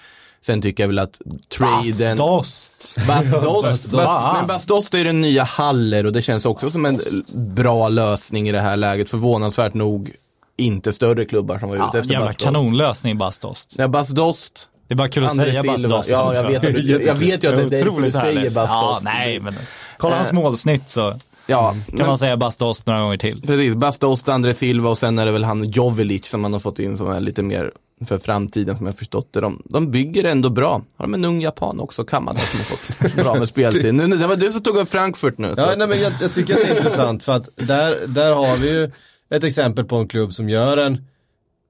Sen 0.48 0.62
tycker 0.62 0.84
jag 0.84 0.88
väl 0.88 1.00
att 1.00 1.22
traden... 1.58 2.18
Bastost. 2.18 2.98
Bastos, 3.08 3.88
Va? 3.94 4.34
men 4.38 4.48
Bastos 4.48 4.94
är 4.94 5.04
den 5.04 5.22
nya 5.22 5.44
Haller 5.44 6.06
och 6.06 6.14
det 6.14 6.22
känns 6.22 6.46
också 6.46 6.70
som 6.70 6.86
en 6.86 7.00
bra 7.34 7.90
lösning 7.90 8.50
i 8.50 8.52
det 8.52 8.60
här 8.60 8.78
läget. 8.78 9.10
Förvånansvärt 9.10 9.74
nog 9.74 10.12
inte 10.58 10.94
större 10.94 11.26
klubbar 11.26 11.60
som 11.60 11.70
var 11.70 11.76
ute 11.76 11.86
Ja, 11.94 12.00
efter 12.00 12.12
jävla 12.14 12.28
Bastos. 12.28 12.44
kanonlösning 12.44 13.18
Bastost. 13.18 13.76
Ja, 13.78 13.88
Bastos, 13.88 14.52
Det 14.88 14.94
är 14.94 14.96
bara 14.96 15.10
kul 15.10 15.26
att 15.26 15.32
André 15.32 15.50
säga 15.52 15.62
Silva. 15.62 15.90
Bastost. 15.98 16.10
Ja, 16.10 16.36
jag 16.36 16.44
vet, 16.44 16.62
du, 16.62 17.02
jag 17.06 17.16
vet 17.16 17.44
ju 17.44 17.48
att 17.48 17.70
det, 17.70 17.78
är 17.78 17.84
därför 17.84 18.02
du 18.02 18.12
säger 18.12 18.26
härligt. 18.36 18.54
Bastos. 18.54 18.72
Ja, 18.82 19.00
nej, 19.04 19.40
men 19.40 19.54
kolla 19.98 20.16
hans 20.16 20.30
Eh. 20.30 20.34
målsnitt 20.34 20.90
så 20.90 21.20
Ja, 21.50 21.70
kan 21.72 21.98
men, 21.98 22.08
man 22.08 22.18
säga 22.18 22.38
Bastost 22.38 22.86
några 22.86 23.00
gånger 23.02 23.18
till. 23.18 23.42
precis. 23.42 23.76
Bastos, 23.76 24.28
André 24.30 24.54
Silva 24.54 24.90
och 24.90 24.98
sen 24.98 25.20
är 25.20 25.26
det 25.26 25.32
väl 25.32 25.44
han 25.44 25.64
Jovelic 25.70 26.26
som 26.28 26.42
man 26.42 26.54
har 26.54 26.60
fått 26.60 26.80
in 26.80 26.98
som 26.98 27.12
är 27.12 27.20
lite 27.20 27.42
mer 27.42 27.72
för 28.06 28.18
framtiden 28.18 28.78
som 28.78 28.86
jag 28.86 28.98
förstått 28.98 29.34
det. 29.34 29.42
De, 29.42 29.62
de 29.66 29.92
bygger 29.92 30.24
ändå 30.24 30.50
bra. 30.50 30.82
Har 30.96 31.06
de 31.06 31.14
en 31.14 31.26
ung 31.26 31.42
japan 31.42 31.80
också, 31.80 32.04
Kamada, 32.04 32.40
som 32.40 32.60
har 32.60 32.66
fått 32.66 33.16
bra 33.16 33.36
med 33.36 33.50
speltid. 33.50 33.94
Nu, 33.94 34.08
det 34.08 34.28
var 34.28 34.36
du 34.36 34.52
som 34.52 34.62
tog 34.62 34.78
upp 34.78 34.90
Frankfurt 34.90 35.38
nu. 35.38 35.54
Ja, 35.58 35.74
nej, 35.78 35.88
men 35.88 36.00
jag, 36.00 36.14
jag 36.22 36.34
tycker 36.34 36.54
att 36.54 36.62
det 36.62 36.68
är 36.68 36.76
intressant 36.76 37.24
för 37.24 37.32
att 37.32 37.50
där, 37.56 38.08
där 38.08 38.32
har 38.32 38.58
vi 38.58 38.70
ju 38.70 38.92
ett 39.30 39.44
exempel 39.44 39.86
på 39.86 39.96
en 39.96 40.08
klubb 40.08 40.34
som 40.34 40.50
gör 40.50 40.78
en, 40.78 41.06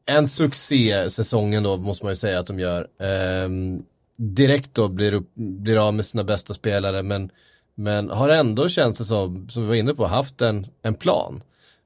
en 0.06 0.28
succé 0.28 1.10
säsongen 1.10 1.64
då 1.64 1.78
måste 1.78 2.06
man 2.06 2.12
ju 2.12 2.16
säga 2.16 2.40
att 2.40 2.48
de 2.48 2.60
gör. 2.60 2.88
Ehm, 3.02 3.84
direkt 4.18 4.74
då 4.74 4.88
blir, 4.88 5.14
upp, 5.14 5.32
blir 5.36 5.88
av 5.88 5.94
med 5.94 6.06
sina 6.06 6.24
bästa 6.24 6.54
spelare 6.54 7.04
men, 7.04 7.32
men 7.76 8.10
har 8.10 8.30
ändå 8.30 8.70
känns 8.70 8.98
det 8.98 9.06
som, 9.06 9.50
som 9.50 9.64
vi 9.64 9.70
var 9.70 9.76
inne 9.76 9.94
på, 9.94 10.08
haft 10.08 10.42
en, 10.42 10.68
en 10.82 10.96
plan 10.96 11.44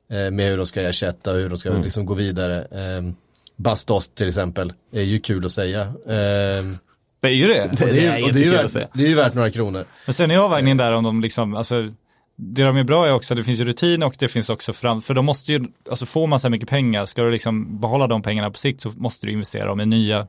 eh, 0.10 0.32
med 0.32 0.49
hur 0.49 0.58
de 0.58 0.65
ska 0.65 0.82
ersätta 0.82 1.32
och 1.32 1.38
hur 1.38 1.49
de 1.49 1.58
ska 1.58 1.73
liksom 1.73 2.06
gå 2.06 2.13
vidare. 2.13 2.67
Um, 2.97 3.15
Bastos 3.62 4.10
till 4.10 4.28
exempel 4.28 4.74
är 4.93 5.02
ju 5.02 5.19
kul 5.19 5.45
att 5.45 5.52
säga. 5.52 5.82
Ehm, 5.82 6.78
Det 7.19 7.28
är 7.28 7.32
ju 7.32 7.47
det. 7.47 7.69
det, 7.78 7.84
är, 7.84 7.93
det 7.93 8.08
är 8.08 8.17
ju- 8.17 8.32
det, 8.32 8.39
är 8.39 8.43
ju 8.43 8.50
värt, 8.52 8.71
säga. 8.71 8.88
det 8.93 9.04
är 9.04 9.08
ju 9.08 9.15
värt 9.15 9.34
några 9.34 9.52
kronor. 9.52 9.86
Men 10.06 10.13
sen 10.13 10.32
är 10.32 10.38
avvägningen 10.38 10.78
där 10.78 10.91
om 10.93 11.04
de 11.04 11.21
liksom, 11.21 11.56
alltså 11.56 11.89
det 12.36 12.63
de 12.63 12.78
är 12.78 12.84
bra 12.84 13.08
är 13.08 13.13
också, 13.13 13.36
det 13.36 13.43
finns 13.43 13.60
ju 13.60 13.65
rutin 13.65 14.04
och 14.04 14.15
det 14.19 14.28
finns 14.28 14.50
också 14.50 14.74
fram, 14.74 15.02
för 15.02 15.13
de 15.13 15.26
måste 15.26 15.52
ju, 15.52 15.65
alltså 15.89 16.06
får 16.06 16.28
man 16.28 16.39
så 16.39 16.47
här 16.47 16.52
mycket 16.52 16.69
pengar, 16.69 17.06
ska 17.06 17.24
du 17.24 17.32
liksom 17.32 17.80
behålla 17.82 18.08
de 18.08 18.21
pengarna 18.21 18.52
på 18.52 18.58
sikt 18.58 18.82
så 18.82 18.89
måste 18.89 19.26
du 19.26 19.32
investera 19.32 19.65
dem 19.65 19.82
i 19.82 19.86
nya 19.86 20.28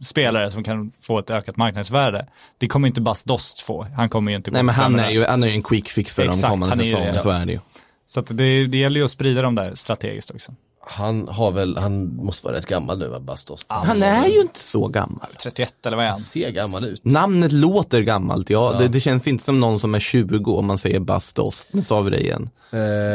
spelare 0.00 0.50
som 0.50 0.64
kan 0.64 0.92
få 1.00 1.18
ett 1.18 1.30
ökat 1.30 1.56
marknadsvärde. 1.56 2.26
Det 2.58 2.68
kommer 2.68 2.88
inte 2.88 3.00
Bas 3.00 3.24
Dost 3.24 3.60
få, 3.60 3.86
han 3.96 4.08
kommer 4.08 4.30
ju 4.32 4.36
inte 4.36 4.50
gå 4.50 4.54
Nej 4.54 4.62
men 4.62 4.74
han 4.74 4.98
är 5.00 5.10
ju, 5.10 5.24
han 5.24 5.42
är 5.42 5.46
ju 5.46 5.52
en 5.52 5.62
quick 5.62 5.88
fix 5.88 6.14
för 6.14 6.22
de 6.22 6.28
Exakt, 6.28 6.50
kommande 6.50 6.74
han 6.74 6.80
är 6.80 6.84
ju 6.84 6.90
det, 6.90 6.96
säsongerna, 6.96 7.18
så 7.18 7.30
är 7.30 7.46
det 7.46 7.52
ju. 7.52 7.58
Så 8.06 8.20
att 8.20 8.36
det, 8.36 8.66
det 8.66 8.78
gäller 8.78 9.00
ju 9.00 9.04
att 9.04 9.10
sprida 9.10 9.42
dem 9.42 9.54
där 9.54 9.74
strategiskt 9.74 10.30
också. 10.30 10.54
Han 10.86 11.28
har 11.28 11.50
väl, 11.52 11.76
han 11.78 12.16
måste 12.16 12.46
vara 12.46 12.56
rätt 12.56 12.66
gammal 12.66 12.98
nu 12.98 13.08
va, 13.08 13.20
Bastos? 13.20 13.64
Han 13.68 14.02
är 14.02 14.28
ju 14.28 14.40
inte 14.40 14.60
så 14.60 14.88
gammal. 14.88 15.28
31 15.42 15.74
eller 15.86 15.96
vad 15.96 16.06
är 16.06 16.10
han? 16.10 16.18
ser 16.18 16.50
gammal 16.50 16.84
ut. 16.84 17.04
Namnet 17.04 17.52
låter 17.52 18.00
gammalt, 18.00 18.50
ja. 18.50 18.74
Det, 18.78 18.88
det 18.88 19.00
känns 19.00 19.26
inte 19.26 19.44
som 19.44 19.60
någon 19.60 19.80
som 19.80 19.94
är 19.94 20.00
20 20.00 20.52
om 20.56 20.66
man 20.66 20.78
säger 20.78 21.00
Bastos. 21.00 21.68
Nu 21.70 21.82
sa 21.82 22.00
vi 22.00 22.10
det 22.10 22.20
igen. 22.20 22.50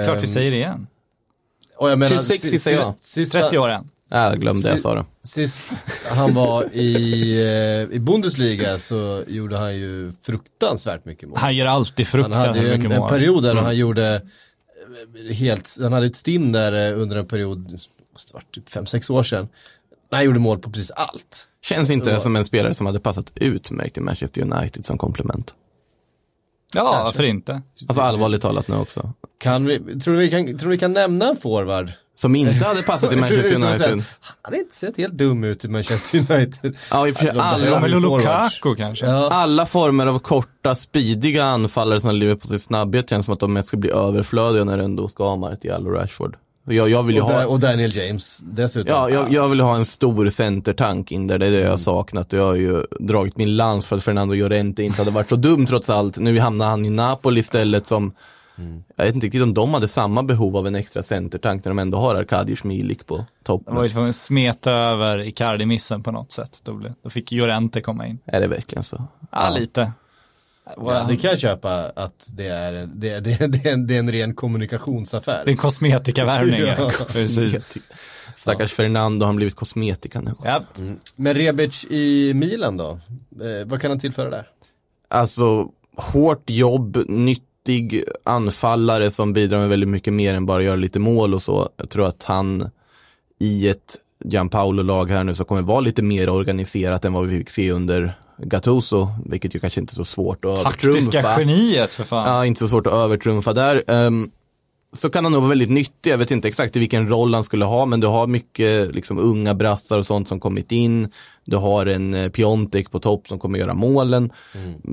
Klart 0.05 0.23
vi 0.23 0.27
säger 0.27 0.51
det 0.51 0.57
igen. 0.57 0.87
Och 1.77 1.89
jag 1.89 1.99
menar, 1.99 2.15
26 2.15 2.41
si- 2.41 2.49
gissar 2.51 2.71
jag. 2.71 2.81
sist- 2.83 3.03
Sista, 3.13 3.39
30 3.39 3.57
år 3.57 3.69
än. 3.69 3.89
Ja, 4.09 4.29
Jag 4.29 4.39
glömde 4.41 4.69
jag 4.69 4.79
sa 4.79 4.95
det. 4.95 5.05
Sist 5.23 5.61
han 6.11 6.33
var 6.33 6.63
i, 6.73 7.31
eh, 7.89 7.95
i 7.95 7.99
Bundesliga 7.99 8.77
så 8.77 9.23
gjorde 9.27 9.57
han 9.57 9.75
ju 9.75 10.11
fruktansvärt 10.21 11.05
mycket 11.05 11.29
mål. 11.29 11.37
Han 11.41 11.55
gör 11.55 11.65
alltid 11.65 12.07
Han 12.07 12.21
hade 12.21 12.33
fruktansvärt 12.33 12.63
ju 12.63 12.73
en, 12.73 12.79
mycket 12.79 12.91
en 12.95 12.99
mål. 12.99 13.09
period 13.09 13.43
där 13.43 13.55
han 13.55 13.75
gjorde 13.77 14.15
eh, 14.15 14.21
helt, 15.33 15.77
han 15.81 15.93
hade 15.93 16.05
ett 16.05 16.15
stim 16.15 16.51
där 16.51 16.91
eh, 16.91 17.01
under 17.01 17.15
en 17.15 17.25
period, 17.25 17.79
måste 18.11 18.33
varit 18.33 18.55
typ 18.55 18.69
5-6 18.69 19.11
år 19.11 19.23
sedan. 19.23 19.47
När 20.11 20.17
han 20.17 20.25
gjorde 20.25 20.39
mål 20.39 20.59
på 20.59 20.71
precis 20.71 20.91
allt. 20.91 21.47
Känns 21.61 21.89
inte 21.89 22.11
det 22.11 22.19
som 22.19 22.35
en 22.35 22.45
spelare 22.45 22.73
som 22.73 22.85
hade 22.85 22.99
passat 22.99 23.31
utmärkt 23.35 23.93
till 23.93 24.03
Manchester 24.03 24.41
United 24.41 24.85
som 24.85 24.97
komplement? 24.97 25.55
Ja, 26.73 27.01
varför 27.05 27.23
inte? 27.23 27.61
Alltså 27.87 28.01
allvarligt 28.01 28.41
talat 28.41 28.67
nu 28.67 28.75
också. 28.75 29.13
Kan 29.37 29.65
vi, 29.65 29.99
tror 29.99 30.13
du 30.13 30.19
vi 30.19 30.29
kan, 30.29 30.45
tror 30.45 30.69
du 30.69 30.75
vi 30.75 30.77
kan 30.77 30.93
nämna 30.93 31.29
en 31.29 31.35
forward? 31.35 31.91
Som 32.19 32.35
inte 32.35 32.65
hade 32.65 32.83
passat 32.83 33.09
till 33.09 33.19
Manchester 33.19 33.55
United. 33.55 34.03
Han 34.41 34.53
har 34.53 34.59
inte 34.59 34.75
sett 34.75 34.97
helt 34.97 35.13
dum 35.13 35.43
ut 35.43 35.65
i 35.65 35.67
Manchester 35.67 36.17
United. 36.17 36.75
Ja, 36.91 37.07
i 37.07 37.11
och 37.11 37.15
för 37.15 37.25
sig, 37.25 37.39
alla, 37.39 37.77
Romelu. 37.77 37.99
Lukaku 37.99 38.75
kanske? 38.75 39.05
Ja. 39.05 39.29
alla 39.31 39.65
former 39.65 40.05
av 40.07 40.19
korta, 40.19 40.75
speediga 40.75 41.45
anfallare 41.45 42.01
som 42.01 42.15
lever 42.15 42.35
på 42.35 42.47
sin 42.47 42.59
snabbhet 42.59 43.09
känns 43.09 43.25
som 43.25 43.33
att 43.33 43.39
de 43.39 43.53
mest 43.53 43.67
ska 43.67 43.77
bli 43.77 43.89
överflödiga 43.89 44.63
när 44.63 44.77
det 44.77 44.83
ändå 44.83 45.07
ska 45.07 45.23
ha 45.23 45.35
Martial 45.35 45.87
och 45.87 45.93
Rashford. 45.93 46.35
Jag, 46.69 46.89
jag 46.89 47.03
vill 47.03 47.15
ju 47.15 47.21
Och, 47.21 47.31
ha... 47.31 47.45
Och 47.45 47.59
Daniel 47.59 47.95
James 47.95 48.39
dessutom. 48.43 48.95
Ja, 48.95 49.09
jag, 49.09 49.33
jag 49.33 49.47
vill 49.47 49.59
ha 49.59 49.75
en 49.75 49.85
stor 49.85 50.29
centertank 50.29 51.11
in 51.11 51.27
där, 51.27 51.37
det 51.37 51.47
är 51.47 51.51
det 51.51 51.59
jag 51.59 51.69
har 51.69 51.77
saknat. 51.77 52.33
Jag 52.33 52.43
har 52.43 52.55
ju 52.55 52.83
dragit 52.99 53.37
min 53.37 53.55
lans 53.55 53.87
för 53.87 53.97
att 53.97 54.03
Fernando 54.03 54.35
Llorente 54.35 54.83
inte 54.83 54.97
hade 55.01 55.11
varit 55.11 55.29
så 55.29 55.35
dum 55.35 55.65
trots 55.65 55.89
allt. 55.89 56.17
Nu 56.17 56.39
hamnar 56.39 56.67
han 56.67 56.85
i 56.85 56.89
Napoli 56.89 57.39
istället 57.39 57.87
som, 57.87 58.13
jag 58.95 59.05
vet 59.05 59.15
inte 59.15 59.27
riktigt 59.27 59.41
om 59.43 59.53
de 59.53 59.73
hade 59.73 59.87
samma 59.87 60.23
behov 60.23 60.57
av 60.57 60.67
en 60.67 60.75
extra 60.75 61.03
centertank 61.03 61.65
när 61.65 61.69
de 61.69 61.79
ändå 61.79 61.97
har 61.97 62.15
Arkadiusz 62.15 62.63
Milik 62.63 63.05
på 63.05 63.15
De 63.15 63.23
var 63.23 63.25
ju 63.25 63.63
toppen. 63.65 63.89
tvungna 63.89 64.09
att 64.09 64.15
smeta 64.15 64.71
över 64.71 65.17
Icardi-missen 65.21 66.03
på 66.03 66.11
något 66.11 66.31
sätt. 66.31 66.59
Då, 66.63 66.73
blev, 66.73 66.93
då 67.03 67.09
fick 67.09 67.31
Llorente 67.31 67.81
komma 67.81 68.07
in. 68.07 68.19
Är 68.25 68.41
det 68.41 68.47
verkligen 68.47 68.83
så? 68.83 69.03
Ja, 69.31 69.49
lite. 69.49 69.91
Ja, 70.77 71.05
det 71.09 71.17
kan 71.17 71.29
jag 71.29 71.39
köpa 71.39 71.91
att 71.95 72.29
det 72.33 72.47
är, 72.47 72.71
det, 72.71 73.19
det, 73.19 73.47
det, 73.47 73.65
är, 73.65 73.73
en, 73.73 73.87
det 73.87 73.95
är 73.95 73.99
en 73.99 74.11
ren 74.11 74.35
kommunikationsaffär. 74.35 75.41
Det 75.45 75.49
är 75.49 75.51
en 75.51 75.57
kosmetikavärvning. 75.57 76.59
Ja, 76.65 76.75
ja, 76.77 76.91
Precis. 77.13 77.83
Stackars 78.35 78.73
Fernando 78.73 79.23
har 79.23 79.27
han 79.27 79.35
blivit 79.35 79.55
kosmetika 79.55 80.21
nu. 80.21 80.31
Ja, 80.43 80.59
Men 81.15 81.33
Rebic 81.33 81.85
i 81.89 82.33
Milan 82.33 82.77
då? 82.77 82.89
Eh, 82.89 83.65
vad 83.65 83.81
kan 83.81 83.91
han 83.91 83.99
tillföra 83.99 84.29
där? 84.29 84.47
Alltså, 85.09 85.67
hårt 85.97 86.49
jobb, 86.49 86.97
nyttig 87.67 88.03
anfallare 88.23 89.11
som 89.11 89.33
bidrar 89.33 89.59
med 89.59 89.69
väldigt 89.69 89.89
mycket 89.89 90.13
mer 90.13 90.35
än 90.35 90.45
bara 90.45 90.63
göra 90.63 90.75
lite 90.75 90.99
mål 90.99 91.33
och 91.33 91.41
så. 91.41 91.69
Jag 91.77 91.89
tror 91.89 92.07
att 92.07 92.23
han 92.23 92.69
i 93.39 93.69
ett 93.69 93.97
Gianpaolo-lag 94.25 95.11
här 95.11 95.23
nu 95.23 95.33
så 95.33 95.43
kommer 95.43 95.61
vara 95.61 95.79
lite 95.79 96.01
mer 96.01 96.29
organiserat 96.29 97.05
än 97.05 97.13
vad 97.13 97.27
vi 97.27 97.37
fick 97.37 97.49
se 97.49 97.71
under 97.71 98.17
Gattuso, 98.37 99.09
vilket 99.25 99.55
ju 99.55 99.59
kanske 99.59 99.79
inte 99.79 99.91
är 99.91 99.95
så 99.95 100.05
svårt 100.05 100.45
att 100.45 100.63
taktiska 100.63 101.19
övertrumfa. 101.19 101.39
geniet 101.39 101.93
för 101.93 102.03
fan. 102.03 102.35
Ja, 102.35 102.45
inte 102.45 102.59
så 102.59 102.67
svårt 102.67 102.87
att 102.87 102.93
övertrumfa 102.93 103.53
där. 103.53 103.83
Ehm, 103.87 104.31
så 104.93 105.09
kan 105.09 105.25
han 105.25 105.31
nog 105.31 105.41
vara 105.41 105.49
väldigt 105.49 105.69
nyttig. 105.69 106.11
Jag 106.11 106.17
vet 106.17 106.31
inte 106.31 106.47
exakt 106.47 106.75
i 106.75 106.79
vilken 106.79 107.09
roll 107.09 107.33
han 107.33 107.43
skulle 107.43 107.65
ha, 107.65 107.85
men 107.85 107.99
du 107.99 108.07
har 108.07 108.27
mycket 108.27 108.95
liksom, 108.95 109.17
unga 109.17 109.53
brassar 109.53 109.97
och 109.99 110.05
sånt 110.05 110.27
som 110.27 110.39
kommit 110.39 110.71
in. 110.71 111.09
Du 111.47 111.57
har 111.57 111.85
en 111.85 112.13
eh, 112.13 112.29
Piontek 112.29 112.91
på 112.91 112.99
topp 112.99 113.27
som 113.27 113.39
kommer 113.39 113.59
göra 113.59 113.73
målen. 113.73 114.31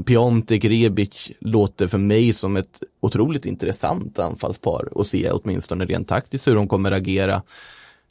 Piontek, 0.07 0.65
Rebic 0.65 1.31
låter 1.41 1.87
för 1.89 1.99
mig 1.99 2.33
som 2.33 2.57
ett 2.57 2.83
otroligt 3.01 3.47
intressant 3.47 4.19
anfallspar 4.19 4.89
att 4.97 5.07
se, 5.07 5.31
åtminstone 5.31 5.85
rent 5.85 6.09
taktiskt 6.09 6.49
hur 6.49 6.55
de 6.55 6.69
kommer 6.69 6.93
agera. 6.93 7.43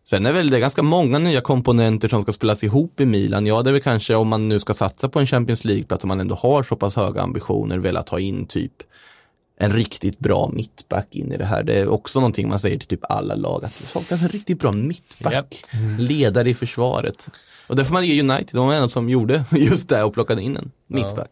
Sen 0.06 0.26
är 0.26 0.34
väl 0.34 0.50
det 0.50 0.60
ganska 0.60 0.82
många 0.82 1.20
nya 1.20 1.42
komponenter 1.42 2.10
som 2.10 2.22
ska 2.22 2.34
spelas 2.34 2.64
ihop 2.64 3.00
i 3.00 3.06
Milan. 3.06 3.48
Ja, 3.48 3.62
det 3.62 3.70
är 3.70 3.72
väl 3.72 3.82
kanske 3.82 4.16
om 4.16 4.28
man 4.28 4.50
nu 4.50 4.60
ska 4.60 4.74
satsa 4.74 5.10
på 5.10 5.20
en 5.20 5.28
Champions 5.28 5.66
League-plats, 5.66 6.04
om 6.04 6.08
man 6.08 6.20
ändå 6.20 6.36
har 6.36 6.64
så 6.64 6.76
pass 6.76 6.96
höga 6.96 7.22
ambitioner, 7.22 7.78
velat 7.78 8.08
ta 8.08 8.20
in 8.20 8.46
typ 8.46 8.74
en 9.58 9.74
riktigt 9.74 10.20
bra 10.20 10.50
mittback 10.54 11.16
in 11.16 11.32
i 11.32 11.38
det 11.38 11.46
här. 11.46 11.64
Det 11.64 11.74
är 11.74 11.90
också 11.90 12.20
någonting 12.20 12.50
man 12.50 12.60
säger 12.60 12.78
till 12.78 12.88
typ 12.88 13.12
alla 13.12 13.36
lag, 13.36 13.66
att 13.66 13.78
det 13.80 13.86
saknas 13.86 14.22
en 14.22 14.30
riktigt 14.30 14.60
bra 14.60 14.72
mittback. 14.72 15.34
Japp. 15.34 15.56
Ledare 16.00 16.50
i 16.50 16.54
försvaret. 16.54 17.30
Och 17.68 17.76
det 17.76 17.86
får 17.86 17.94
man 17.94 18.06
ge 18.06 18.22
United, 18.22 18.50
de 18.52 18.68
var 18.68 18.74
en 18.74 18.90
som 18.90 19.10
gjorde 19.10 19.46
just 19.52 19.90
det 19.90 20.04
och 20.04 20.14
plockade 20.14 20.42
in 20.42 20.58
en 20.58 20.72
mittback. 20.88 21.32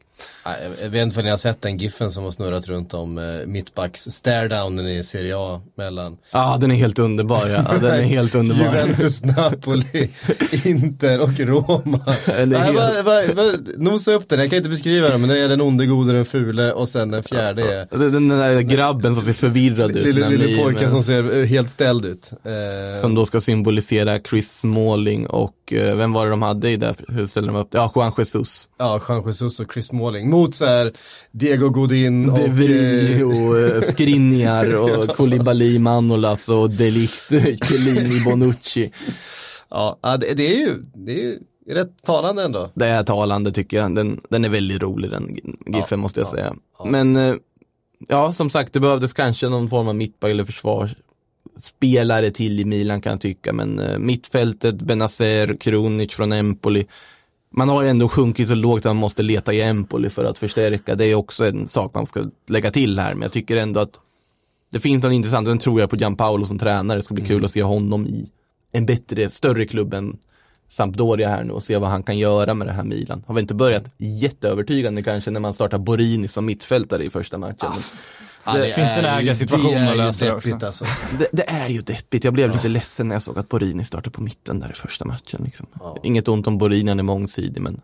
Jag 0.81 0.89
vet 0.89 1.01
inte 1.03 1.19
om 1.19 1.23
ni 1.25 1.29
har 1.29 1.37
sett 1.37 1.61
den 1.61 1.77
giffen 1.77 2.11
som 2.11 2.23
har 2.23 2.31
snurrat 2.31 2.67
runt 2.67 2.93
om 2.93 3.17
eh, 3.17 3.23
mittbacks 3.45 4.01
staredownen 4.01 4.87
i 4.87 5.03
Serie 5.03 5.33
A 5.37 5.61
mellan 5.77 6.17
Ja, 6.31 6.57
den 6.61 6.71
är 6.71 6.75
helt 6.75 6.99
underbar. 6.99 7.47
Ja. 7.47 7.61
Den 7.81 7.85
är 7.91 8.01
helt 8.01 8.35
underbar. 8.35 8.63
Juventus, 8.65 9.23
Napoli, 9.23 10.09
Inter 10.65 11.21
och 11.21 11.39
Roma. 11.39 12.15
Den 12.25 12.53
är 12.53 12.59
helt- 12.59 12.77
va, 12.77 12.89
va, 13.03 13.21
va, 13.35 13.43
nosa 13.77 14.11
upp 14.11 14.29
den, 14.29 14.39
jag 14.39 14.49
kan 14.49 14.57
inte 14.57 14.69
beskriva 14.69 15.09
den 15.09 15.21
men 15.21 15.29
det 15.29 15.39
är 15.39 15.49
den 15.49 15.61
onde, 15.61 15.85
gode, 15.85 16.13
den 16.13 16.25
fule 16.25 16.71
och 16.73 16.89
sen 16.89 17.11
den 17.11 17.23
fjärde 17.23 17.73
är 17.91 18.09
Den, 18.11 18.27
där 18.27 18.61
grabben 18.61 19.15
som 19.15 19.23
ser 19.25 19.33
förvirrad 19.33 19.91
ut. 19.97 20.05
lille, 20.05 20.29
lille 20.29 20.57
pojken 20.63 20.81
med- 20.81 20.91
som 20.91 21.03
ser 21.03 21.37
eh, 21.39 21.45
helt 21.45 21.69
ställd 21.71 22.05
ut. 22.05 22.31
Eh, 22.43 23.01
Som 23.01 23.15
då 23.15 23.25
ska 23.25 23.41
symbolisera 23.41 24.19
Chris 24.19 24.51
Smalling 24.57 25.27
och 25.27 25.55
vem 25.71 26.13
var 26.13 26.25
det 26.25 26.31
de 26.31 26.41
hade 26.41 26.69
i 26.69 26.77
det? 26.77 26.95
Hur 27.07 27.25
ställde 27.25 27.49
de 27.51 27.55
upp 27.59 27.71
det? 27.71 27.77
Ja, 27.77 27.91
Juan 27.95 28.11
Jesus. 28.17 28.69
Ja, 28.79 29.01
Juan 29.09 29.23
Jesus 29.27 29.59
och 29.59 29.73
Chris 29.73 29.85
Smalling 29.87 30.10
mot 30.19 30.55
så 30.55 30.65
här 30.65 30.91
Diego 31.31 31.69
Godin 31.69 32.29
och... 32.29 32.39
De 32.39 32.47
Vries 32.47 33.19
eh, 33.21 33.27
och 33.27 33.59
eh, 33.59 33.81
Skriniar 33.81 34.75
och 34.75 35.09
Koulibaly, 35.15 35.79
Manolas 35.79 36.49
och 36.49 36.69
Delict, 36.69 37.29
Chiellini, 37.65 38.23
Bonucci. 38.25 38.91
Ja, 39.69 39.99
det, 40.19 40.33
det 40.33 40.55
är 40.55 40.59
ju, 40.59 40.75
det 40.93 41.11
är 41.11 41.23
ju 41.23 41.39
rätt 41.67 42.03
talande 42.03 42.43
ändå. 42.43 42.69
Det 42.73 42.87
är 42.87 43.03
talande 43.03 43.51
tycker 43.51 43.77
jag. 43.77 43.95
Den, 43.95 44.21
den 44.29 44.45
är 44.45 44.49
väldigt 44.49 44.81
rolig 44.81 45.11
den 45.11 45.35
giffen 45.65 45.85
Ja, 45.89 45.97
måste 45.97 46.19
jag 46.19 46.27
ja, 46.27 46.31
säga. 46.31 46.55
ja. 46.79 46.85
Men 46.85 47.15
eh, 47.15 47.35
ja, 48.07 48.33
som 48.33 48.49
sagt, 48.49 48.73
det 48.73 48.79
behövdes 48.79 49.13
kanske 49.13 49.49
någon 49.49 49.69
form 49.69 49.87
av 49.87 49.95
mittback 49.95 50.31
eller 50.31 50.43
försvarsspelare 50.43 52.31
till 52.31 52.59
i 52.59 52.65
Milan 52.65 53.01
kan 53.01 53.11
jag 53.11 53.21
tycka. 53.21 53.53
Men 53.53 53.81
mittfältet, 54.05 54.75
Benazer, 54.75 55.57
Krunic 55.59 56.13
från 56.13 56.31
Empoli. 56.31 56.85
Man 57.53 57.69
har 57.69 57.83
ändå 57.83 58.09
sjunkit 58.09 58.47
så 58.47 58.55
lågt 58.55 58.79
att 58.79 58.85
man 58.89 58.95
måste 58.95 59.23
leta 59.23 59.53
i 59.53 59.61
Empoli 59.61 60.09
för 60.09 60.23
att 60.23 60.37
förstärka. 60.37 60.95
Det 60.95 61.05
är 61.05 61.15
också 61.15 61.45
en 61.45 61.67
sak 61.67 61.93
man 61.93 62.05
ska 62.05 62.25
lägga 62.47 62.71
till 62.71 62.99
här. 62.99 63.13
Men 63.13 63.21
jag 63.21 63.31
tycker 63.31 63.57
ändå 63.57 63.79
att 63.79 63.99
det 64.71 64.79
finns 64.79 65.03
något 65.03 65.13
intressant. 65.13 65.47
Den 65.47 65.59
tror 65.59 65.79
jag 65.79 65.89
på 65.89 65.95
Gianpaolo 65.95 66.45
som 66.45 66.59
tränare. 66.59 66.97
Det 66.99 67.03
ska 67.03 67.13
bli 67.13 67.25
kul 67.25 67.45
att 67.45 67.51
se 67.51 67.63
honom 67.63 68.07
i 68.07 68.31
en 68.71 68.85
bättre, 68.85 69.29
större 69.29 69.65
klubb 69.65 69.93
än 69.93 70.17
Sampdoria 70.67 71.29
här 71.29 71.43
nu 71.43 71.53
och 71.53 71.63
se 71.63 71.77
vad 71.77 71.89
han 71.89 72.03
kan 72.03 72.17
göra 72.17 72.53
med 72.53 72.67
det 72.67 72.73
här 72.73 72.83
Milan. 72.83 73.23
Har 73.27 73.33
väl 73.33 73.41
inte 73.41 73.53
börjat 73.53 73.95
jätteövertygande 73.97 75.03
kanske 75.03 75.31
när 75.31 75.39
man 75.39 75.53
startar 75.53 75.77
Borini 75.77 76.27
som 76.27 76.45
mittfältare 76.45 77.05
i 77.05 77.09
första 77.09 77.37
matchen. 77.37 77.71
Ja, 78.45 78.53
Det 78.53 78.73
finns 78.73 78.97
en 78.97 79.05
ägarsituation 79.05 79.73
det 79.73 79.91
att 79.91 79.97
lösa 79.97 80.25
det 80.25 80.33
också. 80.33 80.65
Alltså. 80.65 80.85
Det, 81.19 81.27
det 81.31 81.49
är 81.49 81.67
ju 81.67 81.81
deppigt. 81.81 82.23
Jag 82.23 82.33
blev 82.33 82.51
lite 82.51 82.67
ledsen 82.67 83.07
när 83.07 83.15
jag 83.15 83.21
såg 83.21 83.37
att 83.39 83.49
Borini 83.49 83.85
startade 83.85 84.09
på 84.09 84.21
mitten 84.21 84.59
där 84.59 84.71
i 84.71 84.73
första 84.73 85.05
matchen. 85.05 85.41
Liksom. 85.43 85.67
Inget 86.03 86.27
ont 86.27 86.47
om 86.47 86.57
Borini, 86.57 86.89
han 86.89 86.99
är 86.99 87.03
mångsidig 87.03 87.61
men 87.61 87.81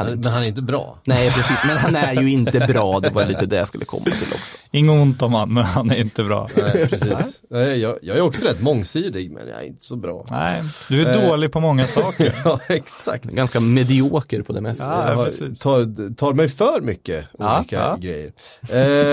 han 0.00 0.06
är 0.06 0.10
Men, 0.10 0.18
inte 0.18 0.28
han 0.28 0.42
är 0.42 0.46
inte 0.46 0.62
bra. 0.62 0.98
Nej, 1.04 1.30
precis. 1.30 1.56
Men 1.66 1.76
han 1.76 1.96
är 1.96 2.22
ju 2.22 2.30
inte 2.30 2.60
bra. 2.60 3.00
Det 3.00 3.10
var 3.10 3.24
lite 3.26 3.46
det 3.46 3.56
jag 3.56 3.68
skulle 3.68 3.84
komma 3.84 4.04
till 4.04 4.12
också. 4.32 4.56
Inget 4.70 4.90
ont 4.90 5.22
om 5.22 5.34
han, 5.34 5.54
men 5.54 5.64
han 5.64 5.90
är 5.90 5.96
inte 5.96 6.24
bra. 6.24 6.48
Nej, 6.56 6.86
precis. 6.88 7.40
Nej, 7.50 7.78
jag, 7.80 7.98
jag 8.02 8.16
är 8.16 8.20
också 8.20 8.44
rätt 8.46 8.60
mångsidig, 8.62 9.30
men 9.32 9.48
jag 9.48 9.62
är 9.62 9.66
inte 9.66 9.84
så 9.84 9.96
bra. 9.96 10.26
Nej, 10.30 10.62
du 10.88 11.02
är 11.02 11.10
Eh. 11.22 11.28
dålig 11.28 11.52
på 11.52 11.60
många 11.60 11.86
saker. 11.86 12.34
Ja, 12.44 12.60
exakt. 12.68 13.24
Ganska 13.24 13.60
medioker 13.60 14.42
på 14.42 14.52
det 14.52 14.60
mesta. 14.60 14.84
Ja, 14.84 15.08
jag 15.10 15.16
har, 15.16 15.24
precis. 15.24 15.58
tar, 15.58 16.14
tar 16.14 16.32
mig 16.32 16.48
för 16.48 16.80
mycket 16.80 17.24
Ja, 17.38 17.58
olika 17.58 17.76
ja. 17.76 17.96
grejer. 18.00 18.32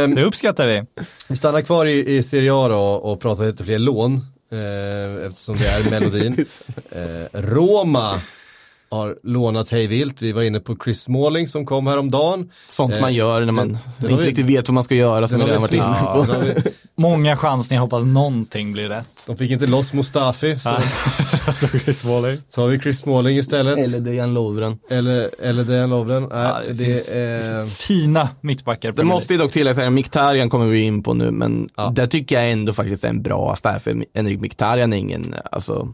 Ehm, 0.03 0.15
Det 0.15 0.23
uppskattar 0.23 0.67
vi. 0.67 0.83
vi 1.27 1.35
stannar 1.35 1.61
kvar 1.61 1.85
i, 1.85 2.15
i 2.17 2.23
Serie 2.23 2.53
A 2.53 2.67
då 2.67 2.79
och 2.79 3.21
pratar 3.21 3.45
lite 3.45 3.63
fler 3.63 3.79
lån. 3.79 4.13
Eh, 4.51 5.27
eftersom 5.27 5.55
det 5.55 5.67
är 5.67 5.89
melodin. 5.89 6.45
Eh, 6.91 7.41
Roma 7.41 8.13
har 8.89 9.15
lånat 9.23 9.69
hejvilt. 9.69 10.21
Vi 10.21 10.31
var 10.31 10.41
inne 10.41 10.59
på 10.59 10.75
Chris 10.83 11.01
Smalling 11.01 11.47
som 11.47 11.65
kom 11.65 11.87
häromdagen. 11.87 12.51
Sånt 12.69 12.93
Eh, 12.93 13.01
man 13.01 13.13
gör 13.13 13.45
när 13.45 13.51
man 13.53 13.67
den- 13.67 13.77
den 13.97 14.11
inte 14.11 14.23
vi- 14.23 14.29
riktigt 14.29 14.45
vet 14.45 14.67
vad 14.69 14.73
man 14.73 14.83
ska 14.83 14.95
göra 14.95 15.27
som 15.27 15.39
vi 15.39 15.45
Den 15.45 15.47
redan 15.47 15.61
har 15.61 15.67
varit 15.67 15.73
vi 15.73 15.77
Ja, 15.77 16.25
på. 16.25 16.31
Den 16.31 16.41
har 16.41 16.47
vi- 16.63 16.71
Många 16.99 17.35
chansningar, 17.37 17.81
hoppas 17.81 18.03
någonting 18.03 18.73
blir 18.73 18.89
rätt. 18.89 19.23
De 19.27 19.37
fick 19.37 19.51
inte 19.51 19.67
loss 19.67 19.93
Mustafi, 19.93 20.59
så 20.59 20.69
Chris 21.79 22.03
Waller. 22.03 22.37
så 22.49 22.61
har 22.61 22.67
vi 22.67 22.79
Chris 22.79 22.99
Smalling 22.99 23.37
istället. 23.37 23.77
Eller 23.77 23.99
Dejan 23.99 24.33
Lovren. 24.33 24.79
Eller, 24.89 25.29
eller 25.43 25.63
Dejan 25.63 25.89
Lovren. 25.89 26.23
Nej, 26.23 26.29
Ja, 26.31 26.59
det, 26.67 26.73
det, 26.73 26.85
finns, 26.85 27.09
är... 27.09 27.65
fina 27.65 28.29
mittbackar. 28.41 28.91
Det 28.91 29.03
måste 29.03 29.33
ju 29.33 29.39
dock 29.39 29.51
tilläggas 29.51 29.91
Mkhitaryan 29.91 30.49
kommer 30.49 30.65
vi 30.65 30.79
in 30.79 31.03
på 31.03 31.13
nu, 31.13 31.31
men 31.31 31.69
Ja. 31.75 31.91
där 31.95 32.07
tycker 32.07 32.35
jag 32.35 32.51
ändå 32.51 32.73
faktiskt 32.73 33.03
är 33.03 33.07
en 33.09 33.21
bra 33.21 33.53
affär, 33.53 33.79
för 33.79 34.03
Henrik 34.15 34.39
Mkhitaryan 34.39 34.93
är 34.93 34.97
ingen, 34.97 35.35
alltså, 35.51 35.93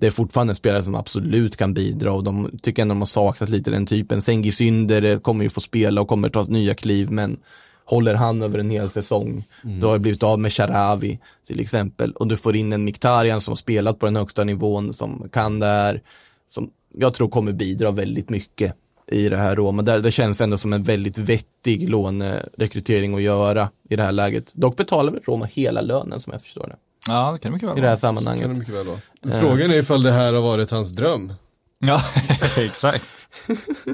det 0.00 0.06
är 0.06 0.10
fortfarande 0.10 0.54
spelare 0.54 0.82
som 0.82 0.94
absolut 0.94 1.56
kan 1.56 1.74
bidra 1.74 2.12
och 2.12 2.24
de 2.24 2.58
tycker 2.62 2.82
ändå 2.82 2.92
de 2.94 3.00
har 3.00 3.06
saknat 3.06 3.50
lite 3.50 3.70
den 3.70 3.86
typen. 3.86 4.22
Sengi 4.22 4.52
Synder 4.52 5.04
eh, 5.04 5.18
kommer 5.18 5.44
ju 5.44 5.50
få 5.50 5.60
spela 5.60 6.00
och 6.00 6.08
kommer 6.08 6.28
ta 6.28 6.42
nya 6.42 6.74
kliv, 6.74 7.10
men 7.10 7.36
håller 7.84 8.14
han 8.14 8.42
över 8.42 8.58
en 8.58 8.70
hel 8.70 8.90
säsong, 8.90 9.44
Mm. 9.64 9.80
då 9.80 9.88
har 9.88 9.98
blivit 9.98 10.22
av 10.22 10.38
med 10.38 10.52
Sharawi 10.52 11.18
till 11.46 11.60
exempel, 11.60 12.12
och 12.12 12.26
du 12.26 12.36
får 12.36 12.56
in 12.56 12.72
en 12.72 12.84
Mkhitaryan 12.84 13.40
som 13.40 13.52
har 13.52 13.56
spelat 13.56 13.98
på 13.98 14.06
den 14.06 14.16
högsta 14.16 14.44
nivån, 14.44 14.92
som 14.92 15.28
kan 15.32 15.58
det 15.60 15.66
här, 15.66 16.02
som 16.48 16.70
jag 16.98 17.14
tror 17.14 17.28
kommer 17.28 17.52
bidra 17.52 17.90
väldigt 17.90 18.30
mycket 18.30 18.74
i 19.12 19.28
det 19.28 19.36
här 19.36 19.56
Roma. 19.56 19.82
Där 19.82 20.00
det 20.00 20.10
känns 20.10 20.40
ändå 20.40 20.58
som 20.58 20.72
en 20.72 20.82
väldigt 20.82 21.18
vettig 21.18 21.88
lånerekrytering 21.88 23.14
att 23.14 23.22
göra 23.22 23.70
i 23.88 23.96
det 23.96 24.02
här 24.02 24.12
läget. 24.12 24.54
Dock 24.54 24.76
betalar 24.76 25.12
väl 25.12 25.22
Roma 25.24 25.44
hela 25.44 25.80
lönen 25.80 26.20
som 26.20 26.32
jag 26.32 26.42
förstår 26.42 26.66
det. 26.66 26.76
Ja, 27.08 27.30
det 27.32 27.38
kan 27.38 27.50
det 27.52 27.54
mycket 27.54 27.68
väl 27.68 27.74
Kan 27.74 27.78
I 27.78 27.80
det 27.80 27.88
här 27.88 27.94
det 27.94 28.00
sammanhanget. 28.00 28.48
mycket 28.58 28.74
väl 28.74 28.86
vara. 28.86 29.40
Frågan 29.40 29.70
är 29.70 29.74
ifall 29.76 30.02
det 30.02 30.10
här 30.12 30.32
har 30.32 30.40
varit 30.40 30.70
hans 30.70 30.90
dröm. 30.90 31.32
Ja, 31.78 32.02
exakt. 32.58 33.04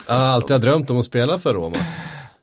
Han 0.07 0.21
har 0.21 0.27
alltid 0.27 0.51
har 0.51 0.59
drömt 0.59 0.91
om 0.91 0.99
att 0.99 1.05
spela 1.05 1.39
för 1.39 1.55
Roma. 1.55 1.77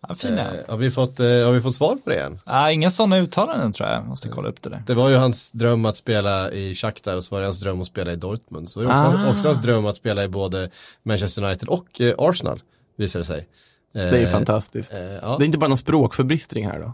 Ja, 0.08 0.16
fina. 0.16 0.42
Eh, 0.42 0.48
har, 0.70 0.78
vi 0.78 0.92
fått, 0.92 1.20
eh, 1.20 1.26
har 1.26 1.52
vi 1.52 1.62
fått 1.62 1.76
svar 1.76 1.96
på 2.04 2.10
det 2.10 2.16
än? 2.20 2.40
Ja, 2.46 2.72
inga 2.72 2.92
sådana 2.92 3.18
uttalanden 3.18 3.74
tror 3.74 3.90
jag. 3.90 4.08
Måste 4.08 4.30
kolla 4.30 4.50
upp 4.50 4.62
det 4.62 4.70
där. 4.70 4.84
Det 4.88 4.94
var 4.94 5.10
ju 5.10 5.16
hans 5.16 5.52
dröm 5.52 5.86
att 5.86 5.98
spela 5.98 6.52
i 6.52 6.76
Shakhtar 6.76 7.16
och 7.16 7.24
så 7.24 7.36
var 7.36 7.40
det 7.42 7.48
hans 7.48 7.60
dröm 7.60 7.82
att 7.82 7.88
spela 7.88 8.12
i 8.12 8.16
Dortmund. 8.16 8.70
Så 8.70 8.82
det 8.82 8.88
var 8.88 9.06
också, 9.08 9.18
Ah. 9.28 9.32
också 9.32 9.48
hans 9.48 9.62
dröm 9.62 9.86
att 9.86 9.96
spela 9.96 10.24
i 10.24 10.28
både 10.28 10.70
Manchester 11.04 11.44
United 11.44 11.70
och 11.70 12.02
eh, 12.02 12.14
Arsenal, 12.18 12.62
visar 12.98 13.20
det 13.20 13.26
sig. 13.26 13.48
Det 13.94 14.00
är 14.02 14.26
Eh, 14.26 14.32
fantastiskt. 14.32 14.94
eh, 14.94 15.00
ja. 15.02 15.36
Det 15.40 15.44
är 15.44 15.46
inte 15.46 15.58
bara 15.58 15.68
någon 15.68 15.78
språkförbristring 15.78 16.68
här 16.68 16.80
då? 16.80 16.94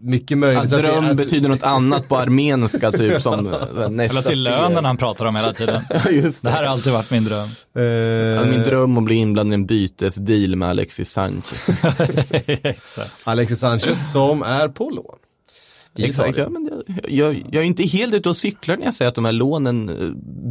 Mycket 0.00 0.38
möjligt. 0.38 0.58
Att 0.58 0.64
att 0.64 0.82
det- 0.82 0.88
dröm 0.92 1.04
att- 1.10 1.16
betyder 1.16 1.48
något 1.48 1.62
annat 1.62 2.08
på 2.08 2.16
armeniska 2.16 2.92
typ 2.92 3.22
som 3.22 3.44
nästa 3.90 4.18
Eller 4.18 4.22
till 4.30 4.42
lönen 4.42 4.84
han 4.84 4.96
pratar 4.96 5.24
om 5.26 5.36
hela 5.36 5.52
tiden. 5.52 5.82
Just 6.10 6.42
Det 6.42 6.48
det. 6.48 6.50
här 6.50 6.62
har 6.64 6.70
alltid 6.70 6.92
varit 6.92 7.10
min 7.10 7.24
dröm. 7.24 7.48
Eh, 7.76 7.82
Ja, 7.84 8.44
Min 8.44 8.62
dröm 8.62 8.98
att 8.98 9.04
bli 9.04 9.14
inblandad 9.14 9.52
i 9.52 9.54
en 9.54 9.66
bytesdeal 9.66 10.56
med 10.56 10.68
Alexis 10.68 11.10
Sanchez. 11.12 11.68
Alexis 13.24 13.58
Sanchez 13.60 14.12
som 14.12 14.42
är 14.42 14.68
på 14.68 14.90
lån. 14.90 15.16
Exakt, 15.98 16.38
ja, 16.38 16.48
men 16.48 16.70
jag, 16.86 17.10
jag, 17.12 17.44
jag 17.52 17.62
är 17.62 17.66
inte 17.66 17.82
helt 17.82 18.14
ute 18.14 18.28
och 18.28 18.36
cyklar 18.36 18.76
när 18.76 18.84
jag 18.84 18.94
säger 18.94 19.08
att 19.08 19.14
de 19.14 19.24
här 19.24 19.32
lånen 19.32 19.88
eh, 19.88 19.94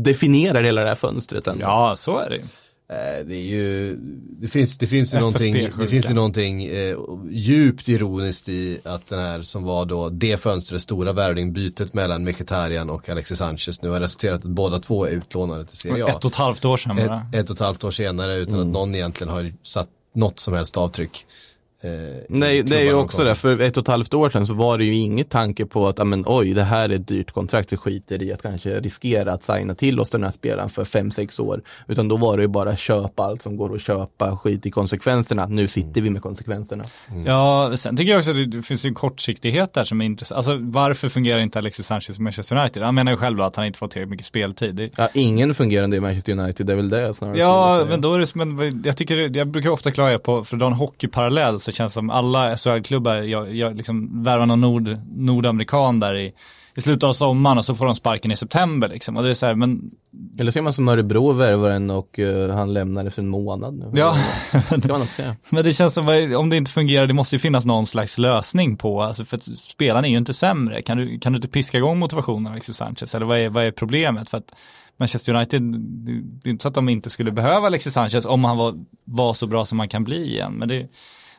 definierar 0.03 0.63
hela 0.63 0.81
det 0.81 0.87
här 0.87 0.95
fönstret. 0.95 1.47
Ändå. 1.47 1.61
Ja, 1.65 1.93
så 1.97 2.17
är 2.19 2.29
det 2.29 2.35
ju. 2.35 2.41
Det 2.87 3.35
är 3.35 3.45
ju, 3.45 3.95
det 4.39 4.47
finns, 4.47 4.77
det 4.77 4.87
finns 4.87 5.13
ju 5.13 5.19
någonting, 5.19 5.69
det 5.79 5.87
finns 5.87 6.09
ju 6.09 6.13
någonting 6.13 6.65
eh, 6.65 6.97
djupt 7.29 7.89
ironiskt 7.89 8.49
i 8.49 8.79
att 8.83 9.07
den 9.07 9.19
här 9.19 9.41
som 9.41 9.63
var 9.63 9.85
då 9.85 10.09
det 10.09 10.37
fönstrets 10.37 10.83
stora 10.83 11.13
värvning, 11.13 11.53
bytet 11.53 11.93
mellan 11.93 12.23
Mkhitaryan 12.23 12.89
och 12.89 13.09
Alexis 13.09 13.37
Sanchez 13.37 13.81
nu 13.81 13.89
har 13.89 13.99
resulterat 13.99 14.39
att 14.39 14.43
båda 14.51 14.79
två 14.79 15.05
är 15.05 15.09
utlånade 15.09 15.65
till 15.65 15.77
Serie 15.77 16.05
A. 16.05 16.09
Ett 16.09 16.25
och 16.25 16.31
ett 16.31 16.35
halvt 16.35 16.65
år 16.65 16.77
sedan 16.77 16.95
bara. 16.95 17.25
ett, 17.33 17.35
ett 17.35 17.49
och 17.49 17.55
ett 17.55 17.59
halvt 17.61 17.83
år 17.83 17.91
senare 17.91 18.35
utan 18.35 18.53
Mm. 18.53 18.67
att 18.67 18.73
någon 18.73 18.95
egentligen 18.95 19.33
har 19.33 19.53
satt 19.63 19.89
något 20.15 20.39
som 20.39 20.53
helst 20.53 20.77
avtryck. 20.77 21.25
Eh, 21.83 21.91
Nej, 22.29 22.63
det 22.63 22.75
är 22.75 22.83
ju 22.83 22.93
också 22.93 23.17
de 23.17 23.29
det. 23.29 23.35
För 23.35 23.61
ett 23.61 23.77
och 23.77 23.81
ett 23.81 23.87
halvt 23.87 24.13
år 24.13 24.29
sedan 24.29 24.47
så 24.47 24.53
var 24.53 24.77
det 24.77 24.85
ju 24.85 24.95
inget 24.95 25.29
tanke 25.29 25.65
på 25.65 25.87
att, 25.87 26.07
men, 26.07 26.23
oj, 26.27 26.53
det 26.53 26.63
här 26.63 26.89
är 26.89 26.95
ett 26.95 27.07
dyrt 27.07 27.31
kontrakt, 27.31 27.73
vi 27.73 27.77
skiter 27.77 28.23
i 28.23 28.33
att 28.33 28.41
kanske 28.41 28.79
riskera 28.79 29.33
att 29.33 29.43
signa 29.43 29.75
till 29.75 29.99
oss 29.99 30.09
den 30.09 30.23
här 30.23 30.31
spelaren 30.31 30.69
för 30.69 30.85
fem 30.85 31.11
sex 31.11 31.39
år. 31.39 31.61
Utan 31.87 32.07
då 32.07 32.17
var 32.17 32.37
det 32.37 32.43
ju 32.43 32.47
bara 32.47 32.75
köpa 32.75 33.23
allt 33.23 33.41
som 33.41 33.57
går 33.57 33.75
att 33.75 33.81
köpa, 33.81 34.37
skit 34.37 34.65
i 34.65 34.71
konsekvenserna. 34.71 35.45
Nu 35.45 35.67
sitter 35.67 36.01
vi 36.01 36.09
med 36.09 36.21
konsekvenserna. 36.21 36.85
Ja, 37.25 37.71
sen 37.75 37.97
tycker 37.97 38.11
jag 38.11 38.19
också 38.19 38.31
att 38.31 38.51
det 38.51 38.61
finns 38.61 38.85
en 38.85 38.93
kortsiktighet 38.93 39.73
där 39.73 39.83
som 39.83 40.01
är 40.01 40.05
intressant. 40.05 40.37
Alltså 40.37 40.57
varför 40.61 41.09
fungerar 41.09 41.39
inte 41.39 41.59
Alexis 41.59 41.85
Sanchez 41.85 42.17
i 42.19 42.21
Manchester 42.21 42.57
United? 42.59 42.83
Han 42.83 42.95
menar 42.95 43.11
ju 43.11 43.17
själv 43.17 43.37
då 43.37 43.43
att 43.43 43.55
han 43.55 43.65
inte 43.65 43.79
får 43.79 43.87
tillräckligt 43.87 44.09
mycket 44.11 44.25
speltid. 44.25 44.75
Det, 44.75 44.89
Ja, 44.97 45.09
ingen 45.13 45.55
fungerande 45.55 45.97
i 45.97 45.99
Manchester 45.99 46.31
United, 46.33 46.65
det 46.65 46.73
är 46.73 46.77
väl 46.77 46.89
det 46.89 47.13
snarare 47.13 47.37
Ja, 47.39 47.85
men 47.89 48.01
då 48.01 48.13
är 48.13 48.19
det 48.19 48.25
som 48.25 48.41
en, 48.41 48.81
jag 48.85 48.97
tycker, 48.97 49.37
jag 49.37 49.47
brukar 49.47 49.69
ofta 49.69 49.91
klaga 49.91 50.19
på, 50.19 50.43
för 50.43 50.55
att 50.55 50.59
dra 50.59 50.67
en 50.67 50.73
hockeyparallell 50.73 51.59
så 51.59 51.71
känns 51.73 51.93
det 51.93 51.95
som 51.95 52.09
alla 52.09 52.57
SHL-klubbar, 52.57 53.15
jag, 53.15 53.55
jag 53.55 53.77
liksom 53.77 54.23
värvar 54.23 54.45
någon 54.45 54.61
nord, 54.61 54.97
nordamerikan 55.15 55.99
där 55.99 56.15
i, 56.15 56.33
i 56.75 56.81
slutet 56.81 57.03
av 57.03 57.13
sommaren 57.13 57.57
och 57.57 57.65
så 57.65 57.75
får 57.75 57.85
de 57.85 57.95
sparken 57.95 58.31
i 58.31 58.35
september 58.35 58.89
liksom. 58.89 59.17
Och 59.17 59.23
det 59.23 59.29
är 59.29 59.33
så 59.33 59.45
här, 59.45 59.55
men 59.55 59.91
Eller 60.39 60.51
så 60.51 60.59
är 60.59 60.63
man 60.63 60.73
som 60.73 60.87
Örebro 60.87 61.31
värvar 61.31 61.69
en 61.69 61.89
och 61.89 62.19
eh, 62.19 62.55
han 62.55 62.73
lämnar 62.73 63.05
efter 63.05 63.21
en 63.21 63.29
månad 63.29 63.73
nu. 63.73 63.91
ja. 63.93 64.17
Det 64.51 64.81
kan 64.81 64.91
man 64.91 65.01
också 65.01 65.13
säga. 65.13 65.35
Men 65.51 65.63
det 65.63 65.73
känns 65.73 65.93
som, 65.93 66.33
om 66.37 66.49
det 66.49 66.57
inte 66.57 66.71
fungerar, 66.71 67.07
det 67.07 67.13
måste 67.13 67.35
ju 67.35 67.39
finnas 67.39 67.65
någon 67.65 67.85
slags 67.85 68.17
lösning 68.17 68.77
på, 68.77 69.01
alltså 69.01 69.25
för 69.25 69.37
att 69.37 69.43
spelarna 69.43 70.07
är 70.07 70.11
ju 70.11 70.17
inte 70.17 70.33
sämre. 70.33 70.81
Kan 70.81 70.97
du, 70.97 71.19
kan 71.19 71.31
du 71.31 71.35
inte 71.35 71.47
piska 71.47 71.77
igång 71.77 71.99
motivationen 71.99 72.45
av 72.45 72.51
Alexis 72.51 72.77
Sanchez? 72.77 73.15
Eller 73.15 73.25
vad 73.25 73.37
är, 73.37 73.49
vad 73.49 73.63
är 73.63 73.71
problemet? 73.71 74.29
För 74.29 74.37
att 74.37 74.53
Manchester 74.97 75.33
United, 75.33 75.61
det 75.61 76.11
det 76.43 76.49
är 76.49 76.51
inte 76.51 76.63
så 76.63 76.67
att 76.67 76.75
de 76.75 76.89
inte 76.89 77.09
skulle 77.09 77.31
behöva 77.31 77.67
Alexis 77.67 77.93
Sanchez 77.93 78.25
om 78.25 78.43
han 78.43 78.57
var, 78.57 78.75
var 79.05 79.33
så 79.33 79.47
bra 79.47 79.65
som 79.65 79.77
man 79.77 79.89
kan 79.89 80.03
bli 80.03 80.25
igen. 80.25 80.53
Men 80.53 80.67
det, 80.67 80.87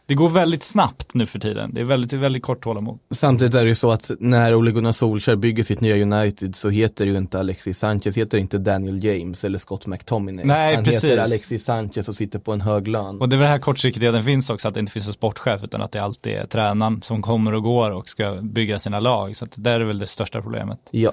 det 0.07 0.15
går 0.15 0.29
väldigt 0.29 0.63
snabbt 0.63 1.15
nu 1.15 1.27
för 1.27 1.39
tiden. 1.39 1.71
Det 1.75 1.81
är 1.81 1.85
väldigt, 1.85 2.13
väldigt 2.13 2.43
kort 2.43 2.63
tålamod. 2.65 2.99
Samtidigt 3.11 3.55
är 3.55 3.63
det 3.63 3.69
ju 3.69 3.75
så 3.75 3.91
att 3.91 4.11
när 4.19 4.55
Ole 4.55 4.71
Gunnar 4.71 4.93
Solskjaer 4.93 5.37
bygger 5.37 5.65
sitt 5.65 5.81
nya 5.81 5.97
United 6.03 6.57
så 6.57 6.71
heter 6.71 7.05
det 7.05 7.11
ju 7.11 7.17
inte 7.19 7.39
Alexis 7.39 7.79
Sanchez, 7.79 8.17
heter 8.17 8.39
inte 8.39 8.59
Daniel 8.59 9.05
James 9.05 9.45
eller 9.45 9.59
Scott 9.59 9.87
McTominay. 9.87 10.45
Nej, 10.45 10.75
Han 10.75 10.85
precis. 10.85 11.05
heter 11.05 11.19
Alexis 11.19 11.65
Sanchez 11.65 12.09
och 12.09 12.15
sitter 12.15 12.39
på 12.39 12.53
en 12.53 12.61
hög 12.61 12.89
lön. 12.89 13.21
Och 13.21 13.29
det 13.29 13.37
är 13.37 13.39
väl 13.39 13.45
det 13.45 13.51
här 13.51 13.59
kortsiktigheten 13.59 14.25
finns 14.25 14.51
också, 14.51 14.69
att 14.69 14.75
det 14.75 14.81
inte 14.81 14.93
finns 14.93 15.09
en 15.09 15.15
sportchef 15.15 15.65
utan 15.65 15.83
att 15.83 15.93
det 15.93 16.03
alltid 16.03 16.33
är 16.33 16.47
tränaren 16.47 17.03
som 17.03 17.23
kommer 17.23 17.55
och 17.55 17.63
går 17.63 17.91
och 17.91 18.09
ska 18.09 18.39
bygga 18.43 18.79
sina 18.79 19.01
lag. 19.01 19.37
Så 19.37 19.45
att 19.45 19.53
det 19.53 19.63
där 19.63 19.81
är 19.81 19.85
väl 19.85 19.99
det 19.99 20.07
största 20.07 20.43
problemet. 20.43 20.79
Ja, 20.91 21.13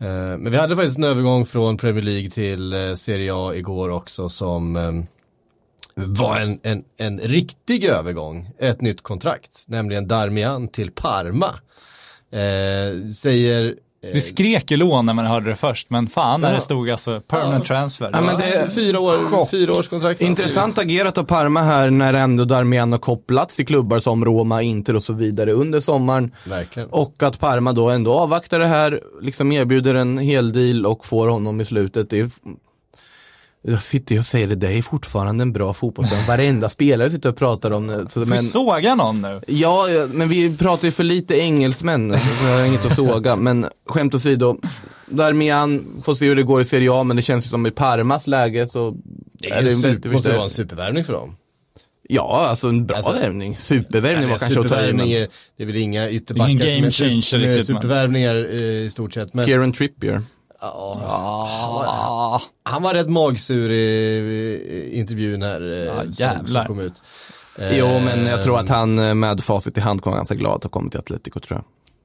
Eh, 0.00 0.08
Men 0.38 0.50
vi 0.52 0.58
hade 0.58 0.76
faktiskt 0.76 0.98
en 0.98 1.04
övergång 1.04 1.46
från 1.46 1.76
Premier 1.76 2.02
League 2.04 2.30
till 2.30 2.72
eh, 2.72 2.94
Serie 2.94 3.32
A 3.34 3.54
igår 3.54 3.88
också 3.90 4.28
som 4.28 4.76
eh, 4.76 4.92
var 5.96 6.36
en, 6.40 6.58
en, 6.62 6.84
en 6.98 7.18
riktig 7.18 7.84
övergång. 7.84 8.50
Ett 8.58 8.80
nytt 8.80 9.02
kontrakt, 9.02 9.64
nämligen 9.66 10.08
Darmian 10.08 10.68
till 10.68 10.90
Parma. 10.90 11.46
Eh, 12.32 13.08
säger 13.10 13.74
Det 14.12 14.20
skrek 14.20 14.70
ju 14.70 14.76
lån 14.76 15.06
när 15.06 15.12
man 15.14 15.26
hörde 15.26 15.50
det 15.50 15.56
först, 15.56 15.90
men 15.90 16.06
fan 16.08 16.40
när 16.40 16.48
Ja. 16.48 16.54
det 16.54 16.60
stod 16.60 16.90
alltså 16.90 17.20
permanent 17.20 17.64
transfer. 17.66 18.10
Ja, 18.12 18.20
men 18.20 18.36
det- 18.40 18.54
Ja, 18.54 18.70
fyra, 18.74 19.00
år, 19.00 19.46
fyra 19.46 19.72
års 19.72 19.88
kontrakt. 19.88 20.20
Intressant 20.20 20.78
agerat 20.78 21.18
av 21.18 21.24
Parma 21.24 21.62
här 21.62 21.90
när 21.90 22.14
ändå 22.14 22.44
Darmian 22.44 22.92
har 22.92 22.98
kopplats 22.98 23.56
till 23.56 23.66
klubbar 23.66 24.00
som 24.00 24.24
Roma, 24.24 24.62
Inter 24.62 24.96
och 24.96 25.02
så 25.02 25.12
vidare 25.12 25.52
under 25.52 25.80
sommaren. 25.80 26.30
Verkligen. 26.44 26.88
Och 26.88 27.22
att 27.22 27.38
Parma 27.40 27.72
då 27.72 27.90
ändå 27.90 28.12
avvaktar 28.14 28.58
det 28.58 28.66
här, 28.66 29.00
liksom 29.22 29.52
erbjuder 29.52 29.94
en 29.94 30.18
hel 30.18 30.52
deal 30.52 30.86
och 30.86 31.06
får 31.06 31.28
honom 31.28 31.60
i 31.60 31.64
slutet. 31.64 32.10
Det 32.10 32.20
är, 32.20 32.30
jag 33.66 33.82
sitter 33.82 34.18
och 34.18 34.24
säger 34.24 34.46
det, 34.46 34.54
det 34.54 34.72
är 34.72 34.82
fortfarande 34.82 35.42
en 35.42 35.52
bra 35.52 35.74
fotbollspelare. 35.74 36.26
Varenda 36.28 36.68
spelare 36.68 37.10
sitter 37.10 37.28
och 37.28 37.36
pratar 37.36 37.70
om 37.70 37.86
det. 37.86 38.08
Så, 38.08 38.20
Men... 38.20 38.38
såga 38.42 38.94
någon 38.94 39.22
nu. 39.22 39.40
ja, 39.46 39.86
men 40.12 40.28
vi 40.28 40.56
pratar 40.56 40.88
ju 40.88 40.92
för 40.92 41.04
lite 41.04 41.34
engelsmän, 41.38 42.10
så 42.10 42.46
jag 42.46 42.58
har 42.58 42.64
inget 42.64 42.86
att 42.86 42.94
såga. 42.96 43.36
Men 43.36 43.66
skämt 43.86 44.14
åsido, 44.14 44.56
Darmian 45.06 45.86
får 46.04 46.14
se 46.14 46.26
hur 46.26 46.36
det 46.36 46.42
går 46.42 46.60
i 46.60 46.64
Serie 46.64 46.92
A, 46.92 47.02
men 47.02 47.16
det 47.16 47.22
känns 47.22 47.46
ju 47.46 47.48
som 47.48 47.66
i 47.66 47.70
Parmas 47.70 48.26
läge 48.26 48.66
så 48.66 48.96
Det 49.32 49.50
är 49.50 49.62
ju 49.62 49.68
en 49.68 49.76
lite 49.80 49.94
super, 49.94 50.10
måste 50.10 50.28
för- 50.28 50.36
vara 50.36 50.44
en 50.44 50.50
supervärvning 50.50 51.04
för 51.04 51.12
dem. 51.12 51.36
Ja, 52.08 52.46
alltså 52.48 52.68
en 52.68 52.86
bra 52.86 52.96
Alltså- 52.96 53.12
värvning. 53.12 53.58
Supervärvning 53.58 54.28
var 54.30 54.38
kanske 54.38 54.60
att 54.60 54.68
ta 54.68 54.82
i, 54.86 54.92
men 54.92 55.06
är, 55.08 55.28
det 55.56 55.62
är 55.62 55.66
väl 55.66 55.76
inga 55.76 56.10
ytterbackar 56.10 56.50
Ingen 56.50 56.66
game 56.80 56.90
som 56.90 57.06
är, 57.06 57.10
changer 57.10 57.22
som 57.22 57.40
är 57.42 57.60
supervärvningar 57.62 58.34
eh, 58.50 58.60
i 58.62 58.90
stort 58.90 59.14
sett. 59.14 59.34
Men 59.34 59.46
Kieran 59.46 59.72
Trippier. 59.72 60.22
Ah, 60.66 62.40
han 62.62 62.82
var 62.82 62.94
rätt 62.94 63.08
magsur 63.08 63.70
i, 63.70 63.76
i 63.76 64.98
intervjun 64.98 65.42
här 65.42 65.72
eh, 65.72 66.02
Ja, 66.18 66.46
som, 66.46 66.64
kom 66.66 66.80
ut. 66.80 67.02
Jo, 67.72 67.86
men 67.86 68.26
jag 68.26 68.42
tror 68.42 68.58
att 68.58 68.70
Eh, 68.70 68.76
han 68.76 68.98
eh, 68.98 69.14
med 69.14 69.44
facit 69.44 69.78
i 69.78 69.80
hand 69.80 70.02
kommer 70.02 70.16
ganska 70.16 70.34
glad 70.34 70.56
att 70.56 70.62
ha 70.62 70.70
kommit 70.70 70.92
till 70.92 71.00
Atletico 71.00 71.40
tror 71.40 71.62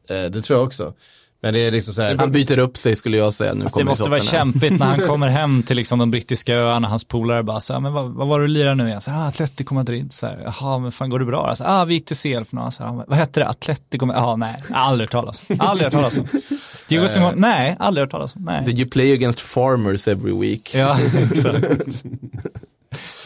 jag. 0.08 0.32
Det 0.32 0.42
tror 0.42 0.60
jag 0.60 0.66
också. 0.68 0.94
Men 1.42 1.54
det 1.54 1.60
är 1.60 1.72
liksom 1.72 1.94
så 1.94 2.02
här. 2.02 2.18
Han 2.18 2.32
byter 2.32 2.58
upp 2.58 2.78
sig 2.78 2.96
skulle 2.96 3.18
jag 3.18 3.34
säga 3.34 3.54
nu 3.54 3.64
det 3.64 3.70
kommer 3.70 3.86
måste 3.86 4.10
vara 4.10 4.22
kämpigt 4.22 4.80
när 4.80 4.86
han 4.86 5.00
kommer 5.08 5.28
hem 5.28 5.64
till 5.64 5.76
liksom 5.76 6.00
de 6.00 6.12
brittiska 6.12 6.56
öarna, 6.56 6.88
hans 6.88 7.04
polare 7.04 7.44
bara 7.44 7.60
så 7.60 7.74
här, 7.74 7.80
men 7.80 7.94
vad, 7.94 8.12
vad 8.12 8.28
var 8.28 8.40
det 8.40 8.48
du 8.48 8.54
lirade 8.54 8.76
nu 8.76 8.88
igen? 8.88 9.02
Så 9.02 9.12
här, 9.12 9.24
ah, 9.24 9.28
Atletico 9.28 9.74
Madrid, 9.74 10.14
så 10.14 10.28
här, 10.28 10.42
jaha, 10.46 10.80
men 10.80 10.92
fan 10.92 11.10
går 11.10 11.20
det 11.20 11.26
bra? 11.26 11.48
Alltså, 11.48 11.64
ah, 11.68 11.86
vi 11.86 11.94
gick 11.94 12.06
till 12.06 12.18
CL 12.18 12.44
för 12.44 12.56
några, 12.56 12.72
så 12.72 12.84
här, 12.84 13.04
vad 13.08 13.18
hette 13.18 13.40
det? 13.40 13.48
Atletico, 13.48 14.06
Madrid? 14.06 14.24
jaha, 14.24 14.36
nej, 14.36 14.64
aldrig 14.74 15.08
hört 15.08 15.12
talas 15.12 15.44
om. 15.50 15.56
Aldrig 15.60 15.86
hört 15.86 15.94
talas 15.94 16.18
om. 16.18 16.28
Diego 16.90 17.08
Simon, 17.08 17.34
nej, 17.38 17.76
aldrig 17.80 18.02
hört 18.04 18.12
talas 18.12 18.36
om, 18.36 18.42
nej. 18.44 18.66
Did 18.66 18.80
you 18.80 18.90
play 18.90 19.14
against 19.14 19.40
farmers 19.40 20.08
every 20.08 20.40
week? 20.40 20.76
Ja, 20.76 21.00
exakt. 21.32 21.66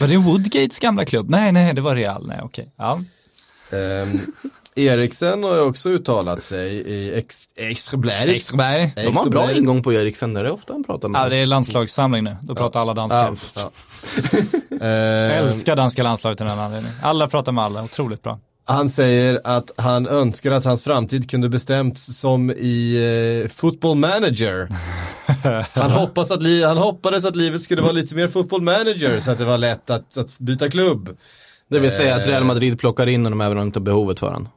Var 0.00 0.08
det 0.08 0.16
Woodgates 0.16 0.78
gamla 0.78 1.04
klubb? 1.04 1.30
Nej, 1.30 1.52
nej, 1.52 1.74
det 1.74 1.80
var 1.80 1.94
Real, 1.94 2.26
nej, 2.26 2.40
okej. 2.42 2.72
Ja. 2.76 3.00
Ehm, 3.70 4.20
Eriksen 4.76 5.42
har 5.44 5.54
ju 5.54 5.60
också 5.60 5.88
uttalat 5.88 6.42
sig 6.42 6.74
i 6.74 7.14
ex. 7.18 7.48
Ekströmberg. 7.56 8.92
De 8.96 9.16
har 9.16 9.30
bra 9.30 9.52
ingång 9.52 9.82
på 9.82 9.92
Eriksen, 9.92 10.34
det 10.34 10.40
är 10.40 10.50
ofta 10.50 10.72
han 10.72 10.84
pratar 10.84 11.08
med. 11.08 11.20
Ja, 11.20 11.28
det 11.28 11.36
är 11.36 11.46
landslagssamling 11.46 12.24
nu. 12.24 12.36
Då 12.42 12.54
pratar 12.54 12.80
alla 12.80 12.94
danska. 12.94 13.18
Ja, 13.18 13.34
Ja. 13.54 13.70
Jag 14.70 14.80
Ehm, 14.80 15.46
älskar 15.48 15.76
danska 15.76 16.02
landslaget 16.02 16.40
av 16.40 16.46
den 16.46 16.58
anledningen. 16.58 16.96
Alla 17.02 17.28
pratar 17.28 17.52
med 17.52 17.64
alla, 17.64 17.84
otroligt 17.84 18.22
bra. 18.22 18.38
Han 18.66 18.88
säger 18.88 19.40
att 19.44 19.70
han 19.76 20.06
önskar 20.06 20.52
att 20.52 20.64
hans 20.64 20.84
framtid 20.84 21.30
kunde 21.30 21.48
bestämts 21.48 22.18
som 22.18 22.50
i 22.50 23.42
eh, 23.44 23.48
football 23.50 23.96
manager. 23.96 24.68
Han, 25.74 25.90
hoppas 25.90 26.30
att 26.30 26.42
li- 26.42 26.64
han 26.64 26.76
hoppades 26.76 27.24
att 27.24 27.36
livet 27.36 27.62
skulle 27.62 27.82
vara 27.82 27.92
lite 27.92 28.14
mer 28.14 28.28
football 28.28 28.62
manager 28.62 29.20
så 29.20 29.30
att 29.30 29.38
det 29.38 29.44
var 29.44 29.58
lätt 29.58 29.90
att, 29.90 30.18
att 30.18 30.38
byta 30.38 30.70
klubb. 30.70 31.16
Det 31.70 31.78
vill 31.78 31.90
säga 31.90 32.16
att 32.16 32.26
Real 32.28 32.44
Madrid 32.44 32.78
plockar 32.78 33.06
in 33.06 33.24
honom 33.26 33.40
även 33.40 33.52
om 33.52 33.58
de 33.58 33.66
inte 33.66 33.78
har 33.78 33.84
behovet 33.84 34.20
för 34.20 34.26
honom. 34.26 34.48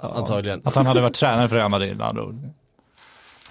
Antagligen. 0.00 0.62
Att 0.64 0.74
han 0.76 0.86
hade 0.86 1.00
varit 1.00 1.14
tränare 1.14 1.48
för 1.48 1.56
Real 1.56 1.70
Madrid 1.70 1.96
med 1.96 2.06
andra 2.06 2.24
ord. 2.24 2.34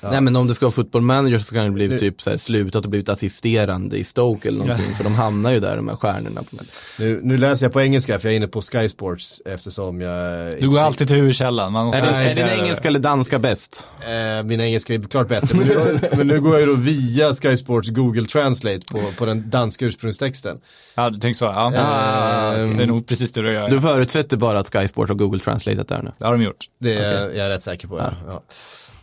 Nej 0.02 0.22
men 0.22 0.36
om 0.36 0.48
det 0.48 0.56
ska 0.56 0.66
vara 0.66 0.72
football 0.72 1.02
manager 1.02 1.40
så 1.40 1.56
kan 1.56 1.64
det 1.66 1.72
bli 1.72 2.00
typ 2.00 2.22
så 2.22 2.30
här, 2.30 2.38
slutat 2.38 2.84
och 2.86 2.90
blivit 2.92 3.10
assisterande 3.10 3.98
i 3.98 4.04
Stoke 4.04 4.48
eller 4.48 4.60
någonting. 4.60 4.96
För 4.96 5.04
de 5.04 5.16
hamnar 5.16 5.52
ju 5.52 5.60
där 5.60 5.76
de 5.76 5.88
här 5.88 5.96
stjärnorna. 5.96 6.44
På 6.44 6.58
Nu, 7.00 7.20
nu 7.24 7.38
läser 7.38 7.66
jag 7.66 7.74
på 7.74 7.82
engelska 7.82 8.20
för 8.20 8.28
jag 8.28 8.34
är 8.34 8.38
inne 8.38 8.48
på 8.48 8.62
Sky 8.62 8.90
Sports 8.90 9.42
eftersom 9.46 10.02
jag... 10.02 10.54
Du 10.62 10.70
går 10.70 10.80
alltid 10.80 11.08
till 11.08 11.16
huvudkällan. 11.16 11.72
Man 11.74 11.86
måste 11.86 12.02
är, 12.06 12.34
din, 12.36 12.44
är 12.44 12.50
din 12.50 12.64
engelska 12.64 12.88
eller 12.88 13.00
danska 13.00 13.40
bäst? 13.40 13.88
Eh, 14.02 14.44
min 14.46 14.62
engelska 14.62 14.94
är 14.94 15.00
klart 15.00 15.28
bättre, 15.28 15.58
men 15.58 15.68
nu, 15.68 16.00
men 16.18 16.28
nu 16.28 16.42
går 16.42 16.52
jag 16.52 16.62
ju 16.62 16.68
då 16.68 16.74
via 16.74 17.34
Sky 17.34 17.58
Sports 17.58 17.90
Google 17.90 18.26
Translate 18.26 18.82
på, 18.92 19.00
på 19.18 19.26
den 19.26 19.50
danska 19.50 19.86
ursprungstexten. 19.86 20.58
Ja, 20.96 21.10
du 21.10 21.20
tänker 21.20 21.38
så. 21.38 21.46
Ja. 21.46 21.74
Ah, 21.78 22.52
Det 22.52 22.84
är 22.84 22.88
nog 22.88 23.08
precis 23.08 23.32
det 23.32 23.42
du 23.42 23.52
gör. 23.54 23.70
Du 23.70 23.82
förutsätter 23.82 24.38
bara 24.38 24.60
att 24.60 24.74
Sky 24.74 24.88
Sport 24.88 25.08
har 25.10 25.16
Google 25.16 25.40
Translateat 25.40 25.88
där 25.88 26.02
nu? 26.02 26.12
Det 26.18 26.26
har 26.26 26.32
de 26.32 26.42
gjort. 26.44 26.66
Det 26.80 26.94
är 26.94 27.22
jag 27.22 27.46
är 27.46 27.50
rätt 27.50 27.64
säker 27.64 27.88
på. 27.88 27.98
Ja. 27.98 28.12
Ja. 28.28 28.44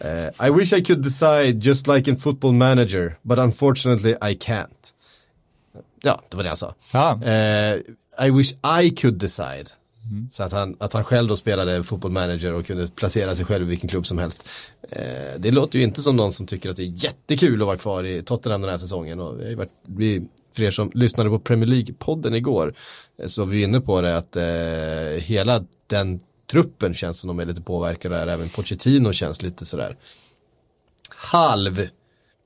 Eh, 0.01 0.47
I 0.49 0.51
wish 0.51 0.73
I 0.73 0.85
could 0.85 1.03
decide 1.03 1.53
just 1.61 1.87
like 1.87 2.11
in 2.11 2.17
football 2.17 2.53
manager, 2.53 3.17
but 3.23 3.39
unfortunately 3.39 4.11
I 4.11 4.35
can't. 4.35 4.95
Ja, 6.03 6.23
det 6.29 6.37
var 6.37 6.43
det 6.43 6.49
jag 6.49 6.59
sa. 6.59 6.75
Ja. 6.93 7.23
Eh, 7.23 7.79
I 8.27 8.31
wish 8.31 8.53
I 8.83 8.91
could 8.91 9.15
decide. 9.15 9.71
Så 10.33 10.43
att 10.43 10.53
han, 10.53 10.77
att 10.81 10.93
han 10.93 11.05
själv 11.05 11.29
då 11.29 11.37
spelade 11.37 11.85
fotboll 11.85 12.11
manager 12.11 12.53
och 12.53 12.67
kunde 12.67 12.89
placera 12.89 13.35
sig 13.35 13.45
själv 13.45 13.65
i 13.65 13.69
vilken 13.69 13.89
klubb 13.89 14.07
som 14.07 14.19
helst. 14.19 14.49
Eh, 14.91 15.39
det 15.39 15.51
låter 15.51 15.79
ju 15.79 15.85
inte 15.85 16.03
som 16.03 16.17
någon 16.17 16.33
som 16.33 16.47
tycker 16.47 16.71
att 16.71 16.77
det 16.77 16.83
är 16.83 17.05
jättekul 17.05 17.61
att 17.61 17.67
vara 17.67 17.77
kvar 17.77 18.05
i 18.05 18.23
Tottenham 18.23 18.61
den 18.61 18.71
här 18.71 18.79
säsongen. 18.79 19.21
Och 19.21 19.27
har 19.27 19.55
varit, 19.55 19.73
vi, 19.83 20.27
för 20.53 20.63
er 20.63 20.71
som 20.71 20.91
lyssnade 20.95 21.31
på 21.31 21.39
Premier 21.39 21.69
League-podden 21.69 22.35
igår 22.35 22.75
eh, 23.19 23.27
så 23.27 23.45
var 23.45 23.51
vi 23.51 23.63
inne 23.63 23.81
på 23.81 24.01
det 24.01 24.17
att 24.17 24.37
eh, 24.37 25.23
hela 25.23 25.65
den 25.87 26.21
truppen 26.51 26.95
känns 26.95 27.21
som 27.21 27.29
de 27.29 27.41
är 27.41 27.47
lite 27.47 27.63
påverkade 27.63 28.17
där. 28.17 28.27
Även 28.27 28.49
Pochettino 28.49 29.13
känns 29.13 29.43
lite 29.43 29.67
sådär 29.67 29.97
halv 31.17 31.89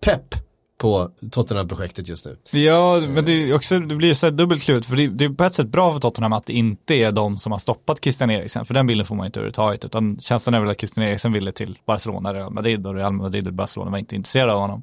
pepp 0.04 0.34
på 0.78 1.10
Tottenham-projektet 1.30 2.08
just 2.08 2.26
nu. 2.26 2.60
Ja, 2.60 3.00
men 3.00 3.24
det, 3.24 3.54
också, 3.54 3.78
det 3.78 3.94
blir 3.94 4.14
så 4.14 4.30
dubbelt 4.30 4.62
kluvet, 4.62 4.86
för 4.86 4.96
det, 4.96 5.08
det 5.08 5.24
är 5.24 5.28
på 5.28 5.44
ett 5.44 5.54
sätt 5.54 5.68
bra 5.68 5.92
för 5.92 6.00
Tottenham 6.00 6.32
att 6.32 6.46
det 6.46 6.52
inte 6.52 6.94
är 6.94 7.12
de 7.12 7.38
som 7.38 7.52
har 7.52 7.58
stoppat 7.58 8.02
Christian 8.02 8.30
Eriksen, 8.30 8.66
för 8.66 8.74
den 8.74 8.86
bilden 8.86 9.06
får 9.06 9.14
man 9.14 9.26
inte 9.26 9.40
överhuvudtaget, 9.40 9.84
utan 9.84 10.20
känslan 10.20 10.54
är 10.54 10.60
väl 10.60 10.70
att 10.70 10.78
Christian 10.78 11.06
Eriksen 11.06 11.32
ville 11.32 11.52
till 11.52 11.78
Barcelona, 11.86 12.34
Real 12.34 12.52
Madrid 12.52 12.86
och 12.86 12.94
Real 12.94 13.12
Madrid 13.12 13.46
och 13.46 13.52
Barcelona 13.52 13.90
var 13.90 13.98
inte 13.98 14.16
intresserade 14.16 14.52
av 14.52 14.60
honom. 14.60 14.82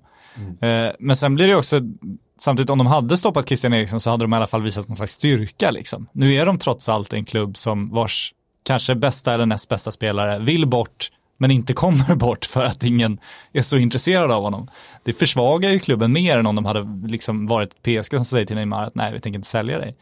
Eh, 0.61 0.91
men 0.99 1.15
sen 1.15 1.35
blir 1.35 1.47
det 1.47 1.55
också, 1.55 1.81
samtidigt 2.39 2.69
om 2.69 2.77
de 2.77 2.87
hade 2.87 3.17
stoppat 3.17 3.47
Christian 3.47 3.73
Eriksen 3.73 3.99
så 3.99 4.09
hade 4.09 4.23
de 4.23 4.33
i 4.33 4.35
alla 4.35 4.47
fall 4.47 4.61
visat 4.61 4.87
någon 4.87 4.95
slags 4.95 5.11
styrka 5.11 5.71
liksom. 5.71 6.07
Nu 6.11 6.33
är 6.33 6.45
de 6.45 6.57
trots 6.57 6.89
allt 6.89 7.13
en 7.13 7.25
klubb 7.25 7.57
som 7.57 7.89
vars 7.89 8.33
kanske 8.65 8.95
bästa 8.95 9.33
eller 9.33 9.45
näst 9.45 9.69
bästa 9.69 9.91
spelare 9.91 10.39
vill 10.39 10.65
bort 10.65 11.11
men 11.37 11.51
inte 11.51 11.73
kommer 11.73 12.15
bort 12.25 12.45
för 12.45 12.65
att 12.65 12.83
ingen 12.83 13.19
är 13.53 13.61
så 13.61 13.77
intresserad 13.77 14.31
av 14.31 14.43
honom. 14.43 14.69
Det 15.03 15.13
försvagar 15.13 15.71
ju 15.71 15.79
klubben 15.79 16.13
mer 16.13 16.37
än 16.37 16.47
om 16.47 16.55
de 16.55 16.65
hade 16.65 17.07
liksom 17.07 17.47
varit 17.47 17.83
PSG 17.83 18.15
som 18.15 18.25
säger 18.25 18.45
till 18.45 18.55
Neymar 18.55 18.83
att 18.83 18.95
nej, 18.95 19.13
vi 19.13 19.19
tänker 19.19 19.39
inte 19.39 19.49
sälja 19.49 19.79
dig. 19.79 19.95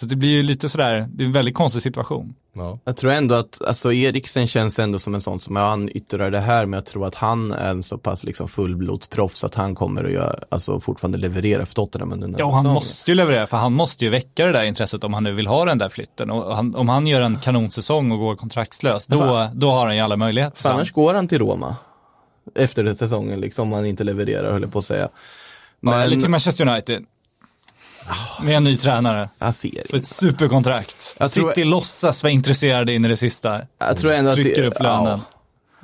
Så 0.00 0.06
det 0.06 0.16
blir 0.16 0.28
ju 0.30 0.42
lite 0.42 0.68
sådär, 0.68 1.08
det 1.10 1.24
är 1.24 1.26
en 1.26 1.32
väldigt 1.32 1.54
konstig 1.54 1.82
situation. 1.82 2.34
Ja. 2.52 2.78
Jag 2.84 2.96
tror 2.96 3.12
ändå 3.12 3.34
att, 3.34 3.62
alltså 3.62 3.92
Eriksen 3.92 4.46
känns 4.46 4.78
ändå 4.78 4.98
som 4.98 5.14
en 5.14 5.20
sån 5.20 5.40
som, 5.40 5.56
ja, 5.56 5.68
han 5.68 5.88
yttrar 5.94 6.30
det 6.30 6.40
här, 6.40 6.66
men 6.66 6.78
jag 6.78 6.86
tror 6.86 7.06
att 7.06 7.14
han 7.14 7.52
är 7.52 7.70
en 7.70 7.82
så 7.82 7.98
pass 7.98 8.24
liksom 8.24 8.48
fullblodsproffs 8.48 9.44
att 9.44 9.54
han 9.54 9.74
kommer 9.74 10.04
att 10.04 10.12
göra, 10.12 10.34
alltså 10.48 10.80
fortfarande 10.80 11.18
leverera 11.18 11.66
för 11.66 11.74
Tottenham 11.74 12.12
under 12.12 12.26
den 12.28 12.36
Ja, 12.38 12.50
han 12.50 12.62
säsongen. 12.62 12.74
måste 12.74 13.10
ju 13.10 13.14
leverera, 13.14 13.46
för 13.46 13.56
han 13.56 13.72
måste 13.72 14.04
ju 14.04 14.10
väcka 14.10 14.46
det 14.46 14.52
där 14.52 14.64
intresset 14.64 15.04
om 15.04 15.14
han 15.14 15.24
nu 15.24 15.32
vill 15.32 15.46
ha 15.46 15.64
den 15.64 15.78
där 15.78 15.88
flytten. 15.88 16.30
Och 16.30 16.56
han, 16.56 16.74
om 16.74 16.88
han 16.88 17.06
gör 17.06 17.20
en 17.20 17.36
kanonsäsong 17.36 18.12
och 18.12 18.18
går 18.18 18.36
kontraktslös, 18.36 19.06
då, 19.06 19.48
då 19.54 19.70
har 19.70 19.86
han 19.86 19.96
ju 19.96 20.02
alla 20.02 20.16
möjligheter. 20.16 20.62
För 20.62 20.70
annars 20.70 20.92
går 20.92 21.14
han 21.14 21.28
till 21.28 21.38
Roma. 21.38 21.76
efter 22.54 22.94
säsongen 22.94 23.40
liksom, 23.40 23.68
om 23.68 23.72
han 23.72 23.86
inte 23.86 24.04
levererar 24.04 24.52
höll 24.52 24.62
jag 24.62 24.72
på 24.72 24.78
att 24.78 24.84
säga. 24.84 25.08
Men... 25.80 25.94
Men 25.94 26.02
Eller 26.02 26.20
till 26.20 26.30
Manchester 26.30 26.68
United. 26.68 27.04
Med 28.42 28.56
en 28.56 28.64
ny 28.64 28.76
tränare. 28.76 29.28
jag 29.38 29.54
ser 29.54 29.88
För 29.90 29.96
ett 29.96 30.06
superkontrakt. 30.08 31.16
Jag 31.18 31.30
tror- 31.30 31.48
City 31.48 31.64
låtsas 31.64 32.22
vara 32.22 32.32
intresserade 32.32 32.92
in 32.92 33.04
i 33.04 33.08
det 33.08 33.16
sista. 33.16 33.60
Jag 33.78 33.98
tror 33.98 34.12
ändå 34.12 34.30
att 34.30 34.36
Trycker 34.36 34.62
det, 34.62 34.68
upp 34.68 34.82
lönen. 34.82 35.04
Ja, 35.06 35.20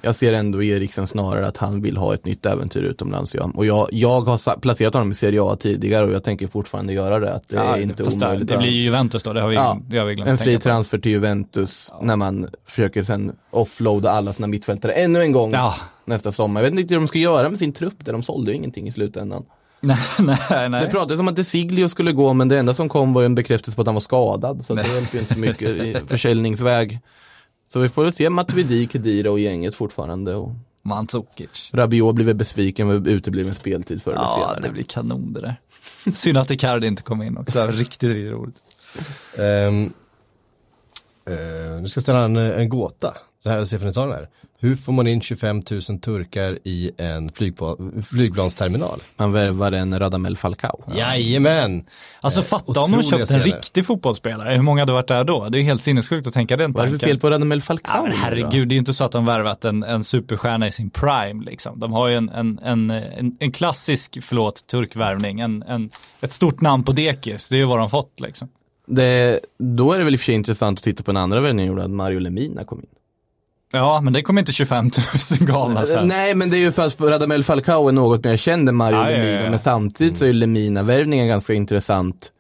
jag 0.05 0.15
ser 0.17 0.33
ändå 0.33 0.63
Eriksen 0.63 1.07
snarare 1.07 1.47
att 1.47 1.57
han 1.57 1.83
vill 1.83 1.97
ha 1.97 2.15
ett 2.15 2.25
nytt 2.25 2.47
äventyr 2.47 2.83
utomlands. 2.83 3.35
Ja. 3.35 3.51
Och 3.55 3.67
jag, 3.67 3.89
jag 3.93 4.21
har 4.21 4.61
placerat 4.61 4.95
honom 4.95 5.13
i 5.13 5.15
Serie 5.15 5.43
A 5.43 5.57
tidigare 5.61 6.07
och 6.07 6.13
jag 6.13 6.25
tänker 6.25 6.47
fortfarande 6.47 6.93
göra 6.93 7.19
det. 7.19 7.35
Att 7.35 7.49
det 7.49 7.57
är 7.57 7.81
inte 7.81 8.03
omöjligt. 8.03 8.49
det 8.49 8.57
blir 8.59 8.71
ju 8.71 8.83
Juventus 8.83 9.23
då, 9.23 9.33
det 9.33 9.41
har 9.41 9.49
vi, 9.49 9.55
Ja, 9.55 9.79
det 9.89 9.99
har 9.99 10.07
vi 10.07 10.15
glömt 10.15 10.31
en 10.31 10.39
fri 10.39 10.59
transfer 10.61 10.99
till 10.99 11.13
Juventus 11.13 11.93
när 12.03 12.17
man 12.17 12.49
försöker 12.67 13.05
sen 13.05 13.33
offloada 13.51 14.11
alla 14.11 14.33
sina 14.33 14.47
mittfältare 14.47 14.93
ännu 14.93 15.21
en 15.21 15.33
gång 15.33 15.53
Ja, 15.53 15.75
nästa 16.05 16.33
sommar. 16.33 16.63
Jag 16.63 16.71
vet 16.71 16.81
inte 16.81 16.95
hur 16.95 17.01
de 17.01 17.09
ska 17.09 17.19
göra 17.19 17.49
med 17.49 17.59
sin 17.59 17.73
trupp 17.73 18.05
där, 18.05 18.13
de 18.13 18.23
sålde 18.23 18.51
ju 18.51 18.57
ingenting 18.57 18.89
i 18.89 18.93
slutändan. 18.93 19.45
nej, 19.87 19.99
nej, 20.19 20.39
Det 20.49 20.69
nej. 20.69 20.91
pratades 20.91 21.21
om 21.21 21.29
att 21.29 21.37
Desiglio 21.37 21.89
skulle 21.89 22.13
gå 22.13 22.33
men 22.33 22.49
det 22.49 22.59
enda 22.59 22.75
som 22.75 22.89
kom 22.89 23.13
var 23.13 23.23
en 23.23 23.35
bekräftelse 23.35 23.77
på 23.77 23.81
att 23.83 23.87
han 23.89 23.95
var 23.95 24.01
skadad 24.01 24.65
så 24.65 24.75
det 24.75 24.95
hjälper 24.95 25.15
ju 25.15 25.21
inte 25.21 25.35
så 25.35 25.41
mycket 25.41 25.69
i 25.71 25.97
försäljningsväg. 26.07 27.01
Så 27.69 27.81
vi 27.81 27.89
får 27.89 28.03
väl 28.05 28.13
se 28.13 28.31
Matuidi, 28.31 28.89
Kedira 28.93 29.31
och 29.31 29.39
gänget 29.41 29.75
fortfarande. 29.75 30.35
Och 30.35 30.51
Mandzukic. 30.83 31.71
Rabiot 31.73 32.15
blir 32.15 32.27
väl 32.27 32.35
besviken 32.35 32.87
med 32.89 33.07
utebliven 33.09 33.55
speltid 33.55 34.03
förr 34.03 34.13
eller 34.13 34.23
Ja, 34.23 34.35
senare. 34.39 34.61
det 34.63 34.69
blir 34.71 34.83
kanon 34.85 35.33
det 35.33 35.41
där. 35.41 35.55
Synd 36.15 36.39
att 36.39 36.51
Icardi 36.51 36.87
inte 36.87 37.03
kom 37.03 37.23
in 37.23 37.39
också, 37.39 37.67
riktigt, 37.67 38.03
riktigt 38.03 38.33
roligt. 38.33 38.57
Ehm, 39.39 39.93
eh, 41.29 41.81
nu 41.83 41.89
ska 41.89 41.99
jag 41.99 42.03
ställa 42.03 42.25
en, 42.25 42.37
en 42.37 42.69
gåta. 42.69 43.15
Det 43.43 43.51
här 43.51 43.93
ta 43.93 44.01
den 44.07 44.13
här. 44.15 44.29
Hur 44.59 44.77
får 44.77 44.93
man 44.93 45.07
in 45.07 45.21
25 45.21 45.63
000 45.71 45.81
turkar 46.01 46.59
i 46.65 46.91
en 46.99 47.31
flygpla- 47.31 48.03
flygplansterminal? 48.03 49.01
Man 49.17 49.33
värvar 49.33 49.73
en 49.73 49.99
Radamel 49.99 50.37
Falcao. 50.37 50.85
Jajamän! 50.95 51.85
Alltså 52.21 52.41
Eh, 52.41 52.45
fatta 52.45 52.81
om 52.81 52.93
de 52.93 53.03
köpt 53.03 53.31
en 53.31 53.41
riktig 53.41 53.87
fotbollsspelare, 53.87 54.55
hur 54.55 54.63
många 54.63 54.83
hade 54.83 54.93
varit 54.93 55.09
där 55.09 55.25
då? 55.25 55.49
Det 55.49 55.59
är 55.59 55.63
helt 55.63 55.83
sinnessjukt 55.83 56.27
att 56.27 56.33
tänka 56.33 56.57
den 56.57 56.73
Vad 56.73 56.83
är 56.83 56.87
det 56.87 56.91
för 56.93 56.99
tanken. 56.99 57.09
fel 57.09 57.21
på 57.21 57.31
Radamel 57.31 57.59
Ja, 57.59 57.63
Falcao? 57.63 58.03
men 58.03 58.11
nu 58.11 58.17
då? 58.17 58.23
herregud, 58.23 58.69
det 58.69 58.73
är 58.73 58.77
ju 58.77 58.79
inte 58.79 58.95
så 58.95 59.05
att 59.05 59.13
de 59.13 59.25
värvat 59.25 59.65
en, 59.65 59.83
en 59.83 60.05
superstjärna 60.05 60.67
i 60.67 60.71
sin 60.71 60.91
prime 60.91 61.45
liksom. 61.45 61.81
De 61.81 61.93
har 61.93 62.09
ju 62.09 62.15
en, 62.17 62.29
en, 62.29 62.59
en, 62.63 62.91
en, 62.91 63.37
en 63.41 63.53
klassisk, 63.53 64.19
förlåt, 64.23 64.67
turkvärvning, 64.67 65.41
en, 65.41 65.63
en, 65.63 65.91
ett 66.21 66.33
stort 66.33 66.61
namn 66.61 66.83
på 66.83 66.93
dekis, 66.93 67.49
det 67.49 67.57
är 67.57 67.59
ju 67.59 67.65
vad 67.65 67.79
de 67.79 67.91
fått 67.91 68.21
liksom. 68.21 68.49
Det, 68.87 69.41
då 69.59 69.93
är 69.93 69.99
det 69.99 70.05
väl 70.05 70.15
i 70.15 70.17
och 70.17 70.21
för 70.21 70.25
sig 70.25 70.35
intressant 70.35 70.79
att 70.79 70.85
titta 70.85 71.03
på 71.03 71.11
en 71.11 71.17
andra 71.17 71.41
värvning 71.41 71.67
gjorde 71.67 71.85
att 71.85 71.91
Mario 71.91 72.19
Lemina 72.19 72.65
kom 72.65 72.79
in. 72.81 72.87
Ja, 73.73 74.01
men 74.01 74.13
det 74.13 74.23
kommer 74.23 74.41
inte 74.41 74.53
25 74.53 74.85
000 74.85 75.49
galna 75.49 75.87
fans. 75.87 76.01
Nej, 76.05 76.35
men 76.35 76.51
det 76.51 76.57
är 76.57 76.59
ju 76.59 76.73
för 76.73 76.87
att 76.87 77.01
Radamel 77.01 77.45
Falcao 77.45 77.89
är 77.89 77.93
något 77.93 78.25
mer 78.25 78.37
känd 78.37 78.69
än 78.69 78.77
Mario 78.77 78.97
Ja, 78.97 79.11
ja, 79.11 79.17
ja, 79.17 79.23
Lemina, 79.23 79.43
ja. 79.43 79.51
men 79.51 79.59
samtidigt 79.59 80.19
så 80.19 80.25
är 80.25 80.33
Lemina-värvningen 80.33 81.29
ganska 81.29 81.53
intressant 81.53 82.33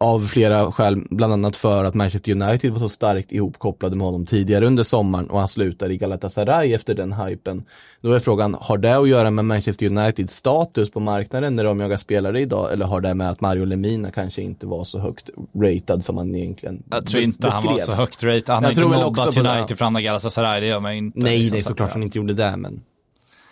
av 0.00 0.26
flera 0.26 0.72
skäl, 0.72 1.02
bland 1.10 1.32
annat 1.32 1.56
för 1.56 1.84
att 1.84 1.94
Manchester 1.94 2.32
United 2.42 2.72
var 2.72 2.78
så 2.78 2.88
starkt 2.88 3.32
ihopkopplade 3.32 3.96
med 3.96 4.06
honom 4.06 4.26
tidigare 4.26 4.66
under 4.66 4.82
sommaren 4.84 5.30
och 5.30 5.38
han 5.38 5.48
slutar 5.48 5.90
i 5.90 5.96
Galatasaray 5.96 6.74
efter 6.74 6.94
den 6.94 7.12
hypen. 7.12 7.64
Då 8.00 8.12
är 8.12 8.18
frågan, 8.20 8.56
har 8.60 8.78
det 8.78 8.96
att 8.98 9.08
göra 9.08 9.30
med 9.30 9.44
Manchester 9.44 9.86
Uniteds 9.86 10.36
status 10.36 10.90
på 10.90 11.00
marknaden 11.00 11.56
när 11.56 11.64
de 11.64 11.80
jagar 11.80 11.96
spelare 11.96 12.40
idag 12.40 12.72
eller 12.72 12.86
har 12.86 13.00
det 13.00 13.14
med 13.14 13.30
att 13.30 13.40
Mario 13.40 13.64
Lemina 13.64 14.10
kanske 14.10 14.42
inte 14.42 14.66
var 14.66 14.84
så 14.84 14.98
högt 14.98 15.30
ratad 15.56 16.04
som 16.04 16.16
han 16.16 16.34
egentligen 16.34 16.82
Jag 16.90 17.06
tror 17.06 17.22
inte 17.22 17.48
bes- 17.48 17.50
han 17.50 17.64
var 17.64 17.72
så 17.72 17.76
beskrevs? 17.76 17.98
högt 17.98 18.22
rated. 18.24 18.48
Han 18.48 18.62
Jag 18.62 18.70
har 18.70 18.70
inte 18.70 19.04
mobbat 19.04 19.34
på 19.34 19.42
det. 19.42 19.50
United 19.58 19.78
för 19.78 19.84
andra 19.84 20.00
Galatasaray, 20.00 20.60
det 20.60 20.66
gör 20.66 20.80
man 20.80 20.92
inte. 20.92 21.18
Nej, 21.18 21.38
liksom, 21.38 21.54
nej 21.54 21.62
så 21.62 21.68
såklart 21.68 21.92
han 21.92 22.02
inte 22.02 22.18
gjorde 22.18 22.34
det 22.34 22.56
men 22.56 22.80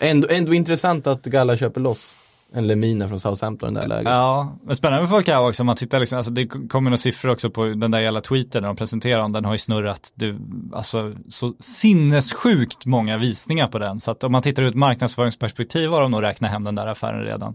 ändå, 0.01 0.29
ändå 0.31 0.55
intressant 0.55 1.07
att 1.07 1.23
Galla 1.25 1.57
köper 1.57 1.81
loss 1.81 2.17
en 2.53 2.67
Lemina 2.67 3.09
från 3.09 3.21
Southampton 3.21 3.71
i 3.71 3.75
det 3.75 3.81
här 3.81 3.89
läget. 3.89 4.05
Ja, 4.05 4.57
men 4.65 4.77
spännande 4.77 5.03
med 5.03 5.11
Falcao 5.11 5.49
också, 5.49 5.65
man 5.65 5.77
tittar 5.77 6.01
liksom, 6.01 6.17
alltså 6.17 6.33
det 6.33 6.47
kommer 6.47 6.91
några 6.91 6.97
siffror 6.97 7.31
också 7.33 7.51
på 7.51 7.65
den 7.65 7.91
där 7.91 8.01
jävla 8.01 8.21
tweeten 8.21 8.63
när 8.63 8.69
de 8.69 8.77
presenterar 8.77 9.23
den, 9.23 9.33
den 9.33 9.45
har 9.45 9.53
ju 9.53 9.59
snurrat, 9.59 10.13
du, 10.15 10.39
alltså 10.73 11.15
så 11.29 11.55
sinnessjukt 11.59 12.87
många 12.87 13.19
visningar 13.19 13.69
på 13.69 13.79
den, 13.79 14.01
så 14.01 14.11
att 14.11 14.25
om 14.25 14.33
man 14.33 14.43
tittar 14.43 14.63
ur 14.63 14.69
ett 14.69 14.75
marknadsföringsperspektiv 14.75 15.91
har 15.91 16.01
de 16.01 16.11
nog 16.11 16.23
räknat 16.23 16.51
hem 16.51 16.65
den 16.65 16.75
där 16.75 16.87
affären 16.87 17.25
redan. 17.25 17.55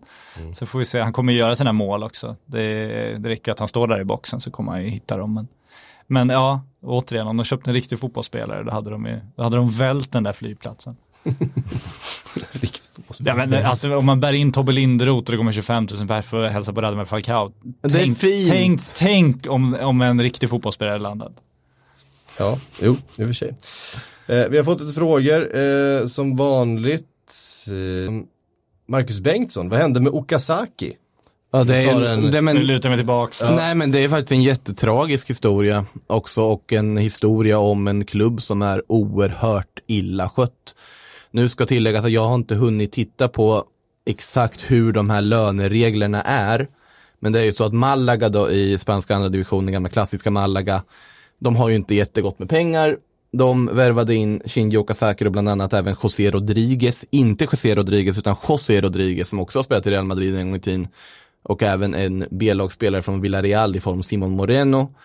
Så 0.53 0.65
får 0.65 0.79
vi 0.79 0.85
se, 0.85 0.99
han 0.99 1.13
kommer 1.13 1.33
göra 1.33 1.55
sina 1.55 1.71
mål 1.71 2.03
också, 2.03 2.35
det, 2.45 2.87
det 3.17 3.29
räcker 3.29 3.51
att 3.51 3.59
han 3.59 3.67
står 3.67 3.87
där 3.87 4.01
i 4.01 4.05
boxen 4.05 4.41
så 4.41 4.51
kommer 4.51 4.71
han 4.71 4.83
ju 4.83 4.89
hitta 4.89 5.17
dem. 5.17 5.33
Men, 5.33 5.47
men 6.07 6.29
ja, 6.29 6.61
återigen, 6.81 7.27
om 7.27 7.37
de 7.37 7.43
köpte 7.43 7.69
en 7.69 7.73
riktig 7.73 7.99
fotbollsspelare, 7.99 8.63
då 8.63 8.71
hade 8.71 8.89
de, 8.89 9.05
ju, 9.05 9.19
då 9.35 9.43
hade 9.43 9.55
de 9.55 9.71
vält 9.71 10.11
den 10.11 10.23
där 10.23 10.33
flygplatsen. 10.33 10.95
Ja, 13.25 13.35
men, 13.35 13.65
alltså, 13.65 13.95
om 13.97 14.05
man 14.05 14.19
bär 14.19 14.33
in 14.33 14.51
Tobbe 14.51 14.71
Linderoth 14.71 15.25
och 15.25 15.31
det 15.31 15.37
kommer 15.37 15.51
25 15.51 15.87
000 15.99 16.07
pers 16.07 16.25
för 16.25 16.43
att 16.43 16.53
hälsa 16.53 16.73
på 16.73 16.81
Radamel 16.81 17.05
Falcao. 17.05 17.51
Det 17.81 17.87
är 17.87 17.89
Tänk, 17.89 18.17
fint. 18.17 18.49
tänk, 18.49 18.81
tänk 18.97 19.47
om, 19.49 19.75
om 19.81 20.01
en 20.01 20.21
riktig 20.21 20.49
fotbollsspelare 20.49 20.99
landat. 20.99 21.33
Ja, 22.39 22.59
jo, 22.81 22.97
i 23.17 23.23
och 23.23 23.27
för 23.27 23.33
sig. 23.33 23.55
Eh, 24.27 24.47
vi 24.49 24.57
har 24.57 24.63
fått 24.63 24.81
lite 24.81 24.93
frågor, 24.93 25.57
eh, 25.57 26.07
som 26.07 26.35
vanligt. 26.35 27.07
Eh, 27.67 28.13
Marcus 28.87 29.19
Bengtsson, 29.19 29.69
vad 29.69 29.79
hände 29.79 29.99
med 29.99 30.13
Okazaki? 30.13 30.93
Ja, 31.53 31.63
det 31.63 31.75
är 31.75 32.01
en, 32.01 32.31
det, 32.31 32.41
men, 32.41 32.55
Nu 32.55 32.63
lutar 32.63 32.89
jag 32.89 32.91
mig 32.91 32.97
tillbaks. 32.99 33.41
Nej 33.41 33.75
men 33.75 33.91
det 33.91 34.03
är 34.03 34.09
faktiskt 34.09 34.31
en 34.31 34.43
jättetragisk 34.43 35.29
historia 35.29 35.85
också 36.07 36.43
och 36.43 36.73
en 36.73 36.97
historia 36.97 37.59
om 37.59 37.87
en 37.87 38.05
klubb 38.05 38.41
som 38.41 38.61
är 38.61 38.83
oerhört 38.87 39.79
illa 39.87 40.29
skött. 40.29 40.75
Nu 41.31 41.49
ska 41.49 41.65
tilläggas 41.65 42.05
att 42.05 42.11
jag 42.11 42.25
har 42.25 42.35
inte 42.35 42.55
hunnit 42.55 42.91
titta 42.91 43.27
på 43.27 43.65
exakt 44.05 44.71
hur 44.71 44.93
de 44.93 45.09
här 45.09 45.21
lönereglerna 45.21 46.21
är. 46.21 46.67
Men 47.19 47.31
det 47.31 47.39
är 47.39 47.43
ju 47.43 47.53
så 47.53 47.63
att 47.63 47.73
Malaga 47.73 48.29
då 48.29 48.51
i 48.51 48.77
spanska 48.77 49.15
andra 49.15 49.29
divisionen, 49.29 49.73
gamla 49.73 49.89
klassiska 49.89 50.31
Malaga, 50.31 50.83
de 51.39 51.55
har 51.55 51.69
ju 51.69 51.75
inte 51.75 51.95
jättegott 51.95 52.39
med 52.39 52.49
pengar. 52.49 52.97
De 53.31 53.65
värvade 53.65 54.15
in 54.15 54.41
Shinji 54.45 54.77
Okazaki 54.77 55.25
och 55.25 55.31
bland 55.31 55.49
annat 55.49 55.73
även 55.73 55.95
José 56.03 56.31
Rodriguez, 56.31 57.05
inte 57.09 57.43
José 57.51 57.75
Rodriguez 57.75 58.17
utan 58.17 58.35
José 58.49 58.81
Rodriguez 58.81 59.29
som 59.29 59.39
också 59.39 59.59
har 59.59 59.63
spelat 59.63 59.87
i 59.87 59.91
Real 59.91 60.05
Madrid 60.05 60.35
en 60.35 60.47
gång 60.47 60.55
i 60.55 60.59
tiden. 60.59 60.87
Och 61.43 61.63
även 61.63 61.93
en 61.93 62.25
B-lagsspelare 62.31 63.01
från 63.01 63.21
Villarreal 63.21 63.75
i 63.75 63.79
form 63.79 63.97
av 63.97 64.01
Simon 64.01 64.31
Moreno. 64.31 64.95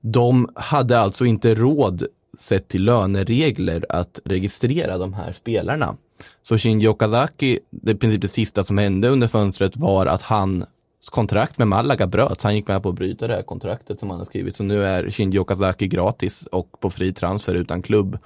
De 0.00 0.48
hade 0.54 0.98
alltså 0.98 1.24
inte 1.24 1.54
råd 1.54 2.06
sett 2.38 2.68
till 2.68 2.84
löneregler 2.84 3.86
att 3.88 4.20
registrera 4.24 4.98
de 4.98 5.12
här 5.12 5.32
spelarna. 5.32 5.96
Så 6.42 6.58
Shinji 6.58 6.88
Okazaki, 6.88 7.58
det 7.70 7.92
i 7.92 7.94
princip 7.94 8.22
det 8.22 8.28
sista 8.28 8.64
som 8.64 8.78
hände 8.78 9.08
under 9.08 9.28
fönstret 9.28 9.76
var 9.76 10.06
att 10.06 10.22
hans 10.22 10.64
kontrakt 11.10 11.58
med 11.58 11.68
Malaga 11.68 12.06
bröts. 12.06 12.44
Han 12.44 12.56
gick 12.56 12.68
med 12.68 12.82
på 12.82 12.88
att 12.88 12.94
bryta 12.94 13.26
det 13.26 13.34
här 13.34 13.42
kontraktet 13.42 14.00
som 14.00 14.10
han 14.10 14.18
har 14.18 14.26
skrivit. 14.26 14.56
Så 14.56 14.64
nu 14.64 14.84
är 14.84 15.10
Shinji 15.10 15.38
Okazaki 15.38 15.88
gratis 15.88 16.46
och 16.46 16.80
på 16.80 16.90
fri 16.90 17.12
transfer 17.12 17.54
utan 17.54 17.82
klubb. 17.82 18.18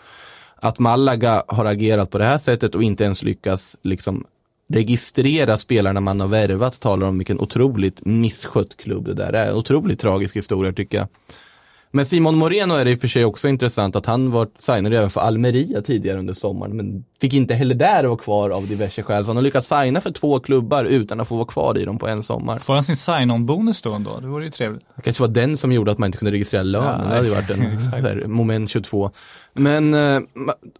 Att 0.57 0.79
Malaga 0.79 1.45
har 1.49 1.65
agerat 1.65 2.11
på 2.11 2.19
det 2.19 2.25
här 2.25 2.39
sättet 2.39 2.75
och 2.75 2.83
inte 2.83 3.05
ens 3.05 3.23
lyckas 3.23 3.77
liksom 3.83 4.27
registrera 4.73 5.59
spelarna 5.59 6.01
man 6.01 6.21
har 6.21 6.29
värvat 6.29 6.81
talar 6.81 7.07
om 7.07 7.19
vilken 7.19 7.41
otroligt 7.41 8.05
misskött 8.05 8.77
klubb 8.77 9.05
det 9.05 9.15
där 9.15 9.33
är. 9.33 9.55
Otroligt 9.55 10.01
tragisk 10.01 10.37
historia 10.37 10.73
tycker 10.73 10.99
jag. 10.99 11.09
Men 11.95 12.05
Simon 12.05 12.37
Moreno 12.37 12.75
är 12.75 12.85
det 12.85 12.91
i 12.91 12.95
och 12.95 13.01
för 13.01 13.09
sig 13.09 13.25
också 13.25 13.49
intressant 13.49 13.97
att 13.97 14.07
han 14.07 14.31
var 14.31 14.49
signad 14.59 14.95
även 14.95 15.11
för 15.11 15.21
Almeria 15.21 15.83
tidigare 15.83 16.19
under 16.19 16.35
sommaren 16.35 16.77
men 16.77 17.05
fick 17.21 17.35
inte 17.35 17.55
heller 17.55 17.75
där 17.75 18.05
vara 18.05 18.17
kvar 18.17 18.51
av 18.51 18.67
diverse 18.69 19.03
skäl. 19.03 19.25
Så 19.25 19.31
han 19.31 19.37
har 19.37 19.43
lyckats 19.43 19.69
signa 19.69 20.01
för 20.01 20.11
två 20.11 20.41
klubbar 20.41 20.85
utan 20.85 21.21
att 21.21 21.29
få 21.29 21.37
vara 21.37 21.47
kvar 21.47 21.79
i 21.79 21.85
dem 21.85 21.99
på 21.99 22.09
en 22.09 22.23
sommar. 22.23 22.59
Får 22.59 22.75
han 22.75 22.85
sin 22.85 22.97
sign-on-bonus 22.97 23.83
då 23.83 23.93
ändå? 23.93 24.21
Det 24.21 24.27
vore 24.27 24.45
ju 24.45 24.51
trevligt. 24.51 24.85
Det 24.97 25.03
kanske 25.03 25.23
var 25.23 25.29
den 25.29 25.57
som 25.57 25.73
gjorde 25.73 25.93
att 25.93 25.99
man 25.99 26.07
inte 26.07 26.19
kunde 26.19 26.33
registrera 26.33 26.63
lönen. 26.63 27.01
Ja, 27.03 27.09
det 27.09 27.15
hade 27.15 27.29
ju 27.29 27.35
varit 27.35 27.51
en 27.51 28.03
där, 28.03 28.27
moment 28.27 28.71
22. 28.71 29.11
Men 29.53 29.95
eh, 29.95 30.21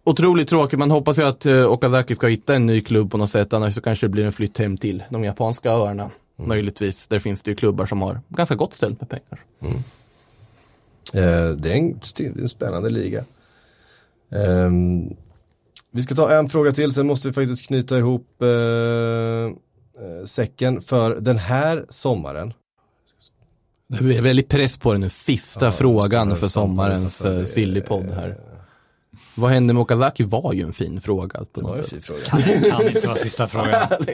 otroligt 0.03 0.49
tråkigt. 0.49 0.79
Man 0.79 0.91
hoppas 0.91 1.17
ju 1.17 1.23
att 1.23 1.45
eh, 1.45 1.65
Okazaki 1.65 2.15
ska 2.15 2.27
hitta 2.27 2.55
en 2.55 2.65
ny 2.65 2.81
klubb 2.81 3.11
på 3.11 3.17
något 3.17 3.29
sätt. 3.29 3.53
Annars 3.53 3.75
så 3.75 3.81
kanske 3.81 4.05
det 4.05 4.09
blir 4.09 4.25
en 4.25 4.33
flytt 4.33 4.57
hem 4.57 4.77
till 4.77 5.03
de 5.09 5.23
japanska 5.23 5.71
öarna. 5.71 6.09
Möjligtvis. 6.35 7.07
Där 7.07 7.19
finns 7.19 7.41
det 7.41 7.51
ju 7.51 7.55
klubbar 7.55 7.85
som 7.85 8.01
har 8.01 8.21
ganska 8.29 8.55
gott 8.55 8.73
ställt 8.73 9.01
med 9.01 9.09
pengar. 9.09 9.43
Eh, 9.61 9.69
det 11.57 11.71
är 11.71 11.75
en, 11.75 11.99
en 12.39 12.49
spännande 12.49 12.89
liga. 12.89 13.25
Ehm, 14.31 15.15
vi 15.91 16.01
ska 16.01 16.15
ta 16.15 16.31
en 16.31 16.49
fråga 16.49 16.71
till, 16.71 16.91
sen 16.93 17.07
måste 17.07 17.27
vi 17.27 17.33
faktiskt 17.33 17.67
knyta 17.67 17.97
ihop 17.97 18.41
eh, 18.41 18.47
eh, 18.47 20.25
säcken 20.25 20.81
för 20.81 21.15
den 21.15 21.37
här 21.37 21.85
sommaren. 21.89 22.53
Det 23.87 24.17
är 24.17 24.21
väldigt 24.21 24.49
press 24.49 24.77
på 24.77 24.91
den 24.91 25.01
nu. 25.01 25.09
Sista 25.09 25.65
Ja, 25.65 25.71
frågan 25.71 26.35
för 26.35 26.47
sommarens 26.47 27.17
sommaren, 27.17 27.35
uh, 27.37 27.41
det- 27.41 27.47
sillypodd 27.47 28.05
här. 28.05 28.37
Vad 29.35 29.51
hände 29.51 29.73
med 29.73 29.81
Okazaki 29.81 30.23
var 30.23 30.53
ju 30.53 30.63
en 30.63 30.73
fin 30.73 31.01
fråga 31.01 31.45
på 31.53 31.61
Det 31.61 31.67
var 31.67 31.77
en 31.77 31.83
fin 31.83 32.01
fråga. 32.01 32.19
Kan 32.71 32.87
inte 32.87 33.07
vara 33.07 33.17
sista 33.17 33.47
frågan. 33.47 33.87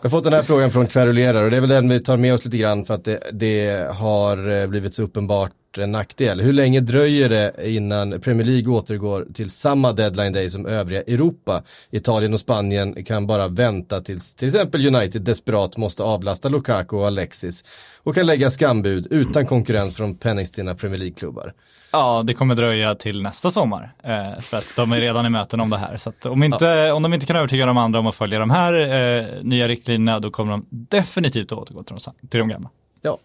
Jag 0.00 0.10
har 0.10 0.10
fått 0.10 0.24
den 0.24 0.32
här 0.32 0.42
frågan 0.42 0.70
från 0.70 0.86
Kverulerar 0.86 1.42
och 1.42 1.50
det 1.50 1.56
är 1.56 1.60
väl 1.60 1.70
den 1.70 1.88
vi 1.88 2.00
tar 2.00 2.16
med 2.16 2.34
oss 2.34 2.44
lite 2.44 2.56
grann 2.56 2.84
för 2.84 2.94
att 2.94 3.04
det, 3.04 3.20
det 3.32 3.88
har 3.94 4.48
eh, 4.48 4.66
blivit 4.66 4.94
så 4.94 5.02
uppenbart 5.02 5.52
en 5.80 5.92
nackdel. 5.92 6.40
Hur 6.40 6.52
länge 6.52 6.80
dröjer 6.80 7.28
det 7.28 7.70
innan 7.70 8.20
Premier 8.20 8.46
League 8.46 8.72
återgår 8.72 9.26
till 9.34 9.50
samma 9.50 9.92
deadline 9.92 10.32
day 10.32 10.50
som 10.50 10.66
övriga 10.66 11.02
Europa? 11.02 11.62
Italien 11.90 12.32
och 12.32 12.40
Spanien 12.40 13.04
kan 13.04 13.26
bara 13.26 13.48
vänta 13.48 14.00
tills 14.00 14.34
till 14.34 14.48
exempel 14.48 14.96
United 14.96 15.22
desperat 15.22 15.76
måste 15.76 16.02
avlasta 16.02 16.48
Lukaku 16.48 16.96
och 16.96 17.06
Alexis 17.06 17.64
och 18.02 18.14
kan 18.14 18.26
lägga 18.26 18.50
skambud 18.50 19.06
utan 19.10 19.46
konkurrens 19.46 19.96
från 19.96 20.16
penningstinna 20.16 20.74
Premier 20.74 20.98
League-klubbar. 20.98 21.52
Ja, 21.90 22.22
det 22.26 22.34
kommer 22.34 22.54
dröja 22.54 22.94
till 22.94 23.22
nästa 23.22 23.50
sommar. 23.50 23.92
Eh, 24.02 24.40
för 24.40 24.56
att 24.56 24.72
de 24.76 24.92
är 24.92 25.00
redan 25.00 25.26
i 25.26 25.30
möten 25.30 25.60
om 25.60 25.70
det 25.70 25.76
här. 25.76 25.96
Så 25.96 26.12
om, 26.24 26.42
inte, 26.42 26.92
om 26.92 27.02
de 27.02 27.14
inte 27.14 27.26
kan 27.26 27.36
övertyga 27.36 27.66
de 27.66 27.78
andra 27.78 27.98
om 27.98 28.06
att 28.06 28.14
följa 28.14 28.38
de 28.38 28.50
här 28.50 28.74
eh, 28.74 29.26
nya 29.42 29.68
riktlinjerna, 29.68 30.20
då 30.20 30.30
kommer 30.30 30.50
de 30.52 30.66
definitivt 30.70 31.52
att 31.52 31.58
återgå 31.58 31.82
till 31.82 31.96
de, 31.96 32.28
till 32.28 32.40
de 32.40 32.48
gamla. 32.48 32.70
Ja, 33.02 33.18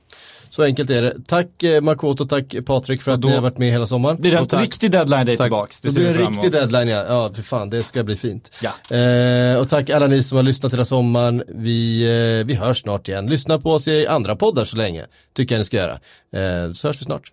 så 0.51 0.63
enkelt 0.63 0.89
är 0.89 1.01
det. 1.01 1.15
Tack 1.27 1.63
eh, 1.63 1.81
Makoto, 1.81 2.25
tack 2.25 2.55
Patrik 2.65 3.01
för 3.01 3.11
att 3.11 3.23
ni 3.23 3.31
har 3.31 3.41
varit 3.41 3.57
med 3.57 3.71
hela 3.71 3.85
sommaren. 3.85 4.17
Blir 4.21 4.31
det 4.31 4.37
en 4.37 4.43
Och 4.43 4.49
tack. 4.49 4.61
riktig 4.61 4.91
deadline 4.91 5.25
day 5.25 5.37
Tack. 5.37 5.45
tillbaks. 5.45 5.81
Det 5.81 5.89
Det 5.89 5.95
blir 5.95 6.07
en 6.07 6.13
fram 6.13 6.33
riktig 6.33 6.51
deadline 6.51 6.87
ja. 6.87 7.05
Ja, 7.07 7.31
för 7.33 7.41
fan, 7.41 7.69
det 7.69 7.83
ska 7.83 8.03
bli 8.03 8.15
fint. 8.15 8.51
Ja. 8.61 8.97
Eh, 8.97 9.57
och 9.59 9.69
tack 9.69 9.89
alla 9.89 10.07
ni 10.07 10.23
som 10.23 10.35
har 10.35 10.43
lyssnat 10.43 10.73
hela 10.73 10.85
sommaren. 10.85 11.43
Vi, 11.47 12.01
eh, 12.39 12.47
vi 12.47 12.53
hörs 12.53 12.81
snart 12.81 13.07
igen. 13.07 13.27
Lyssna 13.27 13.59
på 13.59 13.71
oss 13.71 13.87
i 13.87 14.07
andra 14.07 14.35
poddar 14.35 14.65
så 14.65 14.77
länge, 14.77 15.05
tycker 15.33 15.55
jag 15.55 15.59
ni 15.59 15.65
ska 15.65 15.77
göra. 15.77 15.99
Eh, 16.35 16.71
så 16.73 16.87
hörs 16.87 17.01
vi 17.01 17.05
snart. 17.05 17.31